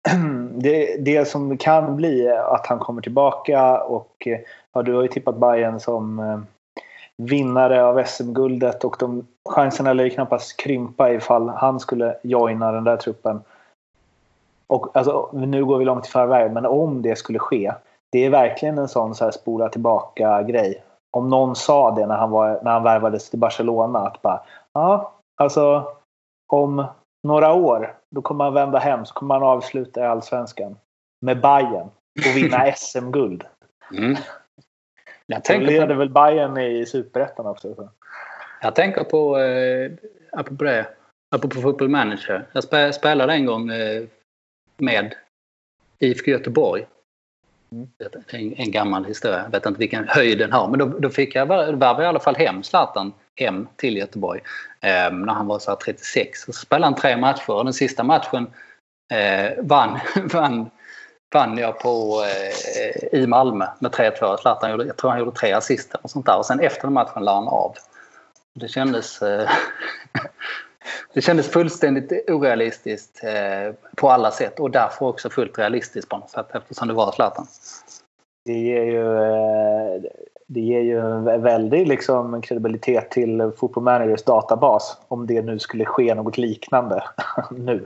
Det, 0.57 1.05
det 1.05 1.27
som 1.27 1.57
kan 1.57 1.95
bli 1.95 2.29
att 2.29 2.67
han 2.67 2.79
kommer 2.79 3.01
tillbaka 3.01 3.81
och 3.81 4.27
eh, 4.27 4.39
ja, 4.73 4.81
du 4.81 4.93
har 4.93 5.01
ju 5.01 5.07
tippat 5.07 5.37
Bayern 5.37 5.79
som 5.79 6.19
eh, 6.19 6.39
vinnare 7.17 7.85
av 7.85 8.03
SM-guldet 8.03 8.83
och 8.83 8.95
de 8.99 9.27
chanserna 9.49 9.93
lär 9.93 10.03
ju 10.03 10.09
knappast 10.09 10.57
krympa 10.57 11.13
ifall 11.13 11.49
han 11.49 11.79
skulle 11.79 12.17
joina 12.23 12.71
den 12.71 12.83
där 12.83 12.97
truppen. 12.97 13.41
Och 14.67 14.97
alltså, 14.97 15.29
nu 15.33 15.65
går 15.65 15.77
vi 15.77 15.85
långt 15.85 16.07
i 16.07 16.09
förväg, 16.09 16.51
men 16.51 16.65
om 16.65 17.01
det 17.01 17.15
skulle 17.15 17.39
ske 17.39 17.73
det 18.15 18.25
är 18.25 18.29
verkligen 18.29 18.77
en 18.77 18.87
sån 18.87 19.15
så 19.15 19.23
här 19.23 19.31
spola 19.31 19.69
tillbaka 19.69 20.43
grej. 20.43 20.83
Om 21.11 21.29
någon 21.29 21.55
sa 21.55 21.91
det 21.91 22.05
när 22.05 22.15
han, 22.15 22.31
var, 22.31 22.59
när 22.63 22.71
han 22.71 22.83
värvades 22.83 23.29
till 23.29 23.39
Barcelona 23.39 23.99
att 23.99 24.21
bara 24.21 24.41
ja, 24.73 25.13
alltså 25.41 25.93
om 26.53 26.85
några 27.27 27.53
år 27.53 27.97
då 28.15 28.21
kommer 28.21 28.43
han 28.43 28.53
vända 28.53 28.79
hem 28.79 29.05
så 29.05 29.13
kommer 29.13 29.33
han 29.33 29.43
avsluta 29.43 30.01
i 30.01 30.03
Allsvenskan 30.03 30.77
med 31.25 31.41
Bayern 31.41 31.89
och 32.15 32.37
vinna 32.37 32.71
SM-guld. 32.75 33.43
Mm. 33.97 34.15
Jag 35.25 35.43
tänker 35.43 35.67
leder 35.67 35.87
på... 35.87 35.93
väl 35.93 36.09
Bayern 36.09 36.57
i 36.57 36.85
Superettan 36.85 37.45
också. 37.45 37.75
Så. 37.75 37.89
Jag 38.61 38.75
tänker 38.75 39.03
på, 39.03 39.39
eh, 39.39 39.91
apropå 40.31 40.63
det, 40.63 40.87
apropå 41.35 41.61
Football 41.61 41.89
Manager. 41.89 42.47
Jag 42.51 42.95
spelade 42.95 43.33
en 43.33 43.45
gång 43.45 43.69
eh, 43.69 44.03
med 44.77 45.15
IFK 45.99 46.31
Göteborg. 46.31 46.85
Mm. 47.75 47.87
En, 48.29 48.53
en, 48.57 48.71
gammal 48.71 49.05
historia. 49.05 49.43
Jag 49.43 49.51
vet 49.51 49.65
inte 49.65 49.79
vilken 49.79 50.07
höjd 50.07 50.37
den 50.37 50.51
har. 50.51 50.67
Men 50.67 50.79
då, 50.79 50.85
då 50.85 51.09
fick 51.09 51.35
jag, 51.35 51.45
värva 51.45 52.03
i 52.03 52.05
alla 52.05 52.19
fall 52.19 52.35
hem 52.35 52.63
Zlatan 52.63 53.13
hem 53.35 53.67
till 53.75 53.97
Göteborg. 53.97 54.41
Eh, 54.81 55.11
när 55.11 55.33
han 55.33 55.47
var 55.47 55.59
så 55.59 55.75
36. 55.75 56.47
Och 56.47 56.55
så 56.55 56.65
spelade 56.65 56.85
han 56.85 56.95
tre 56.95 57.17
matcher 57.17 57.49
och 57.49 57.63
den 57.63 57.73
sista 57.73 58.03
matchen 58.03 58.47
eh, 59.13 59.63
vann, 59.63 59.99
vann, 60.33 60.69
vann 61.33 61.57
jag 61.57 61.79
på, 61.79 62.23
eh, 62.23 63.19
i 63.19 63.27
Malmö 63.27 63.67
med 63.79 63.91
3-2. 63.91 64.37
Zlatan 64.37 64.71
gjorde, 64.71 64.85
jag 64.85 64.97
tror 64.97 65.09
han 65.09 65.19
gjorde 65.19 65.31
tre 65.31 65.51
assister 65.53 65.99
och 66.03 66.09
sånt 66.09 66.25
där. 66.25 66.37
Och 66.37 66.45
sen 66.45 66.59
efter 66.59 66.81
den 66.81 66.93
matchen 66.93 67.23
la 67.23 67.35
han 67.35 67.47
av. 67.47 67.75
Det 68.53 68.67
kändes... 68.67 69.21
Eh, 69.21 69.49
Det 71.13 71.21
kändes 71.21 71.51
fullständigt 71.51 72.29
orealistiskt 72.29 73.23
eh, 73.23 73.73
på 73.95 74.09
alla 74.09 74.31
sätt 74.31 74.59
och 74.59 74.71
därför 74.71 75.05
också 75.05 75.29
fullt 75.29 75.59
realistiskt 75.59 76.09
på 76.09 76.17
något 76.17 76.29
sätt 76.29 76.47
eftersom 76.53 76.87
det 76.87 76.93
var 76.93 77.11
Zlatan. 77.11 77.47
Det 78.45 78.53
ger 78.53 78.83
ju, 78.83 79.17
eh, 79.23 80.01
det 80.47 80.59
ger 80.59 80.81
ju 80.81 80.99
en 80.99 81.41
väldig 81.41 81.87
liksom, 81.87 82.41
kredibilitet 82.41 83.11
till 83.11 83.51
Football 83.57 83.83
Managers 83.83 84.23
databas 84.23 84.97
om 85.07 85.27
det 85.27 85.41
nu 85.41 85.59
skulle 85.59 85.85
ske 85.85 86.15
något 86.15 86.37
liknande 86.37 87.03
nu. 87.51 87.85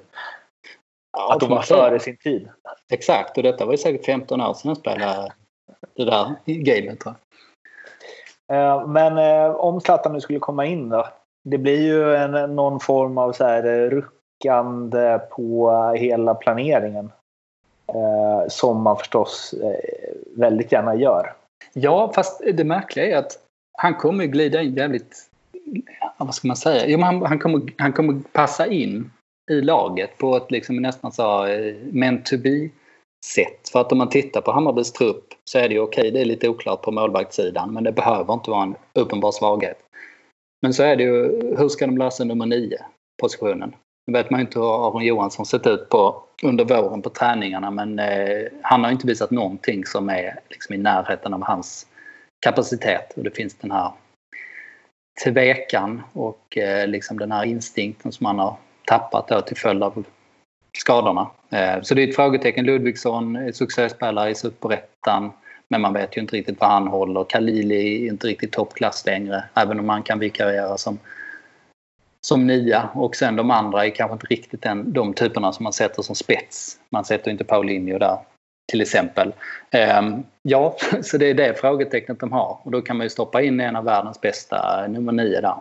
Ja, 1.17 1.33
att 1.33 1.39
de 1.39 1.49
var 1.49 1.61
före 1.61 1.99
sin 1.99 2.17
tid. 2.17 2.49
Exakt, 2.91 3.37
och 3.37 3.43
detta 3.43 3.65
var 3.65 3.73
ju 3.73 3.77
säkert 3.77 4.05
15 4.05 4.41
år 4.41 4.53
sedan 4.53 4.69
jag 4.69 4.77
spelade 4.77 5.33
det 5.95 6.05
där 6.05 6.35
gamet. 6.45 7.05
Eh, 8.51 8.87
men 8.87 9.17
om 9.55 9.81
Zlatan 9.81 10.13
nu 10.13 10.21
skulle 10.21 10.39
komma 10.39 10.65
in 10.65 10.89
då, 10.89 11.07
det 11.43 11.57
blir 11.57 11.81
ju 11.81 12.15
en, 12.15 12.55
någon 12.55 12.79
form 12.79 13.17
av 13.17 13.31
så 13.31 13.45
här 13.45 13.63
eh, 13.65 13.89
ruckande 13.89 15.19
på 15.29 15.71
hela 15.97 16.35
planeringen. 16.35 17.11
Eh, 17.93 18.47
som 18.47 18.81
man 18.81 18.97
förstås 18.97 19.53
eh, 19.53 20.13
väldigt 20.35 20.71
gärna 20.71 20.95
gör. 20.95 21.33
Ja, 21.73 22.11
fast 22.15 22.41
det 22.53 22.63
märkliga 22.63 23.05
är 23.05 23.17
att 23.17 23.39
han 23.77 23.95
kommer 23.95 24.25
glida 24.25 24.61
in 24.61 24.75
jävligt... 24.75 25.25
Vad 26.17 26.35
ska 26.35 26.47
man 26.47 26.57
säga? 26.57 26.87
Jo, 26.87 26.99
han, 27.01 27.21
han, 27.21 27.39
kommer, 27.39 27.61
han 27.77 27.93
kommer 27.93 28.21
passa 28.31 28.67
in 28.67 29.11
i 29.51 29.61
laget 29.61 30.17
på 30.17 30.35
ett 30.35 30.51
liksom 30.51 30.75
nästan 30.75 31.11
så 31.11 31.45
eh, 31.45 31.75
meant 31.91 32.25
to 32.25 32.37
be 32.37 32.69
sätt. 33.25 33.69
För 33.71 33.81
att 33.81 33.91
om 33.91 33.97
man 33.97 34.09
tittar 34.09 34.41
på 34.41 34.51
Hammarbys 34.51 34.91
trupp 34.91 35.25
så 35.43 35.59
är 35.59 35.69
det 35.69 35.73
ju 35.73 35.79
okej, 35.79 36.01
okay, 36.01 36.11
det 36.11 36.21
är 36.21 36.25
lite 36.25 36.49
oklart 36.49 36.81
på 36.81 36.91
målvaktssidan 36.91 37.73
men 37.73 37.83
det 37.83 37.91
behöver 37.91 38.33
inte 38.33 38.51
vara 38.51 38.63
en 38.63 38.75
uppenbar 38.93 39.31
svaghet. 39.31 39.77
Men 40.61 40.73
så 40.73 40.83
är 40.83 40.95
det 40.95 41.03
ju, 41.03 41.23
hur 41.57 41.69
ska 41.69 41.85
de 41.85 41.97
lösa 41.97 42.23
nummer 42.23 42.45
nio 42.45 42.85
positionen? 43.21 43.75
Nu 44.07 44.13
vet 44.13 44.29
man 44.29 44.39
ju 44.39 44.45
inte 44.45 44.59
hur 44.59 44.87
Aron 44.87 45.05
Johansson 45.05 45.45
sett 45.45 45.67
ut 45.67 45.89
på, 45.89 46.23
under 46.43 46.65
våren 46.65 47.01
på 47.01 47.09
träningarna 47.09 47.71
men 47.71 47.99
eh, 47.99 48.47
han 48.61 48.83
har 48.83 48.91
inte 48.91 49.07
visat 49.07 49.31
någonting 49.31 49.85
som 49.85 50.09
är 50.09 50.39
liksom, 50.49 50.75
i 50.75 50.77
närheten 50.77 51.33
av 51.33 51.43
hans 51.43 51.87
kapacitet. 52.39 53.13
Och 53.15 53.23
det 53.23 53.35
finns 53.35 53.55
den 53.55 53.71
här 53.71 53.91
tvekan 55.23 56.01
och 56.13 56.57
eh, 56.57 56.87
liksom 56.87 57.19
den 57.19 57.31
här 57.31 57.45
instinkten 57.45 58.11
som 58.11 58.25
han 58.25 58.39
har 58.39 58.55
tappat 58.87 59.27
då 59.27 59.41
till 59.41 59.57
följd 59.57 59.83
av 59.83 60.03
skadorna. 60.77 61.27
Eh, 61.49 61.81
så 61.81 61.95
det 61.95 62.03
är 62.03 62.07
ett 62.07 62.15
frågetecken. 62.15 62.65
Ludvigsson, 62.65 63.53
succéspelare 63.53 64.29
i 64.29 64.35
Superettan. 64.35 65.31
Men 65.69 65.81
man 65.81 65.93
vet 65.93 66.17
ju 66.17 66.21
inte 66.21 66.35
riktigt 66.35 66.59
vad 66.59 66.69
han 66.69 66.87
håller. 66.87 67.23
Kalili 67.23 68.05
är 68.05 68.09
inte 68.09 68.27
riktigt 68.27 68.51
toppklass 68.51 69.05
längre. 69.05 69.43
Även 69.53 69.79
om 69.79 69.89
han 69.89 70.03
kan 70.03 70.19
vikariera 70.19 70.77
som, 70.77 70.99
som 72.27 72.47
nia. 72.47 72.89
Och 72.93 73.15
sen 73.15 73.35
de 73.35 73.51
andra 73.51 73.85
är 73.85 73.89
kanske 73.89 74.13
inte 74.13 74.27
riktigt 74.27 74.61
den, 74.61 74.93
de 74.93 75.13
typerna 75.13 75.53
som 75.53 75.63
man 75.63 75.73
sätter 75.73 76.01
som 76.01 76.15
spets. 76.15 76.79
Man 76.89 77.05
sätter 77.05 77.31
inte 77.31 77.43
Paulinho 77.43 77.97
där 77.97 78.17
till 78.69 78.81
exempel. 78.81 79.33
Um, 79.99 80.23
ja, 80.41 80.75
så 81.01 81.17
det 81.17 81.25
är 81.25 81.33
det 81.33 81.59
frågetecknet 81.59 82.19
de 82.19 82.31
har. 82.31 82.57
Och 82.63 82.71
då 82.71 82.81
kan 82.81 82.97
man 82.97 83.05
ju 83.05 83.09
stoppa 83.09 83.41
in 83.41 83.59
en 83.59 83.75
av 83.75 83.83
världens 83.83 84.21
bästa 84.21 84.87
nummer 84.87 85.11
nio 85.11 85.41
där. 85.41 85.55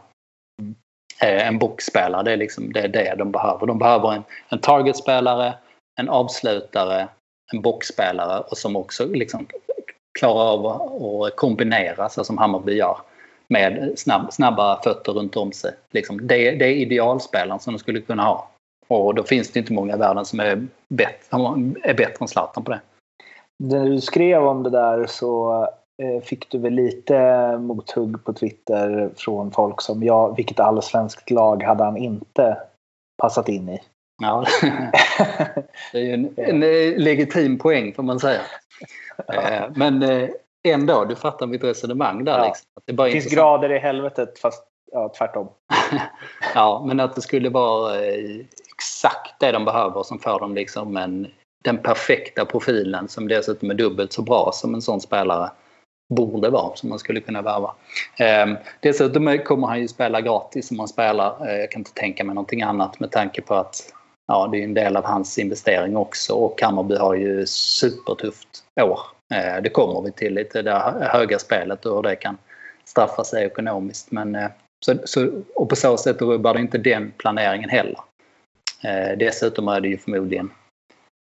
Ehm, 1.21 1.39
en 1.39 1.59
boxspelare, 1.59 2.23
det 2.23 2.33
är, 2.33 2.37
liksom, 2.37 2.73
det 2.73 2.81
är 2.81 2.89
det 2.89 3.15
de 3.19 3.33
behöver. 3.33 3.67
De 3.67 3.79
behöver 3.79 4.13
en, 4.13 4.23
en 4.49 4.59
targetspelare, 4.59 5.55
en 6.01 6.09
avslutare, 6.09 7.09
en 7.53 7.63
boxspelare 7.63 8.41
och 8.41 8.59
som 8.59 8.77
också 8.77 9.07
liksom 9.07 9.47
klarar 10.19 10.53
av 10.53 10.67
att 11.23 11.37
kombinera 11.37 12.09
så 12.09 12.25
som 12.25 12.39
Hammarby 12.39 12.73
gör 12.73 12.97
med 13.49 13.93
snabb, 13.97 14.33
snabba 14.33 14.81
fötter 14.83 15.13
runt 15.13 15.37
om 15.37 15.53
sig. 15.53 15.75
Liksom, 15.91 16.27
det, 16.27 16.51
det 16.51 16.65
är 16.65 16.73
idealspelaren 16.73 17.61
som 17.61 17.73
de 17.73 17.79
skulle 17.79 18.01
kunna 18.01 18.23
ha. 18.23 18.49
Och 18.89 19.15
då 19.15 19.23
finns 19.23 19.51
det 19.51 19.59
inte 19.61 19.73
många 19.73 19.95
i 19.95 19.99
världen 19.99 20.25
som 20.25 20.41
är 20.41 20.67
bättre, 20.89 21.37
är 21.83 21.95
bättre 21.95 22.17
än 22.21 22.29
Zlatan 22.29 22.65
på 22.65 22.71
det. 22.71 22.81
När 23.59 23.85
du 23.85 24.01
skrev 24.01 24.47
om 24.47 24.63
det 24.63 24.71
där 24.71 25.07
så 25.07 25.63
eh, 26.03 26.23
fick 26.23 26.51
du 26.51 26.59
väl 26.59 26.73
lite 26.73 27.59
mothugg 27.59 28.25
på 28.25 28.33
Twitter 28.33 29.11
från 29.17 29.51
folk 29.51 29.81
som 29.81 30.03
jag, 30.03 30.37
vilket 30.37 30.61
allsvenskt 30.61 31.31
lag 31.31 31.63
hade 31.63 31.85
han 31.85 31.97
inte 31.97 32.59
passat 33.23 33.49
in 33.49 33.69
i? 33.69 33.81
Ja, 34.23 34.47
det 35.93 35.99
är 35.99 36.03
ju 36.03 36.13
en, 36.13 36.35
en 36.37 36.61
legitim 37.03 37.59
poäng 37.59 37.95
får 37.95 38.03
man 38.03 38.21
säga. 38.21 38.41
Eh, 39.33 39.65
men 39.75 40.03
eh, 40.03 40.29
ändå, 40.69 41.05
du 41.05 41.17
fattar 41.17 41.47
mitt 41.47 41.65
resonemang 41.65 42.25
där. 42.25 42.39
Ja. 42.39 42.45
Liksom. 42.45 42.67
Det, 42.85 42.93
det 42.93 43.13
finns 43.13 43.33
grader 43.35 43.73
i 43.73 43.79
helvetet 43.79 44.39
fast 44.39 44.65
ja, 44.93 45.13
tvärtom. 45.19 45.49
ja, 46.55 46.85
men 46.87 47.01
att 47.01 47.15
det 47.15 47.21
skulle 47.21 47.49
vara 47.49 48.01
exakt 48.75 49.41
det 49.41 49.53
de 49.53 49.65
behöver 49.65 50.03
som 50.03 50.19
får 50.19 50.41
dem 50.41 50.55
liksom 50.55 50.97
en, 50.97 51.27
den 51.65 51.79
perfekta 51.79 52.45
profilen 52.45 53.09
som 53.09 53.29
dessutom 53.29 53.71
är 53.71 53.75
dubbelt 53.75 54.13
så 54.13 54.23
bra 54.23 54.51
som 54.53 54.75
en 54.75 54.83
sån 54.83 55.01
spelare 55.01 55.51
borde 56.15 56.51
vara 56.51 56.77
som 56.77 56.89
man 56.89 56.99
skulle 56.99 57.21
kunna 57.21 57.43
värva. 57.43 57.75
Eh, 58.19 58.59
dessutom 58.81 59.39
kommer 59.45 59.67
han 59.67 59.81
ju 59.81 59.89
spela 59.89 60.21
gratis 60.21 60.71
om 60.71 60.79
han 60.79 60.89
spelar. 60.89 61.49
Eh, 61.49 61.57
jag 61.57 61.71
kan 61.71 61.81
inte 61.81 61.95
tänka 61.95 62.25
mig 62.25 62.35
någonting 62.35 62.63
annat 62.63 63.01
med 63.01 63.11
tanke 63.11 63.43
på 63.43 63.55
att 63.55 63.93
ja, 64.29 64.49
det 64.53 64.59
är 64.59 64.65
en 64.65 64.75
del 64.75 64.97
av 64.97 65.05
hans 65.05 65.39
investering 65.39 65.97
också 65.97 66.35
och 66.35 66.63
Hammarby 66.63 66.97
har 66.97 67.15
ju 67.15 67.47
supertufft 67.47 68.65
år. 68.81 69.01
Eh, 69.35 69.63
det 69.63 69.71
kommer 69.71 70.03
vi 70.03 70.13
till 70.13 70.35
lite 70.35 70.63
det 70.63 71.09
höga 71.13 71.39
spelet 71.39 71.87
och 71.87 71.95
hur 71.97 72.03
det 72.03 72.17
kan 72.17 72.39
straffa 72.85 73.25
sig 73.25 73.45
ekonomiskt. 73.45 74.11
Men, 74.11 74.35
eh, 74.35 74.51
så, 74.87 74.95
så, 75.05 75.43
och 75.55 75.69
på 75.69 75.77
så 75.77 75.97
sätt 75.97 76.23
rubbar 76.23 76.55
det 76.55 76.61
inte 76.61 76.79
den 76.79 77.13
planeringen 77.17 77.71
heller. 77.71 78.01
Eh, 78.85 79.19
dessutom 79.19 79.69
är 79.69 79.81
det 79.81 79.89
ju 79.89 79.99
förmodligen, 79.99 80.51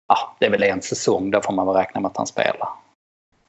ja, 0.08 0.36
det 0.40 0.46
är 0.46 0.50
väl 0.50 0.64
en 0.64 0.82
säsong, 0.82 1.32
där 1.32 1.42
får 1.42 1.54
man 1.54 1.68
väl 1.68 1.76
räkna 1.76 2.02
med 2.02 2.10
att 2.10 2.18
han 2.18 2.28
spelar. 2.28 2.70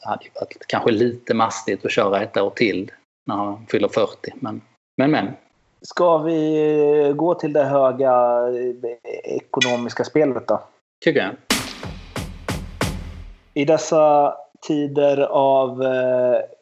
Det 0.01 0.09
hade 0.09 0.25
ju 0.25 0.31
varit 0.35 0.67
kanske 0.67 0.91
lite 0.91 1.35
mastigt 1.35 1.85
att 1.85 1.93
köra 1.93 2.23
ett 2.23 2.37
år 2.37 2.51
till 2.51 2.93
när 3.27 3.37
han 3.37 3.67
fyller 3.67 3.89
40. 3.89 4.33
Men, 4.35 4.61
men, 4.97 5.11
men. 5.11 5.33
Ska 5.89 6.19
vi 6.19 7.13
gå 7.17 7.35
till 7.35 7.53
det 7.53 7.65
höga 7.65 8.41
ekonomiska 9.25 10.05
spelet 10.05 10.49
då? 10.49 10.61
Tycker 11.05 11.21
jag. 11.21 11.35
I 13.55 13.65
dessa 13.65 14.35
tider 14.69 15.21
av 15.31 15.85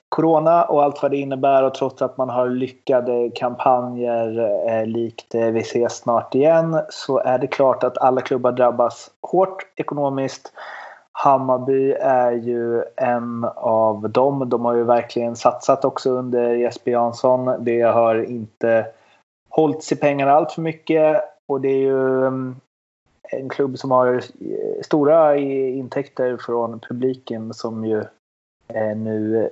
corona 0.08 0.64
och 0.64 0.82
allt 0.82 1.02
vad 1.02 1.10
det 1.10 1.16
innebär 1.16 1.62
och 1.62 1.74
trots 1.74 2.02
att 2.02 2.16
man 2.16 2.28
har 2.28 2.48
lyckade 2.48 3.30
kampanjer 3.34 4.38
eh, 4.68 4.86
likt 4.86 5.34
eh, 5.34 5.46
Vi 5.46 5.60
ses 5.60 5.96
snart 5.96 6.34
igen 6.34 6.80
så 6.90 7.18
är 7.18 7.38
det 7.38 7.46
klart 7.46 7.84
att 7.84 7.98
alla 7.98 8.20
klubbar 8.20 8.52
drabbas 8.52 9.10
hårt 9.22 9.66
ekonomiskt. 9.76 10.52
Hammarby 11.12 11.92
är 12.00 12.32
ju 12.32 12.82
en 12.96 13.46
av 13.56 14.10
dem. 14.10 14.48
De 14.48 14.64
har 14.64 14.74
ju 14.74 14.84
verkligen 14.84 15.36
satsat 15.36 15.84
också 15.84 16.10
under 16.10 16.54
Jesper 16.54 16.90
Jansson. 16.90 17.64
Det 17.64 17.80
har 17.80 18.30
inte 18.30 18.86
hållit 19.52 19.82
sig 19.82 19.98
pengar 19.98 20.26
allt 20.26 20.52
för 20.52 20.62
mycket 20.62 21.24
och 21.48 21.60
det 21.60 21.68
är 21.68 21.78
ju 21.78 22.26
mm, 22.26 22.56
en 23.22 23.48
klubb 23.48 23.78
som 23.78 23.90
har 23.90 24.14
eh, 24.14 24.82
stora 24.82 25.36
intäkter 25.36 26.36
från 26.36 26.80
publiken 26.80 27.54
som 27.54 27.84
ju 27.84 27.98
eh, 28.68 28.96
nu 28.96 29.50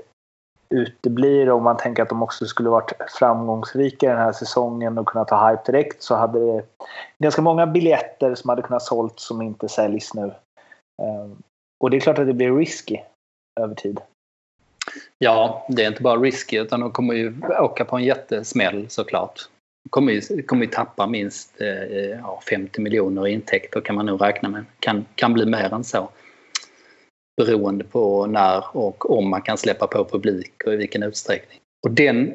uteblir 0.74 1.50
Om 1.50 1.62
man 1.62 1.76
tänker 1.76 2.02
att 2.02 2.08
de 2.08 2.22
också 2.22 2.46
skulle 2.46 2.68
varit 2.68 2.92
framgångsrika 3.18 4.08
den 4.08 4.18
här 4.18 4.32
säsongen 4.32 4.98
och 4.98 5.06
kunna 5.06 5.24
ta 5.24 5.50
hype 5.50 5.72
direkt 5.72 6.02
så 6.02 6.14
hade 6.14 6.40
det 6.40 6.64
ganska 7.18 7.42
många 7.42 7.66
biljetter 7.66 8.34
som 8.34 8.50
hade 8.50 8.62
kunnat 8.62 8.82
sålt 8.82 9.20
som 9.20 9.42
inte 9.42 9.68
säljs 9.68 10.14
nu. 10.14 10.24
Eh, 11.02 11.30
och 11.80 11.90
det 11.90 11.96
är 11.96 12.00
klart 12.00 12.18
att 12.18 12.26
det 12.26 12.34
blir 12.34 12.56
risky 12.56 13.00
över 13.60 13.74
tid. 13.74 14.00
Ja, 15.18 15.66
det 15.68 15.84
är 15.84 15.88
inte 15.88 16.02
bara 16.02 16.20
risky 16.20 16.58
utan 16.58 16.80
de 16.80 16.92
kommer 16.92 17.14
ju 17.14 17.34
åka 17.60 17.84
på 17.84 17.96
en 17.96 18.04
jättesmäll 18.04 18.90
såklart. 18.90 19.48
Kommer 19.90 20.12
ju, 20.12 20.42
kommer 20.42 20.64
ju 20.64 20.70
tappa 20.70 21.06
minst 21.06 21.60
eh, 21.60 22.18
ja, 22.22 22.42
50 22.50 22.80
miljoner 22.80 23.26
i 23.26 23.32
intäkter 23.32 23.80
kan 23.80 23.96
man 23.96 24.06
nog 24.06 24.22
räkna 24.22 24.48
med. 24.48 24.64
Kan, 24.80 25.06
kan 25.14 25.32
bli 25.32 25.46
mer 25.46 25.74
än 25.74 25.84
så 25.84 26.10
beroende 27.36 27.84
på 27.84 28.26
när 28.26 28.76
och 28.76 29.10
om 29.18 29.30
man 29.30 29.42
kan 29.42 29.58
släppa 29.58 29.86
på 29.86 30.04
publik 30.04 30.52
och 30.66 30.72
i 30.72 30.76
vilken 30.76 31.02
utsträckning. 31.02 31.58
Och 31.82 31.90
den 31.90 32.34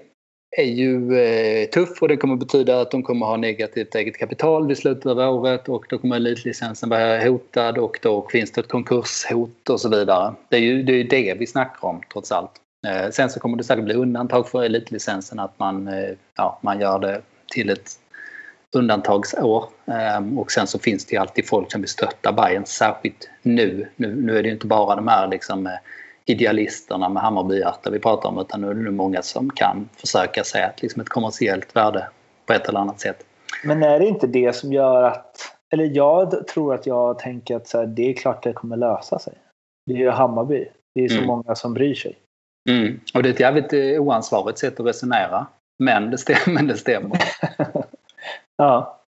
är 0.57 0.63
ju 0.63 1.17
eh, 1.19 1.69
tuff 1.69 2.01
och 2.01 2.07
det 2.07 2.17
kommer 2.17 2.35
betyda 2.35 2.81
att 2.81 2.91
de 2.91 3.03
kommer 3.03 3.25
ha 3.25 3.37
negativt 3.37 3.95
eget 3.95 4.17
kapital 4.17 4.67
vid 4.67 4.77
slutet 4.77 5.05
av 5.05 5.19
året 5.19 5.69
och 5.69 5.85
då 5.89 5.97
kommer 5.97 6.15
elitlicensen 6.15 6.89
vara 6.89 7.23
hotad 7.23 7.77
och 7.77 7.99
då 8.01 8.27
finns 8.31 8.51
det 8.51 8.61
ett 8.61 8.67
konkurshot 8.67 9.69
och 9.69 9.81
så 9.81 9.89
vidare. 9.89 10.33
Det 10.49 10.55
är 10.55 10.61
ju 10.61 10.83
det, 10.83 10.93
är 10.93 11.03
det 11.03 11.35
vi 11.39 11.47
snackar 11.47 11.87
om 11.87 12.01
trots 12.13 12.31
allt. 12.31 12.51
Eh, 12.87 13.09
sen 13.11 13.29
så 13.29 13.39
kommer 13.39 13.57
det 13.57 13.63
säkert 13.63 13.85
bli 13.85 13.93
undantag 13.93 14.49
för 14.49 14.63
elitlicensen 14.63 15.39
att 15.39 15.59
man, 15.59 15.87
eh, 15.87 16.09
ja, 16.35 16.59
man 16.61 16.79
gör 16.79 16.99
det 16.99 17.21
till 17.47 17.69
ett 17.69 17.91
undantagsår. 18.75 19.65
Ehm, 19.85 20.39
och 20.39 20.51
sen 20.51 20.67
så 20.67 20.79
finns 20.79 21.05
det 21.05 21.13
ju 21.13 21.21
alltid 21.21 21.47
folk 21.47 21.71
som 21.71 21.81
vill 21.81 21.89
stötta 21.89 22.31
Bayern 22.31 22.65
särskilt 22.65 23.29
nu. 23.41 23.87
Nu, 23.95 24.15
nu 24.15 24.37
är 24.37 24.43
det 24.43 24.49
inte 24.49 24.67
bara 24.67 24.95
de 24.95 25.07
här 25.07 25.27
liksom, 25.27 25.67
eh, 25.67 25.73
idealisterna 26.25 27.09
med 27.09 27.23
Hammarbyhjärta 27.23 27.89
vi 27.89 27.99
pratar 27.99 28.29
om 28.29 28.39
utan 28.39 28.61
nu 28.61 28.69
är 28.69 28.73
det 28.73 28.91
många 28.91 29.21
som 29.21 29.49
kan 29.49 29.89
försöka 29.95 30.43
se 30.43 30.69
liksom 30.77 31.01
ett 31.01 31.09
kommersiellt 31.09 31.75
värde 31.75 32.07
på 32.45 32.53
ett 32.53 32.69
eller 32.69 32.79
annat 32.79 32.99
sätt. 32.99 33.25
Men 33.63 33.83
är 33.83 33.99
det 33.99 34.05
inte 34.05 34.27
det 34.27 34.55
som 34.55 34.73
gör 34.73 35.03
att, 35.03 35.37
eller 35.73 35.91
jag 35.93 36.47
tror 36.47 36.73
att 36.73 36.85
jag 36.85 37.19
tänker 37.19 37.55
att 37.55 37.67
så 37.67 37.77
här, 37.77 37.85
det 37.85 38.09
är 38.09 38.13
klart 38.13 38.43
det 38.43 38.53
kommer 38.53 38.77
lösa 38.77 39.19
sig. 39.19 39.33
Det 39.85 39.93
är 39.93 39.97
ju 39.97 40.09
Hammarby. 40.09 40.67
Det 40.95 41.03
är 41.03 41.09
så 41.09 41.15
mm. 41.15 41.27
många 41.27 41.55
som 41.55 41.73
bryr 41.73 41.95
sig. 41.95 42.17
Mm. 42.69 42.99
Och 43.13 43.23
det 43.23 43.29
är 43.29 43.33
ett 43.33 43.39
jävligt 43.39 43.73
eh, 43.73 44.01
oansvarigt 44.01 44.57
sätt 44.57 44.79
att 44.79 44.85
resonera. 44.85 45.47
Men 45.84 46.11
det 46.11 46.17
stämmer. 46.17 46.63
Det 46.63 46.78
stämmer. 46.78 47.17
Ja. 48.57 49.01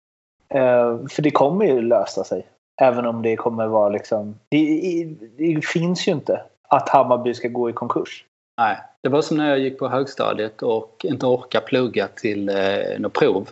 Eh, 0.48 0.98
för 1.10 1.22
det 1.22 1.30
kommer 1.30 1.64
ju 1.64 1.82
lösa 1.82 2.24
sig. 2.24 2.46
Även 2.80 3.06
om 3.06 3.22
det 3.22 3.36
kommer 3.36 3.66
vara 3.66 3.88
liksom... 3.88 4.38
Det, 4.48 5.06
det, 5.36 5.66
finns 5.66 6.08
ju 6.08 6.12
inte 6.12 6.40
att 6.68 6.88
Hammarby 6.88 7.34
ska 7.34 7.48
gå 7.48 7.70
i 7.70 7.72
konkurs. 7.72 8.24
Nej, 8.58 8.76
det 9.02 9.08
var 9.08 9.22
som 9.22 9.36
när 9.36 9.48
jag 9.48 9.58
gick 9.58 9.78
på 9.78 9.88
högstadiet 9.88 10.62
och 10.62 11.04
inte 11.04 11.26
orkade 11.26 11.66
plugga 11.66 12.08
till 12.08 12.48
eh, 12.48 12.98
något 12.98 13.12
prov. 13.12 13.48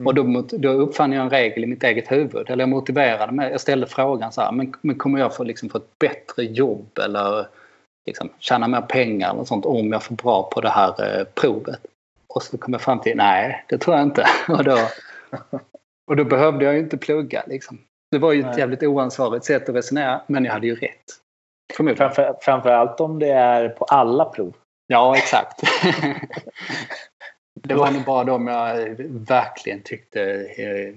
Mm. 0.00 0.06
Och 0.06 0.14
då, 0.14 0.44
då 0.58 0.68
uppfann 0.68 1.12
jag 1.12 1.22
en 1.22 1.30
regel 1.30 1.64
i 1.64 1.66
mitt 1.66 1.84
eget 1.84 2.12
huvud. 2.12 2.50
Eller 2.50 2.62
jag 2.62 2.68
motiverade 2.68 3.32
mig. 3.32 3.50
Jag 3.50 3.60
ställde 3.60 3.86
frågan 3.86 4.32
så 4.32 4.40
här, 4.40 4.52
men, 4.52 4.74
men 4.80 4.98
kommer 4.98 5.18
jag 5.18 5.36
få, 5.36 5.44
liksom, 5.44 5.68
få 5.68 5.78
ett 5.78 5.98
bättre 5.98 6.44
jobb 6.44 6.98
eller 7.04 7.46
liksom, 8.06 8.28
tjäna 8.38 8.68
mer 8.68 8.80
pengar 8.80 9.34
eller 9.34 9.44
sånt 9.44 9.66
om 9.66 9.92
jag 9.92 10.02
får 10.02 10.14
bra 10.14 10.50
på 10.54 10.60
det 10.60 10.68
här 10.68 11.18
eh, 11.18 11.24
provet? 11.24 11.80
Och 12.34 12.42
så 12.42 12.58
kom 12.58 12.72
jag 12.72 12.82
fram 12.82 13.00
till, 13.00 13.16
nej, 13.16 13.64
det 13.68 13.78
tror 13.78 13.96
jag 13.96 14.06
inte. 14.06 14.26
Och 14.48 14.64
då, 14.64 14.78
och 16.06 16.16
då 16.16 16.24
behövde 16.24 16.64
jag 16.64 16.74
ju 16.74 16.80
inte 16.80 16.98
plugga 16.98 17.44
liksom. 17.46 17.78
Det 18.10 18.18
var 18.18 18.32
ju 18.32 18.40
ett 18.40 18.46
Nej. 18.46 18.58
jävligt 18.58 18.82
oansvarigt 18.82 19.44
sätt 19.44 19.68
att 19.68 19.74
resonera, 19.74 20.22
men 20.26 20.44
jag 20.44 20.52
hade 20.52 20.66
ju 20.66 20.74
rätt. 20.74 21.04
Framför, 21.76 22.36
framförallt 22.40 23.00
om 23.00 23.18
det 23.18 23.28
är 23.28 23.68
på 23.68 23.84
alla 23.84 24.24
prov. 24.24 24.54
Ja, 24.86 25.16
exakt. 25.16 25.60
det 27.60 27.74
var 27.74 27.90
nog 27.90 28.04
bara 28.04 28.24
de 28.24 28.46
jag 28.46 28.76
verkligen 29.08 29.82
tyckte 29.82 30.22
eh, 30.56 30.94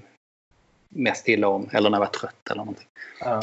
mest 0.90 1.28
illa 1.28 1.48
om. 1.48 1.70
Eller 1.74 1.90
när 1.90 1.98
jag 1.98 2.06
var 2.06 2.12
trött 2.12 2.50
eller 2.50 2.58
någonting. 2.58 2.88
Ja. 3.20 3.42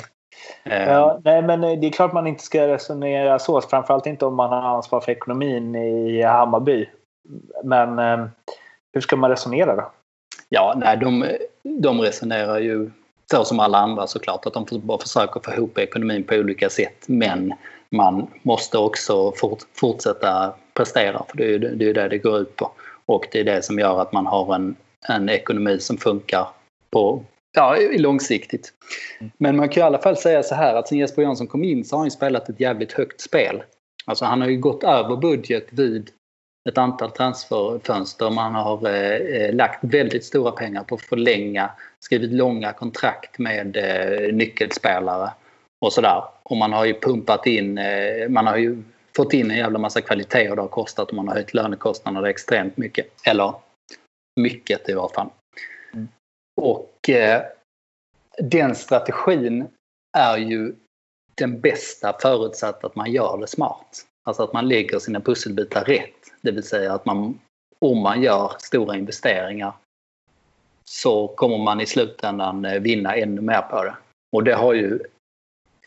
Ja, 0.64 1.20
nej, 1.24 1.42
men 1.42 1.60
det 1.60 1.86
är 1.86 1.92
klart 1.92 2.12
man 2.12 2.26
inte 2.26 2.42
ska 2.42 2.68
resonera 2.68 3.38
så. 3.38 3.60
Framförallt 3.60 4.06
inte 4.06 4.26
om 4.26 4.34
man 4.34 4.50
har 4.50 4.76
ansvar 4.76 5.00
för 5.00 5.12
ekonomin 5.12 5.74
i 5.74 6.22
Hammarby. 6.22 6.88
Men 7.64 7.98
eh, 7.98 8.26
hur 8.92 9.00
ska 9.00 9.16
man 9.16 9.30
resonera 9.30 9.76
då? 9.76 9.90
Ja, 10.48 10.74
nej, 10.76 10.96
de, 10.96 11.24
de 11.62 12.00
resonerar 12.00 12.58
ju 12.58 12.90
så 13.30 13.44
som 13.44 13.60
alla 13.60 13.78
andra 13.78 14.06
såklart. 14.06 14.46
Att 14.46 14.54
de 14.54 14.66
bara 14.70 14.98
försöker 14.98 15.40
få 15.40 15.52
ihop 15.52 15.78
ekonomin 15.78 16.24
på 16.24 16.34
olika 16.34 16.70
sätt. 16.70 17.04
Men 17.06 17.54
man 17.90 18.26
måste 18.42 18.78
också 18.78 19.32
fort, 19.32 19.58
fortsätta 19.74 20.54
prestera. 20.74 21.22
För 21.28 21.36
det 21.36 21.44
är 21.44 21.48
ju 21.48 21.58
det, 21.58 21.88
är 21.88 21.94
det 21.94 22.08
det 22.08 22.18
går 22.18 22.38
ut 22.38 22.56
på. 22.56 22.70
Och 23.06 23.26
det 23.32 23.40
är 23.40 23.44
det 23.44 23.62
som 23.62 23.78
gör 23.78 24.02
att 24.02 24.12
man 24.12 24.26
har 24.26 24.54
en, 24.54 24.76
en 25.08 25.28
ekonomi 25.28 25.78
som 25.78 25.96
funkar 25.96 26.48
på, 26.90 27.24
ja, 27.52 27.76
långsiktigt. 27.90 28.72
Men 29.38 29.56
man 29.56 29.68
kan 29.68 29.80
i 29.80 29.86
alla 29.86 29.98
fall 29.98 30.16
säga 30.16 30.42
så 30.42 30.54
här 30.54 30.74
att 30.74 30.88
sen 30.88 30.98
Jesper 30.98 31.22
Jansson 31.22 31.46
kom 31.46 31.64
in 31.64 31.84
så 31.84 31.96
har 31.96 32.00
han 32.00 32.10
spelat 32.10 32.48
ett 32.48 32.60
jävligt 32.60 32.92
högt 32.92 33.20
spel. 33.20 33.62
Alltså 34.04 34.24
han 34.24 34.40
har 34.40 34.48
ju 34.48 34.58
gått 34.58 34.84
över 34.84 35.16
budget 35.16 35.66
vid 35.70 36.10
ett 36.68 36.78
antal 36.78 37.10
transferfönster. 37.10 38.30
Man 38.30 38.54
har 38.54 38.88
eh, 38.88 39.54
lagt 39.54 39.84
väldigt 39.84 40.24
stora 40.24 40.52
pengar 40.52 40.84
på 40.84 40.94
att 40.94 41.02
förlänga, 41.02 41.70
skrivit 41.98 42.32
långa 42.32 42.72
kontrakt 42.72 43.38
med 43.38 43.76
eh, 43.76 44.34
nyckelspelare 44.34 45.30
och 45.80 45.92
sådär. 45.92 46.24
Och 46.42 46.56
man 46.56 46.72
har 46.72 46.84
ju 46.84 47.00
pumpat 47.00 47.46
in, 47.46 47.78
eh, 47.78 48.28
man 48.28 48.46
har 48.46 48.56
ju 48.56 48.82
fått 49.16 49.32
in 49.32 49.50
en 49.50 49.56
jävla 49.56 49.78
massa 49.78 50.00
kvalitet 50.00 50.50
och 50.50 50.56
det 50.56 50.62
har 50.62 50.68
kostat 50.68 51.08
och 51.08 51.14
man 51.14 51.28
har 51.28 51.34
höjt 51.34 51.54
lönekostnaderna 51.54 52.30
extremt 52.30 52.76
mycket. 52.76 53.06
Eller 53.24 53.54
mycket 54.40 54.88
i 54.88 54.92
varje 54.92 55.14
fall. 55.14 55.30
Mm. 55.92 56.08
Och 56.60 57.08
eh, 57.08 57.42
den 58.38 58.74
strategin 58.74 59.68
är 60.18 60.38
ju 60.38 60.74
den 61.34 61.60
bästa 61.60 62.16
förutsatt 62.22 62.84
att 62.84 62.96
man 62.96 63.12
gör 63.12 63.38
det 63.38 63.46
smart. 63.46 64.06
Alltså 64.24 64.42
att 64.42 64.52
man 64.52 64.68
lägger 64.68 64.98
sina 64.98 65.20
pusselbitar 65.20 65.84
rätt. 65.84 66.19
Det 66.40 66.50
vill 66.50 66.62
säga 66.62 66.92
att 66.92 67.06
man, 67.06 67.38
om 67.78 67.98
man 67.98 68.22
gör 68.22 68.52
stora 68.58 68.96
investeringar 68.96 69.72
så 70.84 71.28
kommer 71.28 71.58
man 71.58 71.80
i 71.80 71.86
slutändan 71.86 72.64
eh, 72.64 72.80
vinna 72.80 73.16
ännu 73.16 73.40
mer 73.40 73.62
på 73.62 73.84
det. 73.84 73.96
Och 74.32 74.44
det 74.44 74.54
har 74.54 74.74
ju 74.74 75.00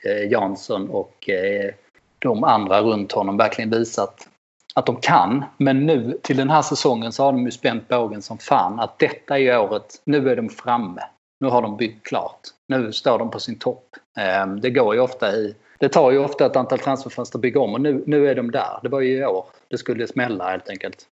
eh, 0.06 0.32
Jansson 0.32 0.90
och 0.90 1.30
eh, 1.30 1.74
de 2.20 2.44
andra 2.44 2.82
runt 2.82 3.12
honom 3.12 3.38
verkligen 3.38 3.70
visat 3.70 4.28
att 4.76 4.86
de 4.86 4.96
kan. 4.96 5.46
Men 5.58 5.86
nu 5.86 6.20
till 6.22 6.38
den 6.38 6.50
här 6.50 6.62
säsongen 6.62 7.12
så 7.12 7.24
har 7.24 7.32
de 7.32 7.46
ju 7.46 7.52
spänt 7.52 7.88
bågen 7.88 8.22
som 8.22 8.38
fan. 8.38 8.80
Att 8.80 9.00
detta 9.00 9.40
är 9.40 9.60
året, 9.60 10.02
nu 10.06 10.30
är 10.30 10.36
de 10.36 10.50
framme. 10.50 11.02
Nu 11.40 11.48
har 11.50 11.62
de 11.62 11.78
byggt 11.78 12.08
klart. 12.08 12.40
Nu 12.68 12.94
står 12.94 13.20
de 13.20 13.32
på 13.32 13.40
sin 13.40 13.60
topp. 13.60 13.96
Ehm, 14.18 14.62
det 14.62 14.70
går 14.70 14.96
ju 14.96 15.02
ofta 15.02 15.36
i 15.36 15.56
det 15.84 15.90
tar 15.90 16.12
ju 16.12 16.18
ofta 16.18 16.46
ett 16.46 16.56
antal 16.56 16.80
transferfönster 16.80 17.38
att 17.38 17.42
bygga 17.42 17.60
om 17.60 17.74
och 17.74 17.82
nu, 17.82 18.04
nu 18.06 18.28
är 18.28 18.36
de 18.36 18.52
där. 18.52 18.80
Det 18.84 18.90
var 18.90 19.02
ju 19.02 19.18
i 19.18 19.26
år 19.26 19.46
det 19.68 19.78
skulle 19.78 20.08
smälla 20.08 20.50
helt 20.50 20.70
enkelt. 20.70 21.08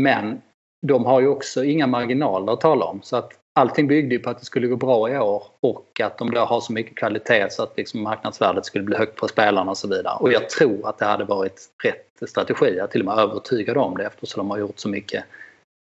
Men 0.00 0.42
de 0.86 1.04
har 1.04 1.20
ju 1.20 1.28
också 1.28 1.64
inga 1.64 1.86
marginaler 1.86 2.52
att 2.52 2.60
tala 2.60 2.84
om. 2.84 3.02
Så 3.02 3.16
att 3.16 3.32
allting 3.54 3.86
byggde 3.86 4.14
ju 4.14 4.18
på 4.20 4.30
att 4.30 4.38
det 4.38 4.44
skulle 4.44 4.66
gå 4.66 4.76
bra 4.76 5.10
i 5.10 5.18
år 5.18 5.44
och 5.60 6.00
att 6.00 6.18
de 6.18 6.30
då 6.30 6.40
har 6.40 6.60
så 6.60 6.72
mycket 6.72 6.96
kvalitet 6.96 7.50
så 7.50 7.62
att 7.62 7.76
liksom 7.76 8.02
marknadsvärdet 8.02 8.64
skulle 8.64 8.84
bli 8.84 8.96
högt 8.96 9.16
på 9.16 9.28
spelarna 9.28 9.70
och 9.70 9.78
så 9.78 9.88
vidare. 9.88 10.16
Och 10.20 10.32
jag 10.32 10.50
tror 10.50 10.88
att 10.88 10.98
det 10.98 11.04
hade 11.04 11.24
varit 11.24 11.60
rätt 11.84 12.30
strategi. 12.30 12.66
Jag 12.76 12.84
är 12.84 12.86
till 12.86 13.00
och 13.00 13.06
med 13.06 13.18
övertygad 13.18 13.76
om 13.76 13.96
det 13.96 14.06
eftersom 14.06 14.38
de 14.38 14.50
har 14.50 14.58
gjort 14.58 14.78
så 14.78 14.88
mycket 14.88 15.24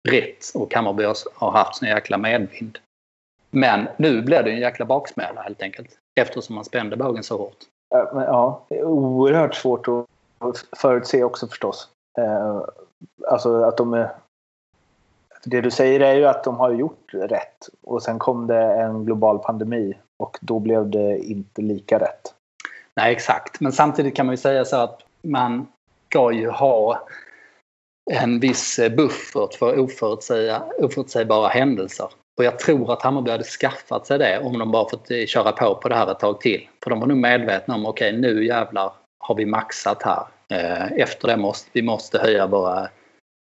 rätt 0.10 0.52
och 0.54 0.74
Hammarby 0.74 1.04
har 1.34 1.52
haft 1.52 1.76
sån 1.76 1.88
jäkla 1.88 2.18
medvind. 2.18 2.78
Men 3.52 3.88
nu 3.98 4.22
blir 4.22 4.44
det 4.44 4.52
en 4.52 4.60
jäkla 4.60 4.86
baksmälla 4.86 5.42
helt 5.42 5.62
enkelt 5.62 5.90
eftersom 6.20 6.56
man 6.56 6.66
spände 6.66 6.98
bågen 6.98 7.24
så 7.24 7.38
hårt. 7.38 7.66
Eh, 7.96 8.06
ja, 8.14 8.66
det 8.70 8.80
är 8.80 8.84
oerhört 8.84 9.56
svårt 9.56 9.88
att 9.88 10.66
förutse 10.78 11.24
också 11.24 11.48
förstås. 11.48 11.88
Eh, 12.18 12.62
alltså 13.28 13.64
att 13.64 13.78
de 13.78 13.94
är... 13.94 14.12
Det 15.44 15.62
du 15.62 15.72
säger 15.72 16.00
är 16.00 16.16
ju 16.16 16.26
att 16.26 16.44
de 16.44 16.58
har 16.58 16.72
gjort 16.72 17.14
rätt 17.14 17.70
och 17.82 18.04
sen 18.04 18.20
kom 18.20 18.48
det 18.48 18.74
en 18.74 19.06
global 19.06 19.40
pandemi 19.40 19.98
och 20.18 20.38
då 20.42 20.60
blev 20.60 20.90
det 20.90 21.20
inte 21.20 21.62
lika 21.62 22.00
rätt. 22.00 22.34
Nej, 22.96 23.12
exakt. 23.12 23.60
Men 23.60 23.72
samtidigt 23.72 24.16
kan 24.16 24.26
man 24.26 24.34
ju 24.34 24.38
säga 24.38 24.66
så 24.66 24.76
att 24.78 25.02
man 25.22 25.68
ska 26.10 26.32
ju 26.32 26.50
ha 26.50 27.08
en 28.12 28.40
viss 28.40 28.80
buffert 28.98 29.54
för 29.54 29.80
oförutsägbara 30.80 31.48
händelser. 31.48 32.10
Och 32.40 32.46
jag 32.46 32.60
tror 32.60 32.94
att 32.94 33.02
Hammarby 33.02 33.32
hade 33.32 33.44
skaffat 33.44 34.08
sig 34.08 34.18
det 34.18 34.40
om 34.40 34.60
de 34.60 34.72
bara 34.72 34.90
fått 34.90 35.12
eh, 35.12 35.26
köra 35.26 35.52
på 35.52 35.76
på 35.76 35.90
det 35.90 35.96
här 35.96 36.12
ett 36.12 36.20
tag 36.20 36.42
till. 36.42 36.68
För 36.84 36.90
de 36.90 37.00
var 37.00 37.08
nog 37.08 37.18
medvetna 37.18 37.76
om 37.76 37.86
okej 37.86 38.10
okay, 38.10 38.22
nu 38.22 38.46
jävlar 38.46 38.94
har 39.20 39.36
vi 39.36 39.46
maxat 39.46 40.04
här. 40.04 40.24
Eh, 40.50 40.92
efter 40.92 41.28
det 41.28 41.38
måste 41.38 41.70
vi 41.74 41.82
måste 41.82 42.20
höja 42.20 42.48
våra 42.48 42.90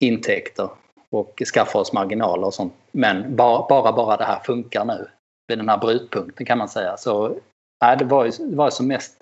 intäkter 0.04 0.68
och 1.10 1.42
skaffa 1.54 1.78
oss 1.78 1.92
marginaler 1.92 2.46
och 2.46 2.54
sånt. 2.54 2.74
Men 2.92 3.36
bara, 3.36 3.66
bara, 3.68 3.92
bara 3.92 4.16
det 4.16 4.24
här 4.24 4.40
funkar 4.44 4.84
nu 4.84 5.06
vid 5.48 5.58
den 5.58 5.68
här 5.68 5.78
brytpunkten 5.78 6.46
kan 6.46 6.58
man 6.58 6.68
säga. 6.68 6.96
Så 6.96 7.36
nej, 7.84 7.96
det 7.96 8.04
var 8.04 8.24
ju 8.24 8.30
det 8.30 8.56
var 8.56 8.70
som 8.70 8.86
mest 8.86 9.16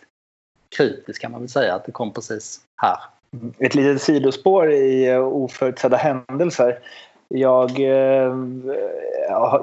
kritiskt 0.77 1.21
kan 1.21 1.33
man 1.33 1.41
väl 1.41 1.49
säga 1.49 1.75
att 1.75 1.85
det 1.85 1.93
kom 1.93 2.13
precis 2.13 2.61
här. 2.83 2.99
Ett 3.59 3.75
litet 3.75 4.03
sidospår 4.03 4.73
i 4.73 5.17
oförutsedda 5.17 5.97
händelser. 5.97 6.79
Jag, 7.35 7.81
eh, 7.81 8.37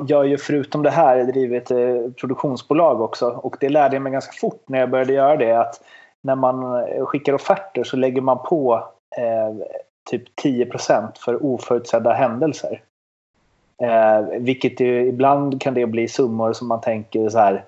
jag 0.08 0.18
har 0.18 0.24
ju 0.24 0.38
förutom 0.38 0.84
det 0.84 0.90
här 0.90 1.24
drivit 1.24 1.72
eh, 1.72 2.12
produktionsbolag 2.20 3.02
också 3.02 3.30
och 3.30 3.58
det 3.60 3.70
lärde 3.70 3.96
jag 3.96 4.02
mig 4.02 4.12
ganska 4.12 4.32
fort 4.32 4.64
när 4.68 4.80
jag 4.80 4.90
började 4.90 5.14
göra 5.14 5.36
det 5.36 5.54
att 5.54 5.82
när 6.22 6.36
man 6.36 6.86
skickar 7.06 7.34
offerter 7.34 7.84
så 7.84 7.98
lägger 7.98 8.22
man 8.22 8.38
på 8.44 8.88
eh, 9.18 9.56
typ 10.10 10.24
10% 10.44 11.18
för 11.20 11.46
oförutsedda 11.46 12.14
händelser. 12.14 12.82
Eh, 13.82 14.40
vilket 14.40 14.80
ju, 14.80 15.08
ibland 15.08 15.62
kan 15.62 15.74
det 15.74 15.86
bli 15.86 16.08
summor 16.08 16.54
som 16.54 16.68
man 16.68 16.82
tänker 16.82 17.30
så 17.30 17.40
här. 17.40 17.66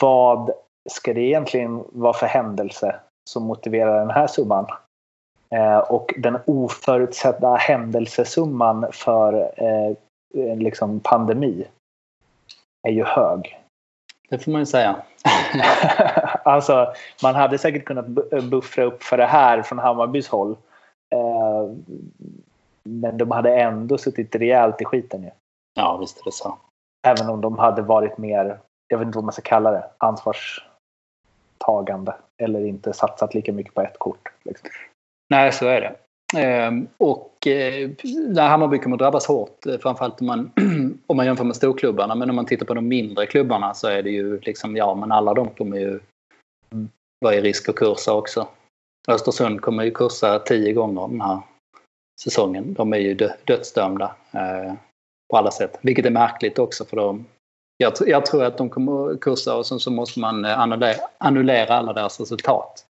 Vad 0.00 0.50
ska 0.90 1.14
det 1.14 1.20
egentligen 1.20 1.84
vara 1.92 2.12
för 2.12 2.26
händelse 2.26 2.96
som 3.30 3.42
motiverar 3.42 3.98
den 3.98 4.10
här 4.10 4.26
summan? 4.26 4.66
Eh, 5.50 5.78
och 5.78 6.14
den 6.18 6.38
oförutsedda 6.44 7.54
händelsesumman 7.54 8.86
för 8.92 9.52
eh, 9.56 9.92
liksom 10.56 11.00
pandemi 11.00 11.66
är 12.88 12.92
ju 12.92 13.04
hög. 13.04 13.60
Det 14.28 14.38
får 14.38 14.52
man 14.52 14.60
ju 14.60 14.66
säga. 14.66 14.96
alltså, 16.44 16.92
man 17.22 17.34
hade 17.34 17.58
säkert 17.58 17.84
kunnat 17.84 18.06
buffra 18.50 18.84
upp 18.84 19.02
för 19.02 19.16
det 19.16 19.26
här 19.26 19.62
från 19.62 19.78
Hammarbys 19.78 20.28
håll. 20.28 20.56
Eh, 21.14 21.70
men 22.82 23.18
de 23.18 23.30
hade 23.30 23.60
ändå 23.60 23.98
suttit 23.98 24.34
rejält 24.34 24.80
i 24.80 24.84
skiten 24.84 25.22
ju. 25.22 25.30
Ja, 25.74 25.96
visst 25.96 26.20
är 26.20 26.24
det 26.24 26.32
så. 26.32 26.58
Även 27.06 27.30
om 27.30 27.40
de 27.40 27.58
hade 27.58 27.82
varit 27.82 28.18
mer, 28.18 28.58
jag 28.88 28.98
vet 28.98 29.06
inte 29.06 29.18
vad 29.18 29.24
man 29.24 29.32
ska 29.32 29.42
kalla 29.42 29.70
det, 29.70 29.84
ansvarstagande. 29.98 32.14
Eller 32.42 32.66
inte 32.66 32.92
satsat 32.92 33.34
lika 33.34 33.52
mycket 33.52 33.74
på 33.74 33.82
ett 33.82 33.98
kort. 33.98 34.28
Liksom. 34.42 34.70
Nej, 35.28 35.52
så 35.52 35.66
är 35.66 35.80
det. 35.80 35.96
Ehm, 36.40 36.88
och 36.98 37.46
eh, 37.46 37.90
Hammarby 38.36 38.78
kommer 38.78 38.96
drabbas 38.96 39.26
hårt, 39.26 39.66
eh, 39.66 39.78
framförallt 39.78 40.20
om 40.20 40.26
man, 40.26 40.50
om 41.06 41.16
man 41.16 41.26
jämför 41.26 41.44
med 41.44 41.56
storklubbarna. 41.56 42.14
Men 42.14 42.30
om 42.30 42.36
man 42.36 42.46
tittar 42.46 42.66
på 42.66 42.74
de 42.74 42.88
mindre 42.88 43.26
klubbarna 43.26 43.74
så 43.74 43.88
är 43.88 44.02
det 44.02 44.10
ju 44.10 44.40
liksom, 44.40 44.76
ja 44.76 44.94
men 44.94 45.12
alla 45.12 45.34
de 45.34 45.50
kommer 45.50 45.76
ju 45.76 46.00
vara 47.20 47.34
i 47.34 47.40
risk 47.40 47.68
att 47.68 47.74
kursa 47.74 48.14
också. 48.14 48.48
Östersund 49.08 49.60
kommer 49.60 49.84
ju 49.84 49.90
kursa 49.90 50.38
tio 50.38 50.72
gånger 50.72 51.08
den 51.08 51.20
här 51.20 51.40
säsongen. 52.20 52.74
De 52.74 52.92
är 52.92 52.98
ju 52.98 53.14
dödsdömda 53.44 54.14
eh, 54.32 54.74
på 55.30 55.36
alla 55.36 55.50
sätt. 55.50 55.78
Vilket 55.82 56.06
är 56.06 56.10
märkligt 56.10 56.58
också 56.58 56.84
för 56.84 56.96
dem. 56.96 57.26
Jag, 57.76 57.92
jag 58.06 58.26
tror 58.26 58.44
att 58.44 58.58
de 58.58 58.70
kommer 58.70 59.16
kursa 59.16 59.56
och 59.56 59.66
sen 59.66 59.80
så 59.80 59.90
måste 59.90 60.20
man 60.20 60.44
eh, 60.44 60.58
annullera, 60.58 60.96
annullera 61.18 61.74
alla 61.74 61.92
deras 61.92 62.20
resultat. 62.20 62.86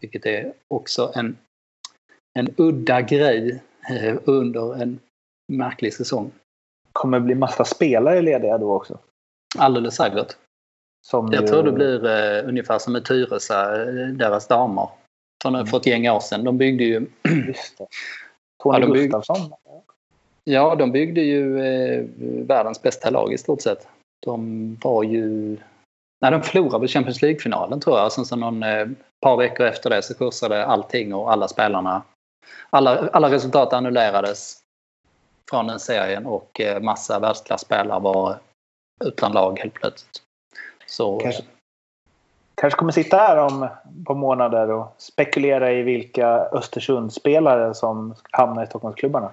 Vilket 0.00 0.26
är 0.26 0.52
också 0.68 1.12
en, 1.14 1.36
en 2.38 2.54
udda 2.56 3.00
grej 3.00 3.62
eh, 3.90 4.16
under 4.24 4.82
en 4.82 5.00
märklig 5.52 5.94
säsong. 5.94 6.30
Kommer 6.92 7.20
det 7.20 7.24
bli 7.24 7.34
massa 7.34 7.64
spelare 7.64 8.22
lediga 8.22 8.58
då 8.58 8.72
också? 8.72 8.98
Alldeles 9.58 9.96
säkert. 9.96 10.36
Som 11.06 11.32
jag 11.32 11.42
ju... 11.42 11.48
tror 11.48 11.62
det 11.62 11.72
blir 11.72 12.06
uh, 12.06 12.48
ungefär 12.48 12.78
som 12.78 12.92
med 12.92 13.04
Tyresö, 13.04 13.84
uh, 13.86 14.08
deras 14.08 14.48
damer. 14.48 14.88
För 15.42 15.64
för 15.64 15.76
ett 15.76 15.86
gäng 15.86 16.08
år 16.08 16.20
sedan. 16.20 16.44
De 16.44 16.58
byggde 16.58 16.84
ju... 16.84 17.06
Just 17.46 17.78
det. 17.78 17.86
Tony 18.62 18.78
ja, 18.78 18.86
de 18.86 18.92
Gustafsson? 18.92 19.52
Ja, 20.44 20.74
de 20.74 20.92
byggde 20.92 21.20
ju 21.20 21.58
uh, 21.58 22.08
världens 22.46 22.82
bästa 22.82 23.10
lag 23.10 23.32
i 23.32 23.38
stort 23.38 23.60
sett. 23.60 23.88
De 24.26 24.76
var 24.82 25.02
ju 25.02 25.56
Nej, 26.24 26.30
de 26.30 26.42
förlorade 26.42 26.78
väl 26.78 26.88
Champions 26.88 27.22
League-finalen 27.22 27.80
tror 27.80 27.98
jag. 27.98 28.12
Sen 28.12 28.24
så 28.24 28.36
någon 28.36 28.62
eh, 28.62 28.86
par 29.20 29.36
veckor 29.36 29.66
efter 29.66 29.90
det 29.90 30.02
så 30.02 30.14
kursade 30.14 30.66
allting 30.66 31.14
och 31.14 31.32
alla 31.32 31.48
spelarna. 31.48 32.02
Alla, 32.70 33.08
alla 33.12 33.30
resultat 33.30 33.72
annullerades 33.72 34.58
från 35.50 35.66
den 35.66 35.80
serien 35.80 36.26
och 36.26 36.60
eh, 36.60 36.82
massa 36.82 37.18
världsklasspelare 37.18 38.00
var 38.00 38.38
utan 39.04 39.32
lag 39.32 39.58
helt 39.58 39.74
plötsligt. 39.74 40.22
Så, 40.86 41.20
kanske, 41.20 41.42
kanske 42.54 42.78
kommer 42.78 42.92
sitta 42.92 43.16
här 43.16 43.36
om 43.36 43.68
par 44.06 44.14
månader 44.14 44.70
och 44.70 44.94
spekulera 44.98 45.72
i 45.72 45.82
vilka 45.82 46.28
Östersundsspelare 46.28 47.74
som 47.74 48.14
hamnar 48.30 48.64
i 48.64 48.66
Stockholmsklubbarna. 48.66 49.32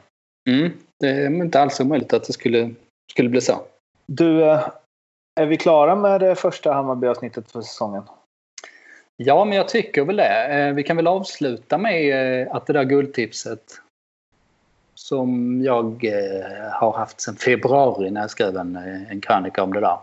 Mm, 0.49 0.71
det 0.99 1.07
är 1.07 1.27
inte 1.27 1.61
alls 1.61 1.79
omöjligt 1.79 2.13
att 2.13 2.23
det 2.23 2.33
skulle, 2.33 2.73
skulle 3.11 3.29
bli 3.29 3.41
så. 3.41 3.61
Du, 4.05 4.43
eh, 4.43 4.67
är 5.39 5.45
vi 5.45 5.57
klara 5.57 5.95
med 5.95 6.21
det 6.21 6.35
första 6.35 6.73
Hammarby-avsnittet 6.73 7.51
för 7.51 7.61
säsongen? 7.61 8.03
Ja, 9.25 9.45
men 9.45 9.57
jag 9.57 9.67
tycker 9.67 10.03
väl 10.03 10.15
det. 10.15 10.45
Eh, 10.45 10.73
vi 10.73 10.83
kan 10.83 10.95
väl 10.95 11.07
avsluta 11.07 11.77
med 11.77 12.47
att 12.51 12.67
det 12.67 12.73
där 12.73 12.83
guldtipset 12.83 13.63
som 14.95 15.61
jag 15.63 16.05
har 16.73 16.93
haft 16.97 17.21
sedan 17.21 17.35
februari 17.35 18.11
när 18.11 18.21
jag 18.21 18.29
skrev 18.29 18.57
en, 18.57 18.75
en 19.09 19.21
krönika 19.21 19.63
om 19.63 19.73
det 19.73 19.79
där. 19.79 19.97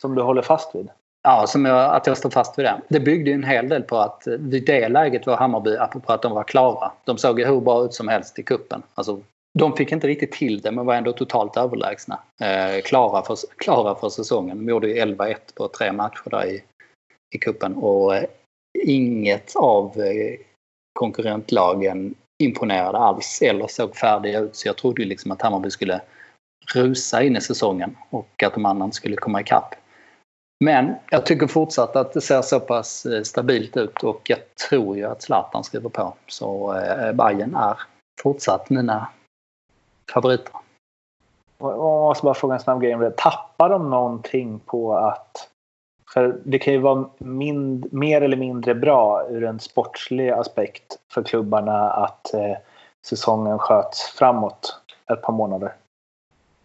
Som 0.00 0.14
du 0.14 0.22
håller 0.22 0.42
fast 0.42 0.74
vid? 0.74 0.88
Ja, 1.22 1.46
som 1.46 1.64
jag, 1.64 1.94
att 1.94 2.06
jag 2.06 2.16
står 2.16 2.30
fast 2.30 2.58
vid 2.58 2.64
det. 2.64 2.80
Det 2.88 3.00
byggde 3.00 3.30
ju 3.30 3.34
en 3.34 3.44
hel 3.44 3.68
del 3.68 3.82
på 3.82 3.98
att 3.98 4.22
vid 4.26 4.66
det 4.66 4.88
läget 4.88 5.26
var 5.26 5.36
Hammarby, 5.36 5.76
apropå 5.76 6.12
att 6.12 6.22
de 6.22 6.32
var 6.32 6.44
klara, 6.44 6.92
de 7.04 7.18
såg 7.18 7.40
ju 7.40 7.46
hur 7.46 7.60
bra 7.60 7.84
ut 7.84 7.94
som 7.94 8.08
helst 8.08 8.38
i 8.38 8.42
kuppen. 8.42 8.82
Alltså, 8.94 9.20
de 9.58 9.76
fick 9.76 9.92
inte 9.92 10.06
riktigt 10.06 10.32
till 10.32 10.60
det 10.60 10.70
men 10.70 10.86
var 10.86 10.94
ändå 10.94 11.12
totalt 11.12 11.56
överlägsna. 11.56 12.18
Eh, 12.40 12.82
klara, 12.82 13.22
för, 13.22 13.36
klara 13.56 13.94
för 13.94 14.08
säsongen. 14.08 14.56
De 14.56 14.68
gjorde 14.68 14.88
ju 14.88 15.04
11-1 15.04 15.36
på 15.54 15.68
tre 15.68 15.92
matcher 15.92 16.30
där 16.30 16.46
i, 16.46 16.62
i 17.30 17.38
kuppen 17.38 17.74
och 17.76 18.16
eh, 18.16 18.24
inget 18.84 19.56
av 19.56 20.00
eh, 20.00 20.38
konkurrentlagen 20.92 22.14
imponerade 22.42 22.98
alls 22.98 23.42
eller 23.42 23.66
såg 23.66 23.96
färdiga 23.96 24.40
ut. 24.40 24.56
Så 24.56 24.68
jag 24.68 24.76
trodde 24.76 25.04
liksom 25.04 25.30
att 25.30 25.42
Hammarby 25.42 25.70
skulle 25.70 26.00
rusa 26.74 27.22
in 27.22 27.36
i 27.36 27.40
säsongen 27.40 27.96
och 28.10 28.42
att 28.42 28.54
de 28.54 28.66
andra 28.66 28.90
skulle 28.90 29.16
komma 29.16 29.40
ikapp. 29.40 29.74
Men 30.64 30.94
jag 31.10 31.26
tycker 31.26 31.46
fortsatt 31.46 31.96
att 31.96 32.12
det 32.12 32.20
ser 32.20 32.42
så 32.42 32.60
pass 32.60 33.06
eh, 33.06 33.22
stabilt 33.22 33.76
ut 33.76 34.04
och 34.04 34.20
jag 34.24 34.38
tror 34.68 34.96
ju 34.96 35.04
att 35.04 35.22
Zlatan 35.22 35.64
skriver 35.64 35.88
på. 35.88 36.14
Så 36.26 36.74
Bayern 37.14 37.54
är 37.54 37.78
fortsatt 38.22 38.70
mina 38.70 39.08
favoriter. 40.12 40.52
Jag 41.58 41.78
måste 41.78 42.24
bara 42.24 42.34
fråga 42.34 42.54
en 42.54 42.60
snabb 42.60 42.82
grej. 42.82 43.12
Tappar 43.16 43.68
de 43.68 43.90
någonting 43.90 44.58
på 44.58 44.96
att... 44.96 45.49
För 46.12 46.40
det 46.44 46.58
kan 46.58 46.74
ju 46.74 46.80
vara 46.80 47.08
mind, 47.18 47.92
mer 47.92 48.20
eller 48.20 48.36
mindre 48.36 48.74
bra 48.74 49.26
ur 49.28 49.44
en 49.44 49.60
sportslig 49.60 50.30
aspekt 50.30 50.98
för 51.12 51.22
klubbarna 51.22 51.90
att 51.90 52.34
eh, 52.34 52.56
säsongen 53.06 53.58
sköts 53.58 54.02
framåt 54.02 54.76
ett 55.12 55.22
par 55.22 55.32
månader. 55.32 55.74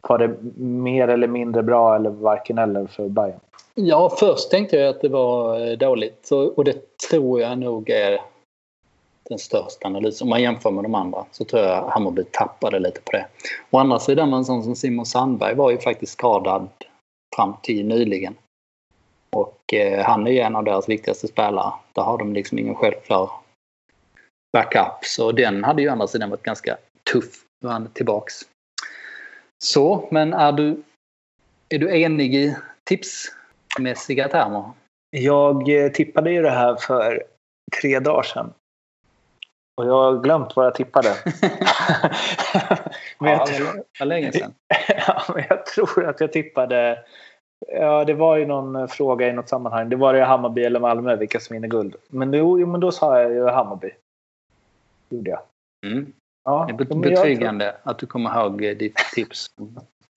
Var 0.10 0.18
det 0.18 0.36
mer 0.64 1.08
eller 1.08 1.28
mindre 1.28 1.64
bra 1.64 1.96
eller 1.96 2.10
varken 2.10 2.58
eller 2.58 2.88
för 2.88 3.10
Bayern? 3.10 3.40
Ja, 3.74 4.10
först 4.20 4.52
tänkte 4.52 4.78
jag 4.78 4.90
att 4.90 5.02
det 5.02 5.10
var 5.10 5.68
eh, 5.68 5.78
dåligt 5.78 6.30
och 6.56 6.64
det 6.64 6.98
tror 7.10 7.42
jag 7.42 7.58
nog 7.58 7.90
är 7.90 8.22
den 9.30 9.40
största 9.40 9.88
analysen. 9.88 10.26
Om 10.26 10.30
man 10.30 10.42
jämför 10.42 10.72
med 10.72 10.84
de 10.84 10.96
andra 10.96 11.26
så 11.32 11.46
tror 11.46 11.62
jag 11.64 11.90
Hammarby 11.90 12.24
tappade 12.24 12.80
lite 12.80 13.02
på 13.02 13.12
det. 13.12 13.26
Å 13.72 13.78
andra 13.78 14.00
sidan, 14.00 14.34
en 14.34 14.46
sån 14.46 14.64
som 14.64 14.76
Simon 14.76 15.06
Sandberg 15.06 15.56
var 15.56 15.72
ju 15.72 15.78
faktiskt 15.78 16.14
skadad 16.14 16.68
fram 17.36 17.54
till 17.62 17.88
nyligen. 17.88 18.36
Och 19.66 19.74
eh, 19.74 20.06
han 20.06 20.28
är 20.28 20.32
ju 20.32 20.40
en 20.40 20.56
av 20.56 20.64
deras 20.64 20.90
viktigaste 20.90 21.28
spelare. 21.28 21.74
Där 21.94 22.02
har 22.02 22.18
de 22.18 22.34
liksom 22.34 22.60
ingen 22.60 22.76
självklar 22.76 23.32
backup. 24.54 25.06
Så 25.06 25.32
den 25.32 25.64
hade 25.64 25.82
ju 25.82 25.90
å 25.90 25.92
andra 25.92 26.08
sidan 26.08 26.30
varit 26.30 26.44
ganska 26.44 26.78
tuff. 27.12 27.44
Nu 27.62 27.70
är 27.70 27.74
han 27.74 27.90
tillbaks. 27.94 28.34
Så, 29.64 30.08
men 30.12 30.34
är 30.34 30.52
du, 30.52 30.84
är 31.70 31.80
du 31.80 32.02
enig 32.02 32.36
i 32.36 32.56
tipsmässiga 32.84 34.28
termer? 34.28 34.72
Jag 35.10 35.70
eh, 35.70 35.92
tippade 35.92 36.32
ju 36.32 36.42
det 36.42 36.52
här 36.52 36.76
för 36.76 37.24
tre 37.82 38.00
dagar 38.00 38.24
sedan. 38.24 38.54
Och 39.78 39.88
jag 39.88 39.94
har 39.94 40.20
glömt 40.22 40.56
vad 40.56 40.66
jag 40.66 40.76
tippade. 40.76 41.10
men 43.20 43.32
ja, 43.32 43.46
det 43.46 43.84
var 44.00 44.06
länge 44.06 44.32
sedan. 44.32 44.54
ja, 45.08 45.24
men 45.36 45.44
jag 45.50 45.66
tror 45.66 46.06
att 46.06 46.22
jag 46.22 46.34
tippade... 46.34 47.06
Ja, 47.68 48.06
det 48.06 48.14
var 48.14 48.36
ju 48.36 48.46
någon 48.46 48.88
fråga 48.88 49.28
i 49.28 49.34
något 49.34 49.50
sammanhang. 49.50 49.90
Det 49.90 49.96
var 49.96 50.14
det 50.14 50.26
Hammarby 50.26 50.64
eller 50.64 50.80
Malmö, 50.80 51.16
vilka 51.16 51.40
som 51.40 51.54
vinner 51.54 51.68
guld. 51.68 51.96
Men 52.08 52.32
då, 52.32 52.56
men 52.56 52.80
då 52.80 52.92
sa 52.92 53.22
jag 53.22 53.32
ju 53.32 53.48
Hammarby. 53.48 53.92
Gjorde 55.10 55.30
jag. 55.30 55.40
Mm. 55.86 56.14
Ja, 56.44 56.66
det 56.78 56.84
är 56.84 56.96
betryggande 56.96 57.72
tror... 57.72 57.92
att 57.92 58.00
du 58.00 58.06
kommer 58.06 58.42
ihåg 58.42 58.62
ditt 58.62 58.96
tips 58.96 59.48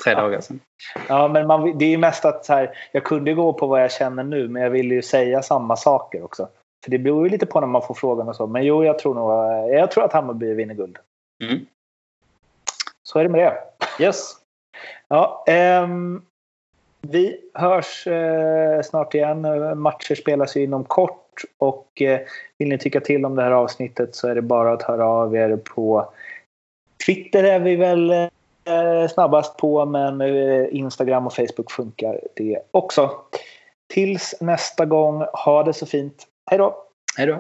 tre 0.05 0.15
dagar 0.15 0.41
sedan. 0.41 0.61
Ja, 1.09 1.29
men 1.29 1.47
man, 1.47 1.79
det 1.79 1.85
är 1.85 1.91
ju 1.91 1.99
mest 1.99 2.25
att 2.25 2.45
så 2.45 2.53
här, 2.53 2.79
jag 2.93 3.05
kunde 3.05 3.35
gå 3.35 3.53
på 3.53 3.67
vad 3.67 3.83
jag 3.83 3.93
känner 3.93 4.25
nu, 4.25 4.49
men 4.49 4.63
jag 4.63 4.71
vill 4.71 4.93
ju 4.93 5.03
säga 5.03 5.43
samma 5.43 5.77
saker 5.77 6.25
också. 6.25 6.49
För 6.85 6.91
det 6.91 6.99
beror 6.99 7.25
ju 7.25 7.31
lite 7.31 7.47
på 7.47 7.61
när 7.61 7.67
man 7.67 7.83
får 7.83 7.95
frågan 7.95 8.29
och 8.29 8.37
så. 8.37 8.47
Men 8.47 8.65
jo, 8.65 8.85
jag 8.85 8.99
tror 8.99 9.15
nog 9.15 9.31
jag 9.73 9.91
tror 9.91 10.05
att 10.05 10.13
Hammarby 10.13 10.55
vinner 10.55 10.75
guld. 10.75 10.99
Mm. 11.45 11.67
Så 13.03 13.19
är 13.19 13.23
det 13.23 13.31
med 13.31 13.41
det. 13.41 13.59
Yes. 14.05 14.33
Ja, 15.09 15.45
um, 15.85 16.23
vi 17.01 17.41
hörs 17.55 18.07
eh, 18.07 18.83
snart 18.83 19.15
igen. 19.15 19.47
Matcher 19.79 20.15
spelas 20.15 20.57
ju 20.57 20.63
inom 20.63 20.85
kort. 20.85 21.25
Och 21.59 22.03
eh, 22.03 22.21
vill 22.59 22.69
ni 22.69 22.79
tycka 22.79 23.01
till 23.01 23.25
om 23.25 23.37
det 23.37 23.43
här 23.43 23.51
avsnittet 23.51 24.15
så 24.15 24.29
är 24.29 24.35
det 24.35 24.43
bara 24.43 24.73
att 24.73 24.83
höra 24.83 25.07
av 25.07 25.37
er 25.37 25.57
på 25.57 26.13
Twitter 27.07 27.45
är 27.45 27.59
vi 27.59 27.77
väl 27.77 28.11
eh, 28.11 29.09
snabbast 29.11 29.57
på 29.57 29.85
men 29.85 30.21
eh, 30.21 30.67
Instagram 30.71 31.27
och 31.27 31.35
Facebook 31.35 31.71
funkar 31.71 32.21
det 32.37 32.59
också. 32.71 33.11
Tills 33.89 34.35
nästa 34.41 34.85
gång, 34.85 35.25
ha 35.33 35.63
det 35.63 35.73
så 35.73 35.87
fint. 35.87 36.27
Hej 36.51 36.59
då! 36.59 36.77
Hej 37.17 37.27
då! 37.27 37.39